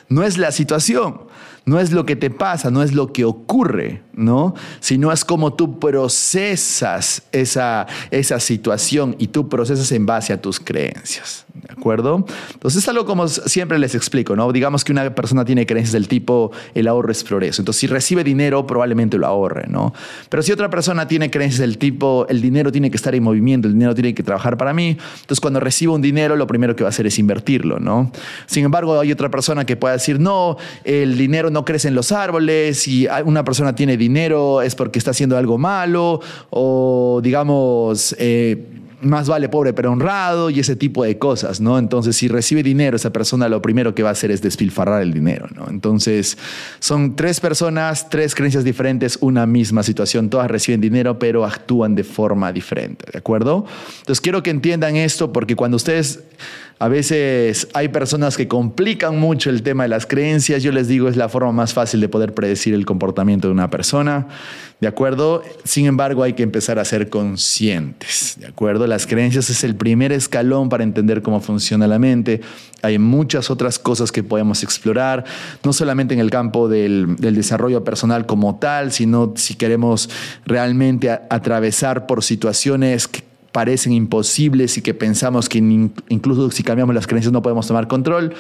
no 0.09 0.23
es 0.23 0.39
la 0.39 0.53
situación, 0.53 1.23
no 1.67 1.81
es 1.81 1.91
lo 1.91 2.07
que 2.07 2.17
te 2.17 2.31
pasa, 2.31 2.71
no 2.71 2.83
es 2.83 2.95
lo 2.95 3.13
que 3.13 3.25
ocurre, 3.25 4.03
¿no? 4.17 4.55
Sino 4.81 5.12
es 5.12 5.25
como 5.25 5.55
tú 5.55 5.79
procesas 5.79 7.23
esa, 7.33 7.87
esa 8.11 8.41
situación 8.41 9.17
y 9.19 9.29
tú 9.29 9.49
procesas 9.49 9.91
en 9.93 10.07
base 10.07 10.33
a 10.33 10.41
tus 10.41 10.61
creencias, 10.61 11.47
¿de 11.55 11.73
acuerdo? 11.73 12.25
Entonces 12.53 12.83
es 12.83 12.89
algo 12.89 13.05
como 13.05 13.29
siempre 13.29 13.79
les 13.79 13.95
explico, 13.95 14.37
¿no? 14.37 14.53
Digamos 14.53 14.85
que 14.85 14.93
una 14.93 15.15
persona 15.15 15.45
tiene 15.45 15.67
creencias 15.67 15.93
del 15.93 16.09
tipo 16.09 16.53
el 16.75 16.89
ahorro 16.89 17.11
es 17.12 17.25
progreso, 17.25 17.62
entonces 17.62 17.81
si 17.81 17.87
recibe 17.87 18.25
dinero 18.25 18.67
probablemente 18.67 19.19
lo 19.19 19.27
ahorre, 19.27 19.67
¿no? 19.69 19.93
Pero 20.29 20.43
si 20.43 20.53
otra 20.53 20.71
persona 20.71 21.09
tiene 21.09 21.31
creencias 21.31 21.61
del 21.61 21.79
tipo 21.79 22.27
el 22.29 22.41
dinero 22.41 22.71
tiene 22.73 22.91
que 22.91 22.97
estar 22.97 23.15
en 23.15 23.23
movimiento, 23.23 23.69
el 23.69 23.75
dinero 23.75 23.95
tiene 23.95 24.15
que 24.15 24.23
trabajar 24.23 24.57
para 24.57 24.73
mí, 24.73 24.97
entonces 25.21 25.41
cuando 25.41 25.61
recibo 25.61 25.95
un 25.95 26.03
dinero 26.03 26.37
lo 26.37 26.47
primero 26.47 26.77
que 26.77 26.85
va 26.85 26.89
a 26.89 26.91
hacer 26.91 27.07
es 27.07 27.19
invertirlo, 27.19 27.79
¿no? 27.81 28.11
Sin 28.47 28.65
embargo, 28.65 28.99
hay 28.99 29.12
otra 29.12 29.31
persona 29.31 29.65
que 29.65 29.77
puede 29.77 29.95
decir, 29.95 30.21
no, 30.21 30.57
el 30.85 31.17
dinero 31.17 31.51
no 31.51 31.65
crece 31.65 31.89
en 31.89 31.95
los 31.95 32.12
árboles, 32.12 32.87
y 32.89 33.07
una 33.25 33.45
persona 33.45 33.75
tiene 33.75 33.97
dinero 33.97 34.04
es 34.63 34.75
porque 34.75 34.99
está 34.99 35.11
haciendo 35.13 35.37
algo 35.37 35.59
malo, 35.59 36.21
o 36.51 37.21
digamos, 37.23 38.15
eh, 38.19 38.75
más 39.05 39.29
vale 39.29 39.49
pobre 39.49 39.73
pero 39.73 39.93
honrado 39.93 40.51
y 40.51 40.61
ese 40.61 40.77
tipo 40.77 41.05
de 41.05 41.19
cosas, 41.19 41.61
¿no? 41.61 41.79
Entonces, 41.79 42.17
si 42.17 42.29
recibe 42.29 42.63
dinero, 42.63 42.97
esa 42.97 43.13
persona 43.13 43.49
lo 43.49 43.63
primero 43.63 43.95
que 43.95 44.03
va 44.03 44.09
a 44.11 44.13
hacer 44.13 44.31
es 44.31 44.43
despilfarrar 44.43 45.03
el 45.03 45.13
dinero, 45.13 45.47
¿no? 45.55 45.69
Entonces, 45.69 46.39
son 46.79 47.17
tres 47.17 47.41
personas, 47.41 48.09
tres 48.11 48.35
creencias 48.35 48.65
diferentes, 48.65 49.19
una 49.21 49.47
misma 49.47 49.83
situación, 49.83 50.31
todas 50.31 50.51
reciben 50.51 50.81
dinero, 50.81 51.19
pero 51.19 51.45
actúan 51.45 51.95
de 51.95 52.05
forma 52.05 52.53
diferente, 52.53 53.05
¿de 53.13 53.19
acuerdo? 53.19 53.67
Entonces, 54.01 54.21
quiero 54.21 54.43
que 54.43 54.51
entiendan 54.51 54.97
esto 54.97 55.33
porque 55.33 55.57
cuando 55.57 55.77
ustedes 55.77 56.25
a 56.79 56.89
veces 56.89 57.68
hay 57.72 57.89
personas 57.89 58.37
que 58.37 58.49
complican 58.49 59.18
mucho 59.18 59.49
el 59.49 59.62
tema 59.62 59.85
de 59.85 59.89
las 59.89 60.07
creencias. 60.07 60.62
Yo 60.62 60.72
les 60.72 60.89
digo, 60.89 61.09
es 61.09 61.16
la 61.16 61.29
forma 61.29 61.53
más 61.53 61.72
fácil 61.72 62.01
de 62.01 62.09
poder 62.09 62.35
predecir 62.35 62.75
el 62.75 62.85
comportamiento 62.85 63.49
de 63.49 63.53
una 63.53 63.70
persona. 63.70 64.27
¿De 64.81 64.89
acuerdo? 64.89 65.43
Sin 65.64 65.87
embargo, 65.87 66.25
hay 66.25 66.33
que 66.33 66.43
empezar 66.43 66.79
a 66.79 66.85
ser 66.85 67.09
conscientes. 67.09 68.37
¿De 68.39 68.47
acuerdo? 68.47 68.87
Las 68.87 69.07
creencias 69.07 69.49
es 69.51 69.62
el 69.62 69.77
primer 69.77 70.12
escalón 70.12 70.68
para 70.68 70.83
entender 70.83 71.22
cómo 71.22 71.41
funciona 71.41 71.87
la 71.87 71.99
mente. 71.99 72.41
Hay 72.83 72.99
muchas 72.99 73.51
otras 73.51 73.79
cosas 73.79 74.11
que 74.11 74.25
podemos 74.25 74.62
explorar, 74.62 75.25
no 75.62 75.72
solamente 75.72 76.12
en 76.12 76.20
el 76.20 76.31
campo 76.31 76.68
del, 76.68 77.16
desarrollo 77.16 77.85
personal 77.85 78.27
como 78.27 78.57
tal, 78.59 78.93
sino 78.93 79.33
si 79.37 79.55
queremos 79.55 80.11
realmente 80.45 81.11
atravesar 81.11 82.07
por 82.07 82.22
situaciones 82.25 83.09
que 83.09 83.22
parecen 83.55 83.93
imposibles 83.93 84.77
y 84.79 84.83
que 84.83 84.95
pensamos 84.95 85.49
que 85.49 85.59
incluso 85.59 86.51
si 86.51 86.65
cambiamos 86.65 86.93
las 86.93 87.07
creencias 87.07 87.33
no 87.33 87.41
podemos 87.41 87.69
tomar 87.69 87.87
control, 87.87 88.35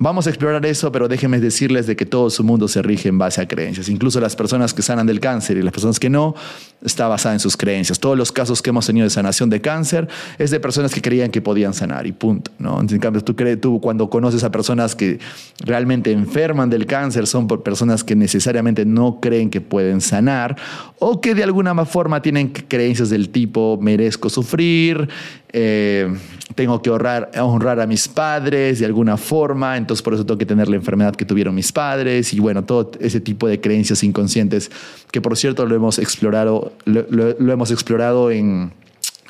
Vamos 0.00 0.28
a 0.28 0.30
explorar 0.30 0.64
eso, 0.64 0.92
pero 0.92 1.08
déjenme 1.08 1.40
decirles 1.40 1.88
de 1.88 1.96
que 1.96 2.06
todo 2.06 2.30
su 2.30 2.44
mundo 2.44 2.68
se 2.68 2.82
rige 2.82 3.08
en 3.08 3.18
base 3.18 3.40
a 3.40 3.48
creencias. 3.48 3.88
Incluso 3.88 4.20
las 4.20 4.36
personas 4.36 4.72
que 4.72 4.80
sanan 4.80 5.08
del 5.08 5.18
cáncer 5.18 5.56
y 5.56 5.62
las 5.62 5.72
personas 5.72 5.98
que 5.98 6.08
no, 6.08 6.36
está 6.84 7.08
basada 7.08 7.34
en 7.34 7.40
sus 7.40 7.56
creencias. 7.56 7.98
Todos 7.98 8.16
los 8.16 8.30
casos 8.30 8.62
que 8.62 8.70
hemos 8.70 8.86
tenido 8.86 9.04
de 9.04 9.10
sanación 9.10 9.50
de 9.50 9.60
cáncer 9.60 10.08
es 10.38 10.52
de 10.52 10.60
personas 10.60 10.94
que 10.94 11.02
creían 11.02 11.30
que 11.30 11.40
podían 11.40 11.74
sanar 11.74 12.06
y 12.06 12.12
punto. 12.12 12.52
¿no? 12.58 12.80
En 12.80 12.98
cambio, 13.00 13.22
tú, 13.22 13.80
cuando 13.80 14.08
conoces 14.08 14.44
a 14.44 14.52
personas 14.52 14.94
que 14.94 15.18
realmente 15.64 16.12
enferman 16.12 16.70
del 16.70 16.86
cáncer, 16.86 17.26
son 17.26 17.48
por 17.48 17.64
personas 17.64 18.04
que 18.04 18.14
necesariamente 18.14 18.84
no 18.84 19.18
creen 19.20 19.50
que 19.50 19.60
pueden 19.60 20.00
sanar 20.00 20.56
o 21.00 21.20
que 21.20 21.34
de 21.34 21.42
alguna 21.42 21.74
forma 21.84 22.22
tienen 22.22 22.50
creencias 22.50 23.10
del 23.10 23.30
tipo 23.30 23.78
merezco 23.80 24.30
sufrir, 24.30 25.08
eh, 25.52 26.14
tengo 26.54 26.82
que 26.82 26.90
honrar, 26.90 27.30
honrar 27.40 27.80
a 27.80 27.86
mis 27.86 28.08
padres 28.08 28.80
de 28.80 28.86
alguna 28.86 29.16
forma, 29.16 29.76
entonces 29.76 30.02
por 30.02 30.14
eso 30.14 30.26
tengo 30.26 30.38
que 30.38 30.46
tener 30.46 30.68
la 30.68 30.76
enfermedad 30.76 31.14
que 31.14 31.24
tuvieron 31.24 31.54
mis 31.54 31.72
padres 31.72 32.32
y 32.34 32.40
bueno, 32.40 32.64
todo 32.64 32.90
ese 33.00 33.20
tipo 33.20 33.46
de 33.48 33.60
creencias 33.60 34.02
inconscientes 34.02 34.70
que 35.10 35.20
por 35.20 35.36
cierto 35.36 35.66
lo 35.66 35.74
hemos 35.74 35.98
explorado, 35.98 36.72
lo, 36.84 37.52
hemos 37.52 37.70
explorado 37.70 38.30
en 38.30 38.72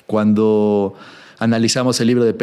cuando 0.07 0.95
analizamos 1.39 2.01
el 2.01 2.09
libro 2.09 2.25
de 2.25 2.35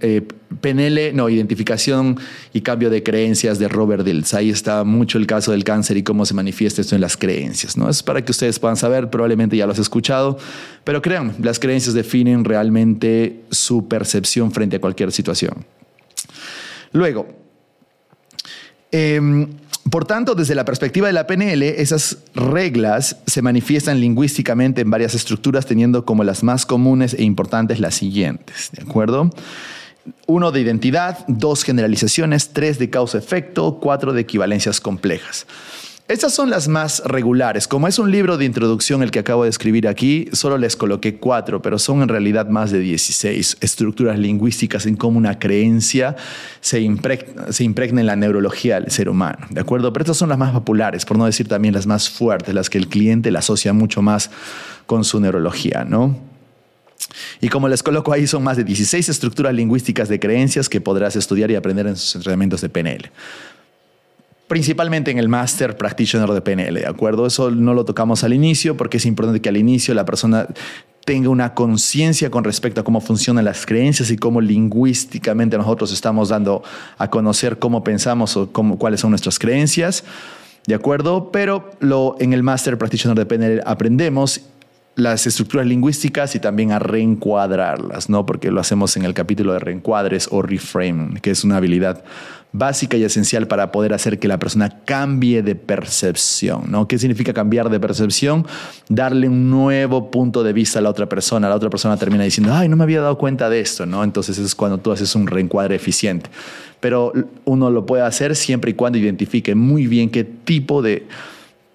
eh, 0.00 0.22
PNL, 0.60 1.14
no, 1.14 1.28
Identificación 1.28 2.18
y 2.52 2.60
Cambio 2.60 2.90
de 2.90 3.02
Creencias 3.02 3.58
de 3.58 3.68
Robert 3.68 4.04
Dills. 4.04 4.34
Ahí 4.34 4.50
está 4.50 4.84
mucho 4.84 5.18
el 5.18 5.26
caso 5.26 5.52
del 5.52 5.64
cáncer 5.64 5.96
y 5.96 6.02
cómo 6.02 6.26
se 6.26 6.34
manifiesta 6.34 6.80
esto 6.80 6.94
en 6.94 7.00
las 7.00 7.16
creencias. 7.16 7.76
¿no? 7.76 7.88
Es 7.88 8.02
para 8.02 8.24
que 8.24 8.32
ustedes 8.32 8.58
puedan 8.58 8.76
saber, 8.76 9.10
probablemente 9.10 9.56
ya 9.56 9.66
lo 9.66 9.72
has 9.72 9.78
escuchado, 9.78 10.38
pero 10.84 11.00
créanme, 11.02 11.34
las 11.40 11.58
creencias 11.58 11.94
definen 11.94 12.44
realmente 12.44 13.44
su 13.50 13.88
percepción 13.88 14.50
frente 14.52 14.76
a 14.76 14.80
cualquier 14.80 15.12
situación. 15.12 15.64
Luego, 16.92 17.45
em, 18.92 19.48
por 19.90 20.04
tanto, 20.04 20.34
desde 20.34 20.54
la 20.54 20.64
perspectiva 20.64 21.06
de 21.06 21.12
la 21.12 21.26
PNL, 21.26 21.62
esas 21.62 22.18
reglas 22.34 23.18
se 23.26 23.40
manifiestan 23.40 24.00
lingüísticamente 24.00 24.80
en 24.80 24.90
varias 24.90 25.14
estructuras, 25.14 25.66
teniendo 25.66 26.04
como 26.04 26.24
las 26.24 26.42
más 26.42 26.66
comunes 26.66 27.14
e 27.14 27.22
importantes 27.22 27.78
las 27.78 27.94
siguientes, 27.94 28.70
¿de 28.72 28.82
acuerdo? 28.82 29.30
Uno 30.26 30.50
de 30.50 30.60
identidad, 30.60 31.24
dos 31.28 31.62
generalizaciones, 31.62 32.52
tres 32.52 32.78
de 32.78 32.90
causa-efecto, 32.90 33.78
cuatro 33.80 34.12
de 34.12 34.22
equivalencias 34.22 34.80
complejas. 34.80 35.46
Estas 36.08 36.32
son 36.32 36.50
las 36.50 36.68
más 36.68 37.02
regulares. 37.04 37.66
Como 37.66 37.88
es 37.88 37.98
un 37.98 38.12
libro 38.12 38.38
de 38.38 38.44
introducción 38.44 39.02
el 39.02 39.10
que 39.10 39.18
acabo 39.18 39.42
de 39.42 39.50
escribir 39.50 39.88
aquí, 39.88 40.28
solo 40.30 40.56
les 40.56 40.76
coloqué 40.76 41.16
cuatro, 41.16 41.60
pero 41.60 41.80
son 41.80 42.00
en 42.00 42.08
realidad 42.08 42.48
más 42.48 42.70
de 42.70 42.78
16 42.78 43.56
estructuras 43.60 44.16
lingüísticas 44.16 44.86
en 44.86 44.94
cómo 44.94 45.18
una 45.18 45.40
creencia 45.40 46.14
se 46.60 46.80
impregna, 46.80 48.00
en 48.00 48.06
la 48.06 48.14
neurología 48.14 48.80
del 48.80 48.92
ser 48.92 49.08
humano. 49.08 49.48
¿De 49.50 49.60
acuerdo? 49.60 49.92
Pero 49.92 50.04
estas 50.04 50.16
son 50.16 50.28
las 50.28 50.38
más 50.38 50.52
populares, 50.52 51.04
por 51.04 51.18
no 51.18 51.26
decir 51.26 51.48
también 51.48 51.74
las 51.74 51.88
más 51.88 52.08
fuertes, 52.08 52.54
las 52.54 52.70
que 52.70 52.78
el 52.78 52.86
cliente 52.86 53.32
la 53.32 53.40
asocia 53.40 53.72
mucho 53.72 54.00
más 54.00 54.30
con 54.86 55.02
su 55.02 55.18
neurología, 55.18 55.84
¿no? 55.84 56.16
Y 57.40 57.48
como 57.48 57.66
les 57.66 57.82
coloco 57.82 58.12
ahí, 58.12 58.28
son 58.28 58.44
más 58.44 58.56
de 58.56 58.62
16 58.62 59.08
estructuras 59.08 59.52
lingüísticas 59.52 60.08
de 60.08 60.20
creencias 60.20 60.68
que 60.68 60.80
podrás 60.80 61.16
estudiar 61.16 61.50
y 61.50 61.56
aprender 61.56 61.88
en 61.88 61.96
sus 61.96 62.14
entrenamientos 62.14 62.60
de 62.60 62.68
PNL 62.68 63.10
principalmente 64.48 65.10
en 65.10 65.18
el 65.18 65.28
Master 65.28 65.76
Practitioner 65.76 66.30
de 66.30 66.40
PNL, 66.40 66.74
¿de 66.74 66.86
acuerdo? 66.86 67.26
Eso 67.26 67.50
no 67.50 67.74
lo 67.74 67.84
tocamos 67.84 68.24
al 68.24 68.32
inicio 68.32 68.76
porque 68.76 68.98
es 68.98 69.06
importante 69.06 69.40
que 69.40 69.48
al 69.48 69.56
inicio 69.56 69.94
la 69.94 70.04
persona 70.04 70.46
tenga 71.04 71.28
una 71.28 71.54
conciencia 71.54 72.30
con 72.30 72.42
respecto 72.42 72.80
a 72.80 72.84
cómo 72.84 73.00
funcionan 73.00 73.44
las 73.44 73.64
creencias 73.64 74.10
y 74.10 74.16
cómo 74.16 74.40
lingüísticamente 74.40 75.56
nosotros 75.56 75.92
estamos 75.92 76.30
dando 76.30 76.64
a 76.98 77.10
conocer 77.10 77.58
cómo 77.58 77.84
pensamos 77.84 78.36
o 78.36 78.50
cómo, 78.50 78.76
cuáles 78.76 79.00
son 79.00 79.10
nuestras 79.10 79.38
creencias, 79.38 80.02
¿de 80.66 80.74
acuerdo? 80.74 81.30
Pero 81.30 81.70
lo, 81.78 82.16
en 82.18 82.32
el 82.32 82.42
Master 82.42 82.76
Practitioner 82.76 83.16
de 83.16 83.24
PNL 83.24 83.62
aprendemos 83.64 84.42
las 84.96 85.26
estructuras 85.26 85.66
lingüísticas 85.66 86.34
y 86.34 86.40
también 86.40 86.72
a 86.72 86.78
reencuadrarlas, 86.78 88.08
¿no? 88.08 88.26
Porque 88.26 88.50
lo 88.50 88.60
hacemos 88.60 88.96
en 88.96 89.04
el 89.04 89.14
capítulo 89.14 89.52
de 89.52 89.58
reencuadres 89.58 90.28
o 90.32 90.42
reframe, 90.42 91.20
que 91.20 91.30
es 91.30 91.44
una 91.44 91.58
habilidad 91.58 92.02
básica 92.58 92.96
y 92.96 93.04
esencial 93.04 93.46
para 93.46 93.72
poder 93.72 93.92
hacer 93.92 94.18
que 94.18 94.28
la 94.28 94.38
persona 94.38 94.80
cambie 94.84 95.42
de 95.42 95.54
percepción, 95.54 96.64
¿no? 96.70 96.88
¿Qué 96.88 96.98
significa 96.98 97.32
cambiar 97.32 97.70
de 97.70 97.80
percepción? 97.80 98.46
Darle 98.88 99.28
un 99.28 99.50
nuevo 99.50 100.10
punto 100.10 100.42
de 100.42 100.52
vista 100.52 100.78
a 100.78 100.82
la 100.82 100.90
otra 100.90 101.08
persona. 101.08 101.48
La 101.48 101.54
otra 101.54 101.70
persona 101.70 101.96
termina 101.96 102.24
diciendo, 102.24 102.54
ay, 102.54 102.68
no 102.68 102.76
me 102.76 102.84
había 102.84 103.00
dado 103.00 103.18
cuenta 103.18 103.50
de 103.50 103.60
esto, 103.60 103.86
¿no? 103.86 104.04
Entonces 104.04 104.38
es 104.38 104.54
cuando 104.54 104.78
tú 104.78 104.92
haces 104.92 105.14
un 105.14 105.26
reencuadre 105.26 105.76
eficiente. 105.76 106.30
Pero 106.80 107.12
uno 107.44 107.70
lo 107.70 107.86
puede 107.86 108.02
hacer 108.02 108.36
siempre 108.36 108.70
y 108.70 108.74
cuando 108.74 108.98
identifique 108.98 109.54
muy 109.54 109.86
bien 109.86 110.10
qué 110.10 110.24
tipo 110.24 110.82
de 110.82 111.06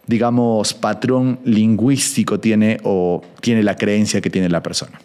digamos, 0.08 0.74
patrón 0.74 1.40
lingüístico 1.46 2.40
tiene 2.40 2.80
o 2.84 3.22
tiene 3.40 3.64
la 3.64 3.78
creencia 3.78 4.20
que 4.20 4.30
tiene 4.30 4.50
la 4.50 4.62
persona. 4.62 5.00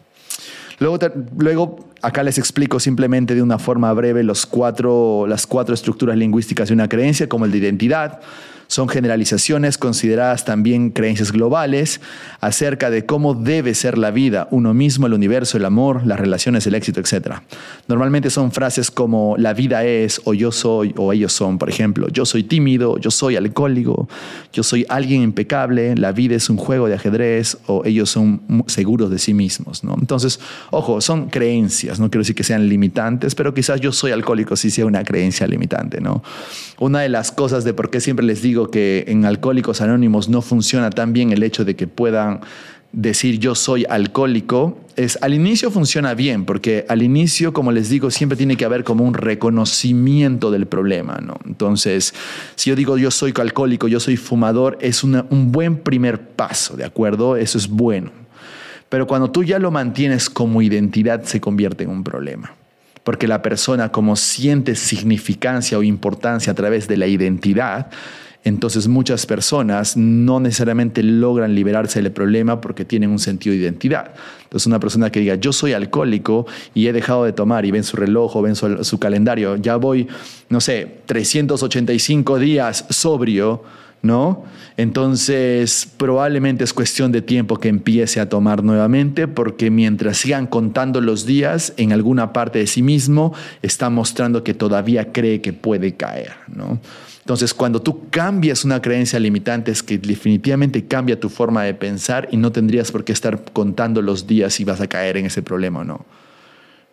Luego, 0.79 0.99
luego, 1.39 1.86
acá 2.03 2.23
les 2.23 2.39
explico 2.39 2.81
simplemente 2.81 3.35
de 3.35 3.43
una 3.43 3.59
forma 3.59 3.93
breve 3.93 4.23
las 4.23 4.47
cuatro 4.47 5.27
estructuras 5.75 6.17
lingüísticas 6.17 6.69
de 6.69 6.75
una 6.75 6.89
creencia, 6.89 7.29
como 7.29 7.45
el 7.45 7.53
de 7.53 7.59
identidad, 7.59 8.21
son 8.69 8.89
generalizaciones 8.89 9.79
consideradas 9.79 10.45
también 10.45 10.91
creencias 10.91 11.33
globales 11.33 12.01
acerca 12.41 12.91
de 12.91 13.07
cómo 13.07 13.35
debe 13.35 13.75
ser 13.75 13.99
la 13.99 14.11
vida, 14.11 14.49
uno 14.51 14.75
mismo, 14.75 15.07
el 15.07 15.15
universo, 15.15 15.57
el 15.57 15.65
amor, 15.65 16.07
las 16.07 16.19
relaciones, 16.19 16.67
el 16.67 16.75
éxito, 16.75 17.01
etc. 17.01 17.37
Normalmente 17.89 18.31
son 18.31 18.53
frases 18.53 18.91
como 18.91 19.37
la 19.39 19.55
vida 19.55 19.85
es 19.85 20.21
o 20.25 20.35
yo 20.35 20.53
soy 20.53 20.95
o 20.97 21.13
ellos 21.13 21.33
son, 21.33 21.59
por 21.59 21.69
ejemplo, 21.69 22.09
yo 22.09 22.25
soy 22.27 22.43
tímido, 22.43 22.99
yo 22.99 23.11
soy 23.11 23.37
alcohólico, 23.37 24.09
yo 24.53 24.63
soy 24.63 24.85
alguien 24.89 25.23
impecable, 25.23 25.95
la 25.97 26.13
vida 26.13 26.35
es 26.35 26.51
un 26.51 26.57
juego 26.57 26.89
de 26.89 26.95
ajedrez 26.95 27.59
o 27.67 27.85
ellos 27.85 28.11
son 28.11 28.65
seguros 28.67 29.11
de 29.11 29.19
sí 29.19 29.35
mismos. 29.35 29.85
¿no? 29.85 29.95
Entonces, 29.99 30.41
ojo, 30.71 31.01
son 31.01 31.29
creencias, 31.29 32.01
no 32.01 32.11
quiero 32.11 32.23
decir 32.23 32.35
que 32.35 32.45
sean 32.45 32.69
limitantes, 32.69 33.35
pero 33.35 33.55
quizás 33.55 33.81
yo 33.81 33.93
soy 33.93 34.13
alcohólico 34.13 34.57
sí 34.57 34.71
sea 34.71 34.87
una 34.87 35.05
creencia 35.05 35.47
limitante. 35.47 36.01
¿no? 36.01 36.23
Una 36.79 37.01
de 37.01 37.09
las 37.09 37.33
cosas 37.33 37.65
de 37.65 37.73
por 37.73 37.91
qué 37.91 38.01
siempre 38.01 38.27
les 38.27 38.43
digo 38.43 38.71
que 38.71 39.05
en 39.09 39.25
Alcohólicos 39.25 39.81
Anónimos 39.81 40.29
no 40.29 40.43
funciona 40.43 40.91
tan 40.91 41.13
bien 41.13 41.33
el 41.33 41.43
hecho 41.43 41.65
de 41.65 41.75
que 41.75 41.87
puedan 41.87 42.41
decir 42.93 43.39
yo 43.39 43.55
soy 43.55 43.85
alcohólico, 43.89 44.79
es 44.97 45.19
al 45.21 45.35
inicio 45.35 45.71
funciona 45.71 46.15
bien, 46.15 46.45
porque 46.45 46.87
al 46.89 47.03
inicio, 47.03 47.53
como 47.53 47.73
les 47.73 47.89
digo, 47.89 48.11
siempre 48.11 48.37
tiene 48.37 48.57
que 48.57 48.65
haber 48.65 48.85
como 48.85 49.05
un 49.05 49.15
reconocimiento 49.15 50.51
del 50.51 50.67
problema, 50.67 51.19
¿no? 51.23 51.37
Entonces, 51.45 52.15
si 52.55 52.71
yo 52.71 52.77
digo 52.77 52.97
yo 52.97 53.11
soy 53.11 53.35
alcohólico, 53.37 53.89
yo 53.89 54.01
soy 54.01 54.17
fumador, 54.17 54.79
es 54.81 55.05
un 55.05 55.53
buen 55.53 55.79
primer 55.79 56.29
paso, 56.29 56.77
¿de 56.77 56.85
acuerdo? 56.85 57.37
Eso 57.37 57.59
es 57.59 57.69
bueno. 57.69 58.11
Pero 58.89 59.07
cuando 59.07 59.31
tú 59.31 59.45
ya 59.45 59.59
lo 59.59 59.71
mantienes 59.71 60.31
como 60.31 60.63
identidad, 60.63 61.25
se 61.25 61.41
convierte 61.41 61.85
en 61.85 61.91
un 61.91 62.05
problema. 62.05 62.55
Porque 63.07 63.29
la 63.29 63.41
persona, 63.41 63.93
como 63.93 64.17
siente 64.17 64.75
significancia 64.75 65.79
o 65.79 65.85
importancia 65.85 66.51
a 66.51 66.57
través 66.57 66.89
de 66.89 66.97
la 66.97 67.07
identidad, 67.07 67.87
entonces 68.43 68.89
muchas 68.89 69.27
personas 69.27 69.97
no 69.97 70.41
necesariamente 70.41 71.05
logran 71.05 71.55
liberarse 71.55 72.03
del 72.03 72.11
problema 72.11 72.61
porque 72.61 72.85
tienen 72.85 73.11
un 73.11 73.21
sentido 73.21 73.53
de 73.55 73.63
identidad. 73.63 74.11
Entonces 74.43 74.67
una 74.67 74.81
persona 74.81 75.13
que 75.13 75.21
diga, 75.21 75.37
yo 75.37 75.53
soy 75.53 75.73
alcohólico 75.73 76.49
y 76.75 76.89
he 76.89 76.93
dejado 76.93 77.23
de 77.23 77.33
tomar 77.33 77.65
y 77.65 77.71
ven 77.71 77.85
su 77.85 77.97
reloj 77.97 78.35
o 78.35 78.43
ven 78.43 78.57
su, 78.57 78.99
calendario, 78.99 79.55
ya 79.55 79.77
voy, 79.77 80.09
no 80.49 80.61
sé, 80.61 80.99
385 81.07 82.41
días 82.41 82.87
sobrio, 82.91 83.63
¿no? 84.07 84.45
Entonces, 84.77 85.89
probablemente 85.97 86.65
es 86.65 86.73
cuestión 86.73 87.13
de 87.13 87.23
tiempo 87.23 87.59
que 87.59 87.69
empiece 87.69 88.21
a 88.21 88.29
tomar 88.29 88.63
nuevamente, 88.63 89.27
porque 89.27 89.71
mientras 89.71 90.19
sigan 90.19 90.47
contando 90.47 91.01
los 91.01 91.27
días, 91.27 91.73
en 91.77 91.93
alguna 91.93 92.33
parte 92.33 92.59
de 92.59 92.67
sí 92.67 92.83
mismo 92.83 93.33
está 93.63 93.91
mostrando 93.91 94.45
que 94.45 94.55
todavía 94.55 95.13
cree 95.13 95.41
que 95.41 95.53
puede 95.53 95.97
caer, 95.97 96.33
¿no? 96.49 96.81
Entonces, 97.27 97.55
cuando 97.55 97.83
tú 97.83 98.09
cambias 98.09 98.65
una 98.65 98.81
creencia 98.81 99.19
limitante, 99.19 99.73
es 99.73 99.83
que 99.83 99.99
definitivamente 99.99 100.87
cambia 100.87 101.19
tu 101.19 101.29
forma 101.29 101.65
de 101.65 101.75
pensar 101.75 102.29
y 102.31 102.37
no 102.37 102.53
tendrías 102.53 102.93
por 102.93 103.03
qué 103.03 103.11
estar 103.11 103.43
contando 103.53 104.01
los 104.01 104.29
días 104.29 104.55
si 104.55 104.63
vas 104.63 104.81
a 104.81 104.87
caer 104.87 105.17
en 105.17 105.27
ese 105.27 105.43
problema 105.43 105.81
o 105.81 105.85
no. 105.85 106.07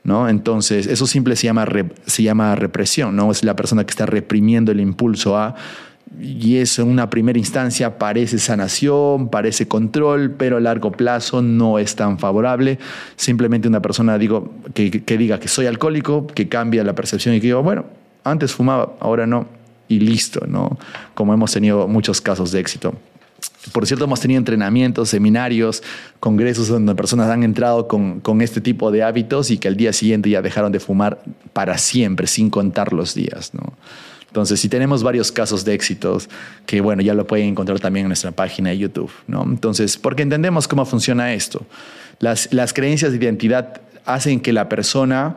¿No? 0.04 0.28
Entonces, 0.28 0.88
eso 0.88 1.06
simple 1.06 1.36
se 1.36 1.46
llama, 1.46 1.68
se 2.08 2.24
llama 2.24 2.56
represión, 2.56 3.16
¿no? 3.16 3.30
Es 3.32 3.44
la 3.44 3.56
persona 3.56 3.86
que 3.86 3.92
está 3.92 4.08
reprimiendo 4.08 4.72
el 4.72 4.80
impulso 4.80 5.38
a 5.38 5.54
y 6.20 6.58
eso 6.58 6.82
en 6.82 6.90
una 6.90 7.10
primera 7.10 7.40
instancia 7.40 7.98
parece 7.98 8.38
sanación, 8.38 9.30
parece 9.30 9.68
control, 9.68 10.32
pero 10.32 10.58
a 10.58 10.60
largo 10.60 10.92
plazo 10.92 11.42
no 11.42 11.80
es 11.80 11.96
tan 11.96 12.20
favorable. 12.20 12.80
Simplemente 13.16 13.68
una 13.68 13.82
persona 13.82 14.18
digo, 14.18 14.54
que, 14.74 14.90
diga 15.18 15.40
que 15.40 15.48
soy 15.48 15.66
alcohólico, 15.66 16.28
que 16.28 16.48
cambia 16.48 16.84
la 16.84 16.94
percepción 16.94 17.36
y 17.36 17.40
que 17.40 17.48
diga, 17.48 17.60
bueno, 17.60 17.86
antes 18.24 18.54
fumaba, 18.54 18.94
ahora 19.00 19.26
no 19.26 19.48
y 19.88 20.00
listo, 20.00 20.46
¿no? 20.48 20.78
Como 21.14 21.34
hemos 21.34 21.52
tenido 21.52 21.88
muchos 21.88 22.22
casos 22.22 22.52
de 22.52 22.60
éxito. 22.60 22.94
Por 23.72 23.86
cierto, 23.86 24.06
hemos 24.06 24.20
tenido 24.20 24.38
entrenamientos, 24.40 25.10
seminarios, 25.10 25.84
congresos 26.20 26.68
donde 26.68 26.96
personas 26.96 27.30
han 27.30 27.44
entrado 27.44 27.88
con, 27.88 28.20
con, 28.20 28.42
este 28.42 28.62
tipo 28.62 28.92
de 28.92 29.04
hábitos 29.04 29.52
y 29.52 29.58
que 29.58 29.68
al 29.68 29.78
día 29.78 29.94
siguiente 29.94 30.30
ya 30.30 30.42
dejaron 30.42 30.72
de 30.72 30.80
fumar 30.80 31.22
para 31.54 31.78
siempre, 31.78 32.28
sin 32.28 32.50
contar 32.50 32.94
los 32.94 33.14
días. 33.14 33.54
¿no? 33.54 33.74
Entonces, 34.34 34.60
si 34.60 34.68
tenemos 34.68 35.04
varios 35.04 35.32
casos 35.32 35.64
de 35.64 35.76
éxitos, 35.76 36.28
que 36.66 36.82
bueno, 36.82 37.04
ya 37.04 37.14
lo 37.14 37.28
pueden 37.28 37.50
encontrar 37.50 37.80
también 37.80 38.06
en 38.06 38.10
nuestra 38.10 38.32
página 38.32 38.72
de 38.72 38.80
YouTube. 38.80 39.12
¿no? 39.28 39.44
Entonces, 39.44 39.96
porque 39.96 40.24
entendemos 40.24 40.68
cómo 40.68 40.88
funciona 40.88 41.34
esto. 41.36 41.64
Las, 42.18 42.52
las 42.52 42.74
creencias 42.74 43.12
de 43.12 43.20
identidad 43.20 43.82
hacen 44.06 44.40
que 44.40 44.52
la 44.52 44.70
persona, 44.70 45.36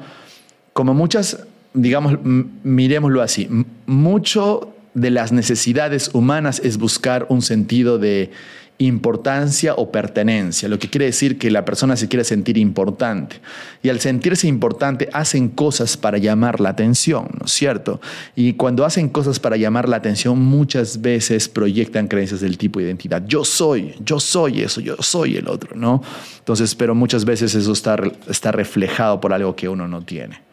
como 0.72 0.94
muchas 0.94 1.38
digamos, 1.74 2.18
miremoslo 2.22 3.20
así, 3.20 3.48
mucho 3.84 4.72
de 4.94 5.10
las 5.10 5.30
necesidades 5.30 6.10
humanas 6.14 6.58
es 6.64 6.78
buscar 6.78 7.26
un 7.28 7.42
sentido 7.42 7.98
de 7.98 8.30
importancia 8.78 9.74
o 9.74 9.90
pertenencia, 9.90 10.68
lo 10.68 10.78
que 10.78 10.90
quiere 10.90 11.06
decir 11.06 11.38
que 11.38 11.50
la 11.50 11.64
persona 11.64 11.96
se 11.96 12.08
quiere 12.08 12.24
sentir 12.24 12.58
importante. 12.58 13.40
Y 13.82 13.88
al 13.88 14.00
sentirse 14.00 14.48
importante 14.48 15.08
hacen 15.12 15.48
cosas 15.48 15.96
para 15.96 16.18
llamar 16.18 16.60
la 16.60 16.70
atención, 16.70 17.28
¿no 17.38 17.46
es 17.46 17.52
cierto? 17.52 18.00
Y 18.34 18.52
cuando 18.54 18.84
hacen 18.84 19.08
cosas 19.08 19.40
para 19.40 19.56
llamar 19.56 19.88
la 19.88 19.96
atención, 19.96 20.38
muchas 20.38 21.00
veces 21.00 21.48
proyectan 21.48 22.06
creencias 22.08 22.40
del 22.40 22.58
tipo 22.58 22.78
de 22.78 22.86
identidad. 22.86 23.24
Yo 23.26 23.44
soy, 23.44 23.94
yo 24.04 24.20
soy 24.20 24.60
eso, 24.60 24.80
yo 24.80 24.96
soy 25.00 25.36
el 25.36 25.48
otro, 25.48 25.74
¿no? 25.74 26.02
Entonces, 26.38 26.74
pero 26.74 26.94
muchas 26.94 27.24
veces 27.24 27.54
eso 27.54 27.72
está, 27.72 27.96
está 28.28 28.52
reflejado 28.52 29.20
por 29.20 29.32
algo 29.32 29.56
que 29.56 29.68
uno 29.68 29.88
no 29.88 30.02
tiene. 30.02 30.46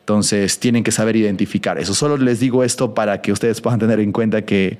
Entonces 0.00 0.58
tienen 0.58 0.82
que 0.82 0.90
saber 0.90 1.14
identificar 1.14 1.78
eso. 1.78 1.94
Solo 1.94 2.16
les 2.16 2.40
digo 2.40 2.64
esto 2.64 2.92
para 2.92 3.22
que 3.22 3.30
ustedes 3.30 3.60
puedan 3.60 3.78
tener 3.78 4.00
en 4.00 4.10
cuenta 4.10 4.42
que 4.42 4.78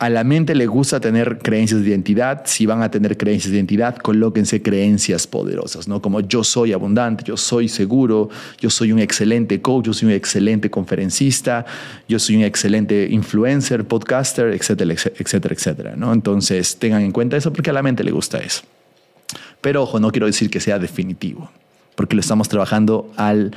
a 0.00 0.08
la 0.08 0.24
mente 0.24 0.54
le 0.54 0.66
gusta 0.66 0.98
tener 0.98 1.40
creencias 1.40 1.82
de 1.82 1.90
identidad. 1.90 2.44
Si 2.46 2.64
van 2.64 2.82
a 2.82 2.90
tener 2.90 3.18
creencias 3.18 3.50
de 3.52 3.58
identidad, 3.58 3.98
colóquense 3.98 4.62
creencias 4.62 5.26
poderosas, 5.26 5.88
¿no? 5.88 6.00
Como 6.00 6.20
yo 6.22 6.42
soy 6.42 6.72
abundante, 6.72 7.22
yo 7.22 7.36
soy 7.36 7.68
seguro, 7.68 8.30
yo 8.58 8.70
soy 8.70 8.92
un 8.92 8.98
excelente 8.98 9.60
coach, 9.60 9.84
yo 9.84 9.92
soy 9.92 10.08
un 10.08 10.14
excelente 10.14 10.70
conferencista, 10.70 11.66
yo 12.08 12.18
soy 12.18 12.36
un 12.36 12.44
excelente 12.44 13.08
influencer, 13.10 13.84
podcaster, 13.84 14.54
etcétera, 14.54 14.94
etcétera, 14.94 15.54
etcétera, 15.54 15.96
¿no? 15.96 16.14
Entonces 16.14 16.76
tengan 16.78 17.02
en 17.02 17.12
cuenta 17.12 17.36
eso 17.36 17.52
porque 17.52 17.68
a 17.68 17.74
la 17.74 17.82
mente 17.82 18.02
le 18.02 18.10
gusta 18.10 18.38
eso. 18.38 18.62
Pero 19.60 19.82
ojo, 19.82 20.00
no 20.00 20.10
quiero 20.12 20.24
decir 20.24 20.48
que 20.48 20.60
sea 20.60 20.78
definitivo, 20.78 21.50
porque 21.94 22.16
lo 22.16 22.22
estamos 22.22 22.48
trabajando 22.48 23.12
al 23.18 23.54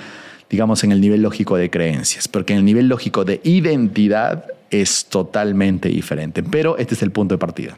digamos, 0.49 0.83
en 0.83 0.91
el 0.91 1.01
nivel 1.01 1.23
lógico 1.23 1.57
de 1.57 1.71
creencias, 1.71 2.27
porque 2.27 2.53
en 2.53 2.59
el 2.59 2.65
nivel 2.65 2.87
lógico 2.87 3.25
de 3.25 3.41
identidad 3.43 4.45
es 4.81 5.05
totalmente 5.05 5.89
diferente. 5.89 6.43
Pero 6.43 6.77
este 6.77 6.95
es 6.95 7.01
el 7.03 7.11
punto 7.11 7.35
de 7.35 7.39
partida. 7.39 7.77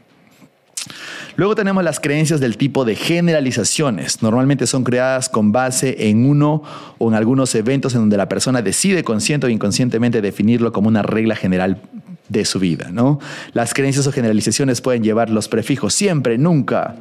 Luego 1.35 1.55
tenemos 1.55 1.83
las 1.83 1.99
creencias 1.99 2.39
del 2.39 2.55
tipo 2.55 2.85
de 2.85 2.95
generalizaciones. 2.95 4.21
Normalmente 4.21 4.67
son 4.67 4.83
creadas 4.83 5.27
con 5.27 5.51
base 5.51 6.09
en 6.09 6.25
uno 6.25 6.63
o 6.97 7.09
en 7.09 7.15
algunos 7.15 7.53
eventos 7.55 7.93
en 7.93 8.01
donde 8.01 8.17
la 8.17 8.29
persona 8.29 8.61
decide 8.61 9.03
consciente 9.03 9.47
o 9.47 9.49
inconscientemente 9.49 10.21
definirlo 10.21 10.71
como 10.71 10.87
una 10.87 11.01
regla 11.01 11.35
general 11.35 11.81
de 12.29 12.45
su 12.45 12.59
vida. 12.59 12.89
¿no? 12.91 13.19
Las 13.53 13.73
creencias 13.73 14.07
o 14.07 14.13
generalizaciones 14.13 14.79
pueden 14.79 15.03
llevar 15.03 15.29
los 15.29 15.49
prefijos 15.49 15.93
siempre, 15.93 16.37
nunca, 16.37 16.95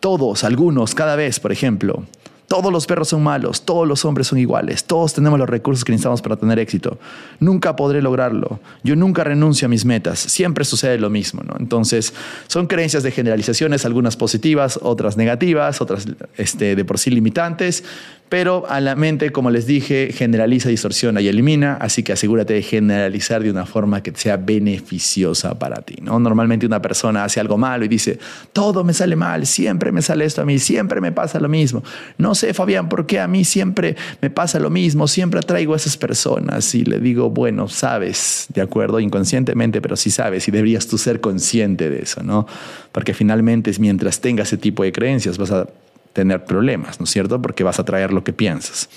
todos, 0.00 0.42
algunos, 0.42 0.94
cada 0.94 1.14
vez, 1.14 1.38
por 1.38 1.52
ejemplo. 1.52 2.04
Todos 2.50 2.72
los 2.72 2.84
perros 2.84 3.06
son 3.06 3.22
malos, 3.22 3.62
todos 3.64 3.86
los 3.86 4.04
hombres 4.04 4.26
son 4.26 4.36
iguales, 4.40 4.82
todos 4.82 5.14
tenemos 5.14 5.38
los 5.38 5.48
recursos 5.48 5.84
que 5.84 5.92
necesitamos 5.92 6.20
para 6.20 6.34
tener 6.34 6.58
éxito. 6.58 6.98
Nunca 7.38 7.76
podré 7.76 8.02
lograrlo. 8.02 8.58
Yo 8.82 8.96
nunca 8.96 9.22
renuncio 9.22 9.66
a 9.66 9.68
mis 9.68 9.84
metas. 9.84 10.18
Siempre 10.18 10.64
sucede 10.64 10.98
lo 10.98 11.10
mismo. 11.10 11.44
¿no? 11.44 11.54
Entonces, 11.60 12.12
son 12.48 12.66
creencias 12.66 13.04
de 13.04 13.12
generalizaciones, 13.12 13.86
algunas 13.86 14.16
positivas, 14.16 14.80
otras 14.82 15.16
negativas, 15.16 15.80
otras 15.80 16.08
este, 16.38 16.74
de 16.74 16.84
por 16.84 16.98
sí 16.98 17.10
limitantes, 17.10 17.84
pero 18.30 18.64
a 18.68 18.80
la 18.80 18.94
mente, 18.94 19.32
como 19.32 19.50
les 19.50 19.66
dije, 19.66 20.10
generaliza, 20.14 20.68
distorsiona 20.68 21.20
y 21.20 21.26
elimina, 21.26 21.74
así 21.80 22.04
que 22.04 22.12
asegúrate 22.12 22.54
de 22.54 22.62
generalizar 22.62 23.42
de 23.42 23.50
una 23.50 23.66
forma 23.66 24.04
que 24.04 24.12
sea 24.14 24.36
beneficiosa 24.36 25.58
para 25.58 25.82
ti. 25.82 25.96
¿no? 26.00 26.20
Normalmente 26.20 26.64
una 26.64 26.80
persona 26.80 27.24
hace 27.24 27.40
algo 27.40 27.58
malo 27.58 27.84
y 27.84 27.88
dice, 27.88 28.20
todo 28.52 28.84
me 28.84 28.92
sale 28.92 29.16
mal, 29.16 29.46
siempre 29.46 29.90
me 29.90 30.00
sale 30.00 30.24
esto 30.24 30.42
a 30.42 30.44
mí, 30.44 30.60
siempre 30.60 31.00
me 31.00 31.10
pasa 31.10 31.40
lo 31.40 31.48
mismo. 31.48 31.82
No 32.18 32.36
sé, 32.36 32.54
Fabián, 32.54 32.88
¿por 32.88 33.04
qué 33.04 33.18
a 33.18 33.26
mí 33.26 33.44
siempre 33.44 33.96
me 34.22 34.30
pasa 34.30 34.60
lo 34.60 34.70
mismo? 34.70 35.08
Siempre 35.08 35.40
atraigo 35.40 35.74
a 35.74 35.76
esas 35.76 35.96
personas 35.96 36.72
y 36.76 36.84
le 36.84 37.00
digo, 37.00 37.30
bueno, 37.30 37.66
sabes, 37.66 38.46
de 38.54 38.60
acuerdo, 38.60 39.00
inconscientemente, 39.00 39.82
pero 39.82 39.96
sí 39.96 40.12
sabes 40.12 40.46
y 40.46 40.52
deberías 40.52 40.86
tú 40.86 40.98
ser 40.98 41.20
consciente 41.20 41.90
de 41.90 42.02
eso, 42.02 42.22
¿no? 42.22 42.46
Porque 42.92 43.12
finalmente 43.12 43.72
mientras 43.80 44.20
tengas 44.20 44.46
ese 44.48 44.56
tipo 44.56 44.84
de 44.84 44.92
creencias 44.92 45.36
vas 45.36 45.50
a 45.50 45.66
tener 46.12 46.44
problemas, 46.44 47.00
¿no 47.00 47.04
es 47.04 47.10
cierto? 47.10 47.40
Porque 47.40 47.64
vas 47.64 47.78
a 47.78 47.84
traer 47.84 48.12
lo 48.12 48.24
que 48.24 48.32
piensas. 48.32 48.88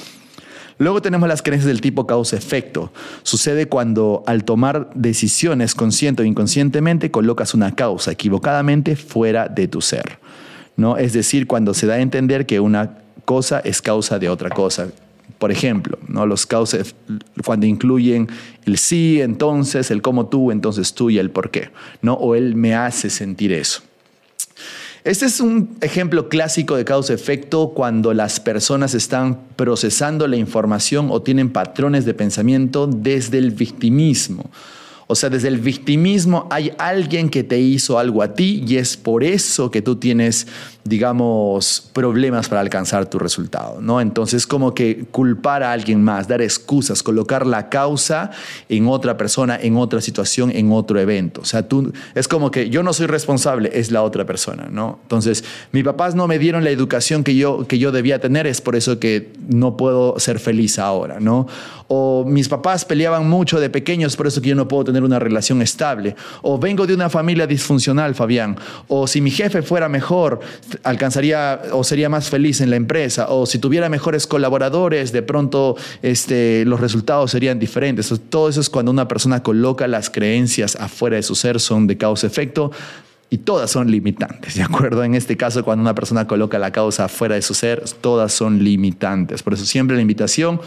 Luego 0.79 1.01
tenemos 1.01 1.29
las 1.29 1.41
creencias 1.41 1.67
del 1.67 1.81
tipo 1.81 2.07
causa-efecto. 2.07 2.91
Sucede 3.21 3.67
cuando 3.67 4.23
al 4.25 4.43
tomar 4.43 4.89
decisiones 4.95 5.75
consciente 5.75 6.23
o 6.23 6.25
inconscientemente 6.25 7.11
colocas 7.11 7.53
una 7.53 7.75
causa 7.75 8.11
equivocadamente 8.11 8.95
fuera 8.95 9.47
de 9.47 9.67
tu 9.67 9.81
ser. 9.81 10.19
¿no? 10.75 10.97
Es 10.97 11.13
decir, 11.13 11.47
cuando 11.47 11.73
se 11.73 11.87
da 11.87 11.95
a 11.95 11.99
entender 11.99 12.45
que 12.45 12.59
una 12.59 12.97
cosa 13.25 13.59
es 13.59 13.81
causa 13.81 14.19
de 14.19 14.29
otra 14.29 14.49
cosa. 14.49 14.89
Por 15.37 15.51
ejemplo, 15.51 15.97
¿no? 16.07 16.25
los 16.25 16.45
causas, 16.45 16.95
cuando 17.45 17.65
incluyen 17.65 18.27
el 18.65 18.77
sí, 18.77 19.21
entonces, 19.21 19.91
el 19.91 20.01
cómo 20.01 20.27
tú, 20.27 20.51
entonces 20.51 20.93
tú 20.93 21.09
y 21.09 21.19
el 21.19 21.29
por 21.29 21.51
qué. 21.51 21.69
¿no? 22.01 22.13
O 22.13 22.35
él 22.35 22.55
me 22.55 22.75
hace 22.75 23.09
sentir 23.09 23.51
eso. 23.51 23.83
Este 25.03 25.25
es 25.25 25.41
un 25.41 25.75
ejemplo 25.81 26.29
clásico 26.29 26.77
de 26.77 26.85
causa-efecto 26.85 27.73
cuando 27.75 28.13
las 28.13 28.39
personas 28.39 28.93
están 28.93 29.37
procesando 29.57 30.27
la 30.27 30.37
información 30.37 31.09
o 31.11 31.21
tienen 31.21 31.51
patrones 31.51 32.05
de 32.05 32.13
pensamiento 32.13 32.87
desde 32.87 33.37
el 33.37 33.51
victimismo. 33.51 34.49
O 35.07 35.15
sea, 35.15 35.29
desde 35.29 35.47
el 35.47 35.57
victimismo 35.57 36.47
hay 36.49 36.71
alguien 36.77 37.29
que 37.29 37.43
te 37.43 37.59
hizo 37.59 37.99
algo 37.99 38.21
a 38.21 38.33
ti 38.33 38.63
y 38.67 38.77
es 38.77 38.97
por 38.97 39.23
eso 39.23 39.69
que 39.71 39.81
tú 39.81 39.97
tienes, 39.97 40.47
digamos, 40.83 41.89
problemas 41.93 42.49
para 42.49 42.61
alcanzar 42.61 43.09
tu 43.09 43.19
resultado, 43.19 43.81
¿no? 43.81 44.01
Entonces, 44.01 44.47
como 44.47 44.73
que 44.73 45.05
culpar 45.11 45.63
a 45.63 45.71
alguien 45.71 46.03
más, 46.03 46.27
dar 46.27 46.41
excusas, 46.41 47.03
colocar 47.03 47.45
la 47.45 47.69
causa 47.69 48.31
en 48.69 48.87
otra 48.87 49.17
persona, 49.17 49.57
en 49.61 49.77
otra 49.77 50.01
situación, 50.01 50.51
en 50.51 50.71
otro 50.71 50.99
evento. 50.99 51.41
O 51.41 51.45
sea, 51.45 51.67
tú, 51.67 51.91
es 52.15 52.27
como 52.27 52.51
que 52.51 52.69
yo 52.69 52.83
no 52.83 52.93
soy 52.93 53.07
responsable, 53.07 53.71
es 53.73 53.91
la 53.91 54.03
otra 54.03 54.25
persona, 54.25 54.67
¿no? 54.71 54.99
Entonces, 55.03 55.43
mis 55.71 55.83
papás 55.83 56.15
no 56.15 56.27
me 56.27 56.39
dieron 56.39 56.63
la 56.63 56.69
educación 56.69 57.23
que 57.23 57.35
yo, 57.35 57.67
que 57.67 57.79
yo 57.79 57.91
debía 57.91 58.19
tener, 58.19 58.47
es 58.47 58.61
por 58.61 58.75
eso 58.75 58.99
que 58.99 59.33
no 59.47 59.77
puedo 59.77 60.19
ser 60.19 60.39
feliz 60.39 60.79
ahora, 60.79 61.19
¿no? 61.19 61.47
O 61.87 62.25
mis 62.25 62.49
papás 62.49 62.85
peleaban 62.85 63.29
mucho 63.29 63.59
de 63.59 63.69
pequeños, 63.69 64.15
por 64.15 64.27
eso 64.27 64.41
que 64.41 64.49
yo 64.49 64.55
no 64.55 64.67
puedo 64.67 64.85
tener 64.85 64.92
una 65.01 65.17
relación 65.17 65.61
estable. 65.61 66.15
O 66.41 66.59
vengo 66.59 66.85
de 66.85 66.93
una 66.93 67.09
familia 67.09 67.47
disfuncional, 67.47 68.13
Fabián. 68.13 68.57
O 68.87 69.07
si 69.07 69.21
mi 69.21 69.31
jefe 69.31 69.61
fuera 69.61 69.89
mejor, 69.89 70.41
alcanzaría 70.83 71.61
o 71.71 71.83
sería 71.83 72.09
más 72.09 72.29
feliz 72.29 72.61
en 72.61 72.69
la 72.69 72.75
empresa. 72.75 73.27
O 73.29 73.45
si 73.45 73.57
tuviera 73.59 73.89
mejores 73.89 74.27
colaboradores, 74.27 75.11
de 75.11 75.21
pronto 75.21 75.75
este, 76.01 76.65
los 76.65 76.79
resultados 76.79 77.31
serían 77.31 77.57
diferentes. 77.57 78.13
Todo 78.29 78.49
eso 78.49 78.61
es 78.61 78.69
cuando 78.69 78.91
una 78.91 79.07
persona 79.07 79.41
coloca 79.41 79.87
las 79.87 80.09
creencias 80.09 80.75
afuera 80.75 81.15
de 81.15 81.23
su 81.23 81.35
ser, 81.35 81.59
son 81.59 81.87
de 81.87 81.97
causa-efecto 81.97 82.71
y 83.33 83.39
todas 83.39 83.71
son 83.71 83.89
limitantes, 83.89 84.53
¿de 84.53 84.61
acuerdo? 84.61 85.03
En 85.03 85.15
este 85.15 85.35
caso, 85.37 85.63
cuando 85.65 85.81
una 85.81 85.95
persona 85.95 86.27
coloca 86.27 86.59
la 86.59 86.71
causa 86.71 87.07
fuera 87.07 87.33
de 87.33 87.41
su 87.41 87.55
ser, 87.55 87.83
todas 87.99 88.31
son 88.31 88.63
limitantes. 88.63 89.41
Por 89.41 89.55
eso 89.55 89.65
siempre 89.65 89.95
la 89.95 90.03
invitación 90.03 90.61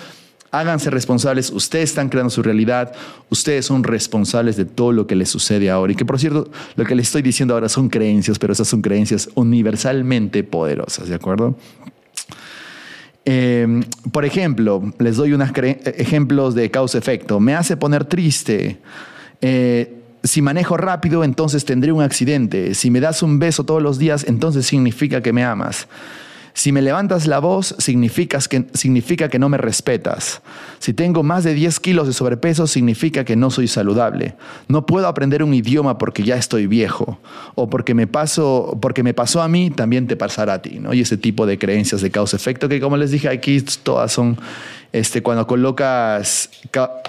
Háganse 0.59 0.91
responsables, 0.91 1.51
ustedes 1.51 1.91
están 1.91 2.09
creando 2.09 2.31
su 2.31 2.43
realidad, 2.43 2.93
ustedes 3.31 3.67
son 3.67 3.85
responsables 3.85 4.57
de 4.57 4.65
todo 4.65 4.93
lo 4.93 5.07
que 5.07 5.15
les 5.15 5.29
sucede 5.29 5.71
ahora. 5.71 5.93
Y 5.93 5.97
que 5.97 6.05
por 6.05 6.19
cierto, 6.19 6.51
lo 6.77 6.85
que 6.85 6.95
les 6.95 7.09
estoy 7.09 7.23
diciendo 7.23 7.55
ahora 7.55 7.69
son 7.69 7.89
creencias, 7.89 8.39
pero 8.39 8.53
esas 8.53 8.69
son 8.69 8.83
creencias 8.83 9.29
universalmente 9.35 10.45
poderosas, 10.45 11.09
¿de 11.09 11.15
acuerdo? 11.15 11.57
Em, 13.25 13.83
por 14.13 14.25
ejemplo, 14.25 14.93
les 14.99 15.17
doy 15.17 15.33
unos 15.33 15.51
ejemplos 15.85 16.55
de 16.55 16.71
causa-efecto. 16.71 17.41
Me 17.41 17.55
hace 17.55 17.77
poner 17.77 18.05
triste. 18.05 18.79
Eh, 19.41 19.97
si 20.23 20.43
manejo 20.43 20.77
rápido, 20.77 21.25
entonces 21.25 21.65
tendré 21.65 21.93
un 21.93 22.03
accidente. 22.03 22.75
Si 22.75 22.91
me 22.91 23.01
das 23.01 23.23
un 23.23 23.39
beso 23.39 23.65
todos 23.65 23.83
los 23.83 23.99
días, 23.99 24.25
entonces 24.29 24.67
significa 24.67 25.21
que 25.23 25.33
me 25.33 25.45
amas. 25.45 25.89
Si 26.57 26.73
me 26.73 26.81
levantas 26.81 27.27
la 27.27 27.39
voz, 27.39 27.75
significa 27.77 28.39
que, 28.49 28.65
significa 28.73 29.29
que 29.29 29.39
no 29.39 29.51
me 29.51 29.59
respetas. 29.59 30.41
Si 30.79 30.95
tengo 30.95 31.23
más 31.23 31.45
de 31.45 31.53
10 31.53 31.81
kilos 31.81 32.07
de 32.07 32.15
sobrepeso, 32.15 32.67
significa 32.67 33.27
que 33.27 33.37
no 33.37 33.51
soy 33.51 33.69
saludable. 33.69 34.37
No 34.67 34.87
puedo 34.87 35.07
aprender 35.07 35.43
un 35.43 35.53
idioma 35.53 35.99
porque 35.99 36.23
ya 36.23 36.37
estoy 36.37 36.67
viejo. 36.67 37.19
O 37.57 37.69
porque 37.69 37.93
me, 37.93 38.07
paso, 38.07 38.79
porque 38.81 39.03
me 39.03 39.13
pasó 39.13 39.43
a 39.43 39.49
mí, 39.49 39.69
también 39.69 40.07
te 40.07 40.17
pasará 40.17 40.55
a 40.55 40.63
ti. 40.63 40.79
¿no? 40.81 40.95
Y 40.95 41.03
ese 41.03 41.19
tipo 41.19 41.45
de 41.45 41.59
creencias 41.59 42.01
de 42.01 42.11
causa-efecto 42.11 42.71
que, 42.71 42.81
como 42.81 42.97
les 42.97 43.11
dije 43.11 43.29
aquí, 43.29 43.61
todas 43.83 44.13
son 44.13 44.39
este, 44.93 45.23
cuando 45.23 45.47
colocas, 45.47 46.51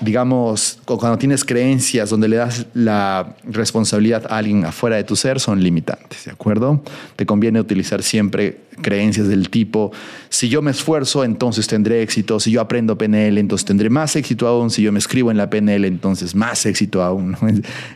digamos, 0.01 0.79
cuando 0.85 1.17
tienes 1.17 1.45
creencias 1.45 2.09
donde 2.09 2.27
le 2.27 2.37
das 2.37 2.65
la 2.73 3.35
responsabilidad 3.43 4.25
a 4.29 4.37
alguien 4.37 4.65
afuera 4.65 4.95
de 4.95 5.03
tu 5.03 5.15
ser, 5.15 5.39
son 5.39 5.63
limitantes, 5.63 6.25
¿de 6.25 6.31
acuerdo? 6.31 6.83
Te 7.15 7.25
conviene 7.25 7.59
utilizar 7.59 8.03
siempre 8.03 8.61
creencias 8.81 9.27
del 9.27 9.49
tipo, 9.49 9.91
si 10.29 10.49
yo 10.49 10.61
me 10.61 10.71
esfuerzo, 10.71 11.23
entonces 11.23 11.67
tendré 11.67 12.01
éxito, 12.01 12.39
si 12.39 12.51
yo 12.51 12.61
aprendo 12.61 12.97
PNL, 12.97 13.37
entonces 13.37 13.65
tendré 13.65 13.89
más 13.89 14.15
éxito 14.15 14.47
aún, 14.47 14.69
si 14.69 14.81
yo 14.81 14.91
me 14.91 14.99
escribo 14.99 15.31
en 15.31 15.37
la 15.37 15.49
PNL, 15.49 15.85
entonces 15.85 16.35
más 16.35 16.65
éxito 16.65 17.01
aún. 17.01 17.35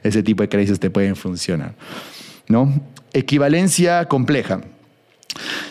Ese 0.04 0.24
tipo 0.24 0.44
de 0.44 0.50
creencias 0.50 0.80
te 0.80 0.90
pueden 0.90 1.16
funcionar. 1.16 1.76
¿no? 2.48 2.82
Equivalencia 3.14 4.06
compleja 4.06 4.62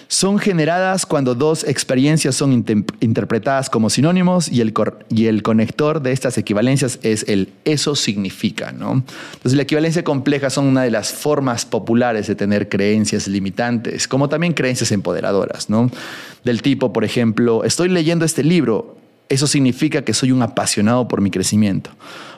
son 0.08 0.38
generadas 0.38 1.06
cuando 1.06 1.34
dos 1.34 1.64
experiencias 1.64 2.34
son 2.34 2.52
interpretadas 3.00 3.70
como 3.70 3.90
sinónimos 3.90 4.48
y 4.48 4.60
el, 4.60 4.74
y 5.08 5.26
el 5.26 5.42
conector 5.42 6.02
de 6.02 6.12
estas 6.12 6.38
equivalencias 6.38 6.98
es 7.02 7.24
el 7.28 7.52
eso 7.64 7.94
significa. 7.94 8.72
¿no? 8.72 9.04
Entonces 9.32 9.54
la 9.54 9.62
equivalencia 9.62 10.04
compleja 10.04 10.50
son 10.50 10.66
una 10.66 10.82
de 10.82 10.90
las 10.90 11.12
formas 11.12 11.64
populares 11.64 12.26
de 12.26 12.34
tener 12.34 12.68
creencias 12.68 13.28
limitantes, 13.28 14.08
como 14.08 14.28
también 14.28 14.52
creencias 14.52 14.92
empoderadoras. 14.92 15.70
¿no? 15.70 15.90
Del 16.44 16.62
tipo, 16.62 16.92
por 16.92 17.04
ejemplo, 17.04 17.64
estoy 17.64 17.88
leyendo 17.88 18.24
este 18.24 18.42
libro, 18.42 18.96
eso 19.28 19.46
significa 19.46 20.02
que 20.02 20.12
soy 20.12 20.32
un 20.32 20.42
apasionado 20.42 21.06
por 21.06 21.20
mi 21.20 21.30
crecimiento. 21.30 21.90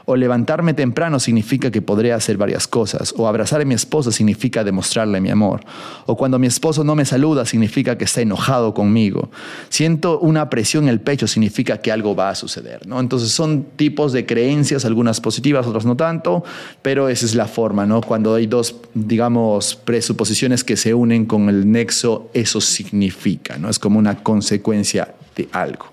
O 0.05 0.17
levantarme 0.17 0.75
temprano 0.75 1.21
significa 1.21 1.71
que 1.71 1.83
podré 1.83 2.13
hacer 2.13 2.37
varias 2.37 2.67
cosas. 2.67 3.15
O 3.17 3.29
abrazar 3.29 3.61
a 3.61 3.65
mi 3.65 3.75
esposa 3.75 4.11
significa 4.13 4.65
demostrarle 4.65 5.21
mi 5.21 5.31
amor. 5.31 5.61
O 6.07 6.17
cuando 6.17 6.39
mi 6.39 6.47
esposo 6.47 6.85
no 6.85 6.95
me 6.95 7.05
saluda 7.05 7.45
significa 7.45 7.97
que 7.97 8.05
está 8.05 8.21
enojado 8.21 8.75
conmigo. 8.75 9.31
Siento 9.69 10.19
una 10.19 10.51
presión 10.51 10.85
en 10.85 10.91
el 10.91 11.01
pecho 11.01 11.27
significa 11.27 11.79
que 11.79 11.93
algo 11.93 12.15
va 12.15 12.31
a 12.31 12.35
suceder. 12.35 12.87
¿no? 12.87 13.01
Entonces 13.01 13.31
son 13.31 13.65
tipos 13.77 14.13
de 14.13 14.27
creencias, 14.27 14.85
algunas 14.85 15.21
positivas, 15.21 15.67
otras 15.67 15.85
no 15.85 15.97
tanto, 15.97 16.45
pero 16.83 17.09
esa 17.09 17.27
es 17.27 17.35
la 17.35 17.47
forma. 17.47 17.87
¿no? 17.87 18.01
Cuando 18.01 18.35
hay 18.35 18.47
dos, 18.47 18.77
digamos, 18.95 19.77
presuposiciones 19.77 20.65
que 20.65 20.77
se 20.77 20.95
unen 20.95 21.27
con 21.27 21.49
el 21.49 21.71
nexo, 21.71 22.31
eso 22.35 22.61
significa. 22.61 23.59
¿no? 23.59 23.69
Es 23.69 23.79
como 23.79 23.99
una 23.99 24.23
consecuencia 24.23 25.15
de 25.37 25.49
algo. 25.53 25.93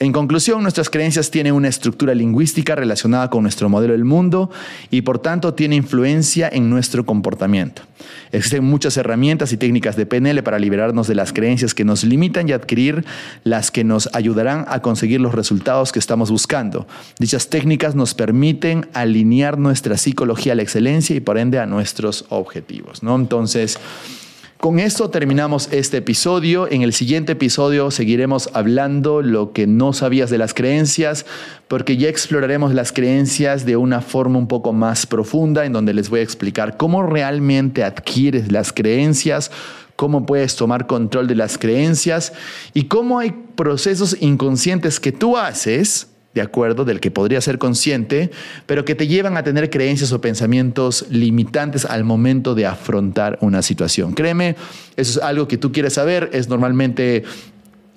En 0.00 0.12
conclusión, 0.12 0.62
nuestras 0.62 0.90
creencias 0.90 1.28
tienen 1.32 1.54
una 1.54 1.66
estructura 1.66 2.14
lingüística 2.14 2.76
relacionada 2.76 3.30
con 3.30 3.42
nuestro 3.42 3.68
modelo 3.68 3.94
del 3.94 4.04
mundo 4.04 4.48
y 4.92 5.02
por 5.02 5.18
tanto 5.18 5.54
tiene 5.54 5.74
influencia 5.74 6.48
en 6.52 6.70
nuestro 6.70 7.04
comportamiento. 7.04 7.82
Existen 8.30 8.62
muchas 8.62 8.96
herramientas 8.96 9.52
y 9.52 9.56
técnicas 9.56 9.96
de 9.96 10.06
PNL 10.06 10.44
para 10.44 10.60
liberarnos 10.60 11.08
de 11.08 11.16
las 11.16 11.32
creencias 11.32 11.74
que 11.74 11.84
nos 11.84 12.04
limitan 12.04 12.48
y 12.48 12.52
adquirir 12.52 13.04
las 13.42 13.72
que 13.72 13.82
nos 13.82 14.08
ayudarán 14.12 14.66
a 14.68 14.82
conseguir 14.82 15.20
los 15.20 15.34
resultados 15.34 15.90
que 15.90 15.98
estamos 15.98 16.30
buscando. 16.30 16.86
Dichas 17.18 17.48
técnicas 17.48 17.96
nos 17.96 18.14
permiten 18.14 18.86
alinear 18.92 19.58
nuestra 19.58 19.96
psicología 19.96 20.52
a 20.52 20.56
la 20.56 20.62
excelencia 20.62 21.16
y 21.16 21.20
por 21.20 21.38
ende 21.38 21.58
a 21.58 21.66
nuestros 21.66 22.24
objetivos. 22.28 23.02
¿no? 23.02 23.16
Entonces, 23.16 23.80
con 24.58 24.80
esto 24.80 25.08
terminamos 25.08 25.68
este 25.70 25.98
episodio. 25.98 26.68
En 26.70 26.82
el 26.82 26.92
siguiente 26.92 27.32
episodio 27.32 27.92
seguiremos 27.92 28.50
hablando 28.54 29.22
lo 29.22 29.52
que 29.52 29.68
no 29.68 29.92
sabías 29.92 30.30
de 30.30 30.38
las 30.38 30.52
creencias, 30.52 31.26
porque 31.68 31.96
ya 31.96 32.08
exploraremos 32.08 32.74
las 32.74 32.92
creencias 32.92 33.64
de 33.64 33.76
una 33.76 34.00
forma 34.00 34.38
un 34.38 34.48
poco 34.48 34.72
más 34.72 35.06
profunda, 35.06 35.64
en 35.64 35.72
donde 35.72 35.94
les 35.94 36.10
voy 36.10 36.20
a 36.20 36.24
explicar 36.24 36.76
cómo 36.76 37.04
realmente 37.04 37.84
adquieres 37.84 38.50
las 38.50 38.72
creencias, 38.72 39.52
cómo 39.94 40.26
puedes 40.26 40.56
tomar 40.56 40.88
control 40.88 41.28
de 41.28 41.36
las 41.36 41.56
creencias 41.56 42.32
y 42.74 42.84
cómo 42.84 43.20
hay 43.20 43.30
procesos 43.54 44.16
inconscientes 44.20 44.98
que 44.98 45.12
tú 45.12 45.36
haces 45.36 46.08
de 46.38 46.42
acuerdo, 46.42 46.84
del 46.84 47.00
que 47.00 47.10
podría 47.10 47.40
ser 47.40 47.58
consciente, 47.58 48.30
pero 48.66 48.84
que 48.84 48.94
te 48.94 49.06
llevan 49.06 49.36
a 49.36 49.42
tener 49.42 49.70
creencias 49.70 50.12
o 50.12 50.20
pensamientos 50.20 51.06
limitantes 51.10 51.84
al 51.84 52.04
momento 52.04 52.54
de 52.54 52.66
afrontar 52.66 53.38
una 53.40 53.62
situación. 53.62 54.14
Créeme, 54.14 54.56
eso 54.96 55.18
es 55.18 55.24
algo 55.24 55.48
que 55.48 55.58
tú 55.58 55.72
quieres 55.72 55.94
saber, 55.94 56.30
es 56.32 56.48
normalmente 56.48 57.24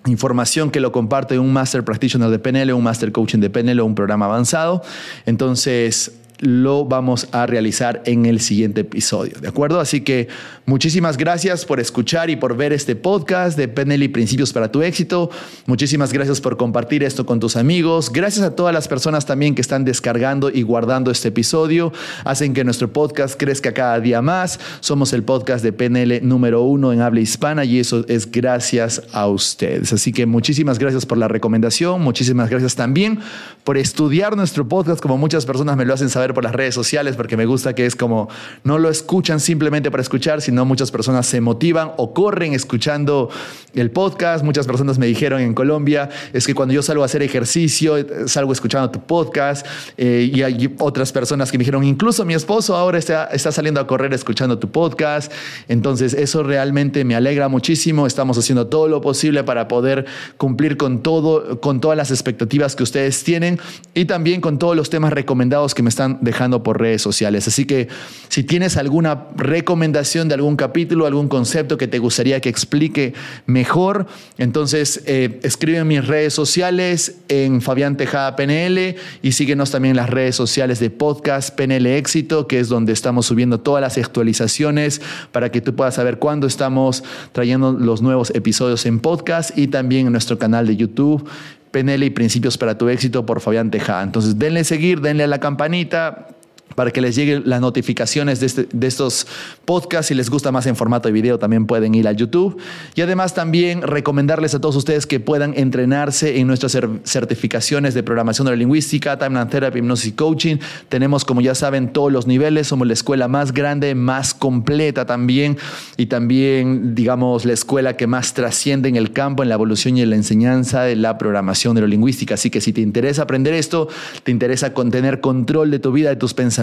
información 0.07 0.71
que 0.71 0.79
lo 0.79 0.91
comparto 0.91 1.33
en 1.35 1.41
un 1.41 1.53
Master 1.53 1.85
Practitioner 1.85 2.29
de 2.29 2.39
PNL, 2.39 2.73
un 2.73 2.83
Master 2.83 3.11
Coaching 3.11 3.39
de 3.39 3.49
PNL 3.49 3.79
o 3.81 3.85
un 3.85 3.95
programa 3.95 4.25
avanzado. 4.25 4.81
Entonces, 5.25 6.20
lo 6.41 6.85
vamos 6.85 7.27
a 7.31 7.45
realizar 7.45 8.01
en 8.05 8.25
el 8.25 8.39
siguiente 8.39 8.81
episodio, 8.81 9.39
¿de 9.39 9.47
acuerdo? 9.47 9.79
Así 9.79 10.01
que 10.01 10.27
muchísimas 10.65 11.15
gracias 11.15 11.65
por 11.65 11.79
escuchar 11.79 12.31
y 12.31 12.35
por 12.35 12.57
ver 12.57 12.73
este 12.73 12.95
podcast 12.95 13.57
de 13.57 13.67
PNL 13.67 14.03
y 14.03 14.07
Principios 14.07 14.51
para 14.51 14.71
tu 14.71 14.81
éxito. 14.81 15.29
Muchísimas 15.67 16.11
gracias 16.11 16.41
por 16.41 16.57
compartir 16.57 17.03
esto 17.03 17.27
con 17.27 17.39
tus 17.39 17.55
amigos. 17.55 18.11
Gracias 18.11 18.43
a 18.43 18.55
todas 18.55 18.73
las 18.73 18.87
personas 18.87 19.25
también 19.27 19.53
que 19.53 19.61
están 19.61 19.85
descargando 19.85 20.49
y 20.49 20.63
guardando 20.63 21.11
este 21.11 21.27
episodio. 21.27 21.93
Hacen 22.25 22.53
que 22.53 22.63
nuestro 22.63 22.91
podcast 22.91 23.39
crezca 23.39 23.73
cada 23.73 23.99
día 23.99 24.23
más. 24.23 24.59
Somos 24.79 25.13
el 25.13 25.23
podcast 25.23 25.63
de 25.63 25.73
PNL 25.73 26.27
número 26.27 26.63
uno 26.63 26.91
en 26.91 27.01
habla 27.01 27.21
hispana 27.21 27.65
y 27.65 27.79
eso 27.79 28.03
es 28.07 28.29
gracias 28.31 29.03
a 29.13 29.27
ustedes. 29.27 29.93
Así 29.93 30.11
que 30.11 30.25
muchísimas 30.25 30.79
gracias 30.79 31.05
por 31.05 31.19
la 31.19 31.27
recomendación. 31.27 32.01
Muchísimas 32.01 32.49
gracias 32.49 32.75
también 32.75 33.19
por 33.63 33.77
estudiar 33.77 34.35
nuestro 34.35 34.67
podcast 34.67 35.01
como 35.01 35.19
muchas 35.19 35.45
personas 35.45 35.77
me 35.77 35.85
lo 35.85 35.93
hacen 35.93 36.09
saber 36.09 36.30
por 36.33 36.43
las 36.43 36.53
redes 36.53 36.75
sociales, 36.75 37.15
porque 37.15 37.37
me 37.37 37.45
gusta 37.45 37.73
que 37.73 37.85
es 37.85 37.95
como 37.95 38.29
no 38.63 38.77
lo 38.77 38.89
escuchan 38.89 39.39
simplemente 39.39 39.91
para 39.91 40.01
escuchar, 40.01 40.41
sino 40.41 40.65
muchas 40.65 40.91
personas 40.91 41.25
se 41.25 41.41
motivan 41.41 41.91
o 41.97 42.13
corren 42.13 42.53
escuchando 42.53 43.29
el 43.73 43.91
podcast. 43.91 44.43
Muchas 44.43 44.67
personas 44.67 44.97
me 44.97 45.05
dijeron 45.05 45.41
en 45.41 45.53
Colombia, 45.53 46.09
es 46.33 46.45
que 46.47 46.53
cuando 46.53 46.73
yo 46.73 46.81
salgo 46.81 47.03
a 47.03 47.05
hacer 47.05 47.23
ejercicio, 47.23 47.95
salgo 48.27 48.53
escuchando 48.53 48.89
tu 48.89 49.01
podcast. 49.01 49.65
Eh, 49.97 50.29
y 50.33 50.43
hay 50.43 50.73
otras 50.79 51.11
personas 51.11 51.51
que 51.51 51.57
me 51.57 51.63
dijeron, 51.63 51.83
incluso 51.83 52.25
mi 52.25 52.33
esposo 52.33 52.75
ahora 52.75 52.97
está, 52.97 53.25
está 53.25 53.51
saliendo 53.51 53.79
a 53.79 53.87
correr 53.87 54.13
escuchando 54.13 54.59
tu 54.59 54.71
podcast. 54.71 55.31
Entonces 55.67 56.13
eso 56.13 56.43
realmente 56.43 57.03
me 57.03 57.15
alegra 57.15 57.47
muchísimo. 57.47 58.07
Estamos 58.07 58.37
haciendo 58.37 58.67
todo 58.67 58.87
lo 58.87 59.01
posible 59.01 59.43
para 59.43 59.67
poder 59.67 60.05
cumplir 60.37 60.77
con 60.77 61.01
todo, 61.01 61.59
con 61.59 61.81
todas 61.81 61.97
las 61.97 62.11
expectativas 62.11 62.75
que 62.75 62.83
ustedes 62.83 63.23
tienen 63.23 63.59
y 63.93 64.05
también 64.05 64.41
con 64.41 64.57
todos 64.59 64.75
los 64.75 64.89
temas 64.89 65.13
recomendados 65.13 65.73
que 65.73 65.83
me 65.83 65.89
están 65.89 66.19
dejando 66.21 66.63
por 66.63 66.79
redes 66.79 67.01
sociales. 67.01 67.47
Así 67.47 67.65
que 67.65 67.87
si 68.29 68.43
tienes 68.43 68.77
alguna 68.77 69.27
recomendación 69.35 70.29
de 70.29 70.35
algún 70.35 70.55
capítulo, 70.55 71.05
algún 71.05 71.27
concepto 71.27 71.77
que 71.77 71.87
te 71.87 71.99
gustaría 71.99 72.39
que 72.39 72.49
explique 72.49 73.13
mejor, 73.45 74.07
entonces 74.37 75.03
eh, 75.05 75.39
escribe 75.43 75.79
en 75.79 75.87
mis 75.87 76.07
redes 76.07 76.33
sociales 76.33 77.17
en 77.27 77.61
Fabián 77.61 77.97
Tejada 77.97 78.35
PNL 78.35 78.95
y 79.21 79.31
síguenos 79.33 79.71
también 79.71 79.91
en 79.91 79.97
las 79.97 80.09
redes 80.09 80.35
sociales 80.35 80.79
de 80.79 80.89
podcast 80.89 81.55
PNL 81.55 81.85
Éxito, 81.87 82.47
que 82.47 82.59
es 82.59 82.69
donde 82.69 82.93
estamos 82.93 83.25
subiendo 83.25 83.59
todas 83.59 83.81
las 83.81 83.97
actualizaciones 83.97 85.01
para 85.31 85.51
que 85.51 85.61
tú 85.61 85.75
puedas 85.75 85.95
saber 85.95 86.19
cuándo 86.19 86.47
estamos 86.47 87.03
trayendo 87.31 87.73
los 87.73 88.01
nuevos 88.01 88.31
episodios 88.35 88.85
en 88.85 88.99
podcast 88.99 89.57
y 89.57 89.67
también 89.67 90.05
en 90.05 90.11
nuestro 90.11 90.37
canal 90.37 90.67
de 90.67 90.77
YouTube 90.77 91.27
PNL 91.71 92.03
y 92.03 92.09
Principios 92.09 92.57
para 92.57 92.77
tu 92.77 92.89
éxito 92.89 93.25
por 93.25 93.41
Fabián 93.41 93.71
Tejada. 93.71 94.03
Entonces, 94.03 94.37
denle 94.37 94.63
seguir, 94.63 95.01
denle 95.01 95.23
a 95.23 95.27
la 95.27 95.39
campanita, 95.39 96.27
para 96.75 96.91
que 96.91 97.01
les 97.01 97.15
lleguen 97.15 97.43
las 97.45 97.61
notificaciones 97.61 98.39
de, 98.39 98.45
este, 98.45 98.67
de, 98.71 98.87
estos 98.87 99.27
podcasts. 99.65 100.07
Si 100.07 100.13
les 100.13 100.29
gusta 100.29 100.51
más 100.51 100.65
en 100.67 100.75
formato 100.75 101.07
de 101.07 101.13
video, 101.13 101.39
también 101.39 101.65
pueden 101.65 101.95
ir 101.95 102.07
a 102.07 102.11
YouTube. 102.11 102.57
Y 102.95 103.01
además 103.01 103.33
también 103.33 103.81
recomendarles 103.81 104.53
a 104.55 104.61
todos 104.61 104.75
ustedes 104.75 105.05
que 105.05 105.19
puedan 105.19 105.53
entrenarse 105.57 106.39
en 106.39 106.47
nuestras 106.47 106.77
certificaciones 107.03 107.93
de 107.93 108.03
programación 108.03 108.45
neurolingüística, 108.45 109.17
Timeline 109.17 109.49
Therapy, 109.49 109.79
Hipnosis 109.79 110.07
y 110.07 110.11
Coaching. 110.13 110.57
Tenemos, 110.89 111.25
como 111.25 111.41
ya 111.41 111.55
saben, 111.55 111.93
todos 111.93 112.11
los 112.11 112.27
niveles. 112.27 112.67
Somos 112.67 112.87
la 112.87 112.93
escuela 112.93 113.27
más 113.27 113.53
grande, 113.53 113.95
más 113.95 114.33
completa 114.33 115.05
también. 115.05 115.57
Y 115.97 116.07
también, 116.07 116.95
digamos, 116.95 117.45
la 117.45 117.53
escuela 117.53 117.97
que 117.97 118.07
más 118.07 118.33
trasciende 118.33 118.89
en 118.89 118.95
el 118.95 119.13
campo, 119.13 119.43
en 119.43 119.49
la 119.49 119.55
evolución 119.55 119.97
y 119.97 120.01
en 120.01 120.09
la 120.09 120.15
enseñanza 120.15 120.83
de 120.83 120.95
la 120.95 121.17
programación 121.17 121.75
neurolingüística. 121.75 122.35
Así 122.35 122.49
que 122.49 122.61
si 122.61 122.73
te 122.73 122.81
interesa 122.81 123.23
aprender 123.23 123.53
esto, 123.53 123.87
te 124.23 124.31
interesa 124.31 124.73
tener 124.91 125.21
control 125.21 125.71
de 125.71 125.79
tu 125.79 125.91
vida, 125.91 126.09
de 126.09 126.15
tus 126.15 126.33
pensamientos, 126.33 126.60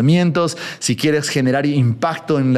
si 0.78 0.96
quieres 0.96 1.28
generar 1.28 1.66
impacto 1.66 2.38
en, 2.38 2.54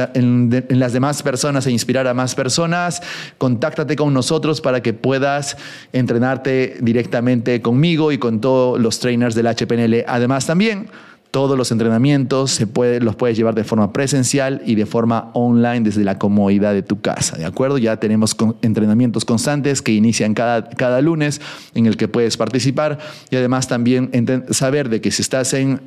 las 0.69 0.93
demás 0.93 1.23
personas 1.23 1.65
e 1.67 1.71
inspirar 1.71 2.07
a 2.07 2.13
más 2.13 2.35
personas, 2.35 3.01
contáctate 3.37 3.95
con 3.95 4.13
nosotros 4.13 4.61
para 4.61 4.81
que 4.81 4.93
puedas 4.93 5.57
entrenarte 5.93 6.77
directamente 6.81 7.61
conmigo 7.61 8.11
y 8.11 8.17
con 8.17 8.41
todos 8.41 8.79
los 8.79 8.99
trainers 8.99 9.35
del 9.35 9.47
HPNL. 9.47 10.05
Además 10.07 10.45
también... 10.45 10.87
Todos 11.31 11.57
los 11.57 11.71
entrenamientos 11.71 12.59
los 12.99 13.15
puedes 13.15 13.37
llevar 13.37 13.55
de 13.55 13.63
forma 13.63 13.93
presencial 13.93 14.61
y 14.65 14.75
de 14.75 14.85
forma 14.85 15.31
online 15.31 15.79
desde 15.79 16.03
la 16.03 16.19
comodidad 16.19 16.73
de 16.73 16.83
tu 16.83 16.99
casa, 16.99 17.37
¿de 17.37 17.45
acuerdo? 17.45 17.77
Ya 17.77 17.95
tenemos 17.95 18.35
entrenamientos 18.61 19.23
constantes 19.23 19.81
que 19.81 19.93
inician 19.93 20.33
cada, 20.33 20.67
cada 20.67 20.99
lunes 20.99 21.39
en 21.73 21.85
el 21.85 21.95
que 21.95 22.09
puedes 22.09 22.35
participar 22.35 22.99
y 23.29 23.37
además 23.37 23.69
también 23.69 24.11
saber 24.49 24.89
de 24.89 24.99
que 24.99 25.09
si 25.09 25.21
estás 25.21 25.53
en 25.53 25.79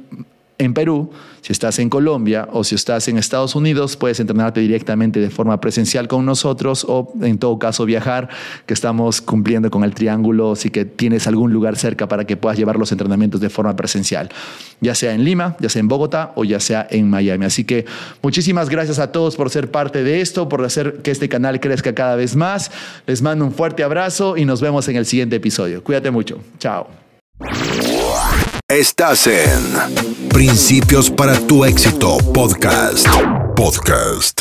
en 0.58 0.74
Perú, 0.74 1.10
si 1.40 1.52
estás 1.52 1.78
en 1.78 1.90
Colombia 1.90 2.48
o 2.52 2.64
si 2.64 2.74
estás 2.74 3.08
en 3.08 3.18
Estados 3.18 3.54
Unidos, 3.54 3.96
puedes 3.96 4.20
entrenarte 4.20 4.60
directamente 4.60 5.20
de 5.20 5.30
forma 5.30 5.60
presencial 5.60 6.08
con 6.08 6.24
nosotros 6.24 6.86
o 6.88 7.12
en 7.22 7.38
todo 7.38 7.58
caso 7.58 7.84
viajar, 7.84 8.28
que 8.66 8.72
estamos 8.72 9.20
cumpliendo 9.20 9.70
con 9.70 9.84
el 9.84 9.94
triángulo, 9.94 10.56
si 10.56 10.70
que 10.70 10.84
tienes 10.84 11.26
algún 11.26 11.52
lugar 11.52 11.76
cerca 11.76 12.08
para 12.08 12.24
que 12.24 12.36
puedas 12.36 12.56
llevar 12.56 12.76
los 12.76 12.92
entrenamientos 12.92 13.40
de 13.40 13.50
forma 13.50 13.76
presencial, 13.76 14.30
ya 14.80 14.94
sea 14.94 15.12
en 15.12 15.24
Lima, 15.24 15.56
ya 15.60 15.68
sea 15.68 15.80
en 15.80 15.88
Bogotá 15.88 16.32
o 16.36 16.44
ya 16.44 16.60
sea 16.60 16.86
en 16.90 17.10
Miami. 17.10 17.44
Así 17.44 17.64
que 17.64 17.84
muchísimas 18.22 18.70
gracias 18.70 18.98
a 18.98 19.12
todos 19.12 19.36
por 19.36 19.50
ser 19.50 19.70
parte 19.70 20.02
de 20.02 20.20
esto, 20.20 20.48
por 20.48 20.64
hacer 20.64 21.02
que 21.02 21.10
este 21.10 21.28
canal 21.28 21.60
crezca 21.60 21.94
cada 21.94 22.16
vez 22.16 22.36
más. 22.36 22.70
Les 23.06 23.22
mando 23.22 23.44
un 23.44 23.52
fuerte 23.52 23.82
abrazo 23.82 24.36
y 24.36 24.44
nos 24.44 24.60
vemos 24.60 24.88
en 24.88 24.96
el 24.96 25.04
siguiente 25.04 25.36
episodio. 25.36 25.82
Cuídate 25.82 26.10
mucho. 26.10 26.40
Chao. 26.58 26.88
Estás 28.70 29.26
en 29.26 30.30
Principios 30.30 31.10
para 31.10 31.38
tu 31.38 31.66
éxito 31.66 32.16
podcast. 32.32 33.06
Podcast. 33.54 34.40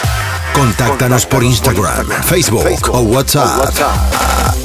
Contáctanos 0.54 1.26
por 1.26 1.44
Instagram, 1.44 2.08
Facebook 2.24 2.90
o 2.94 3.02
WhatsApp. 3.02 3.70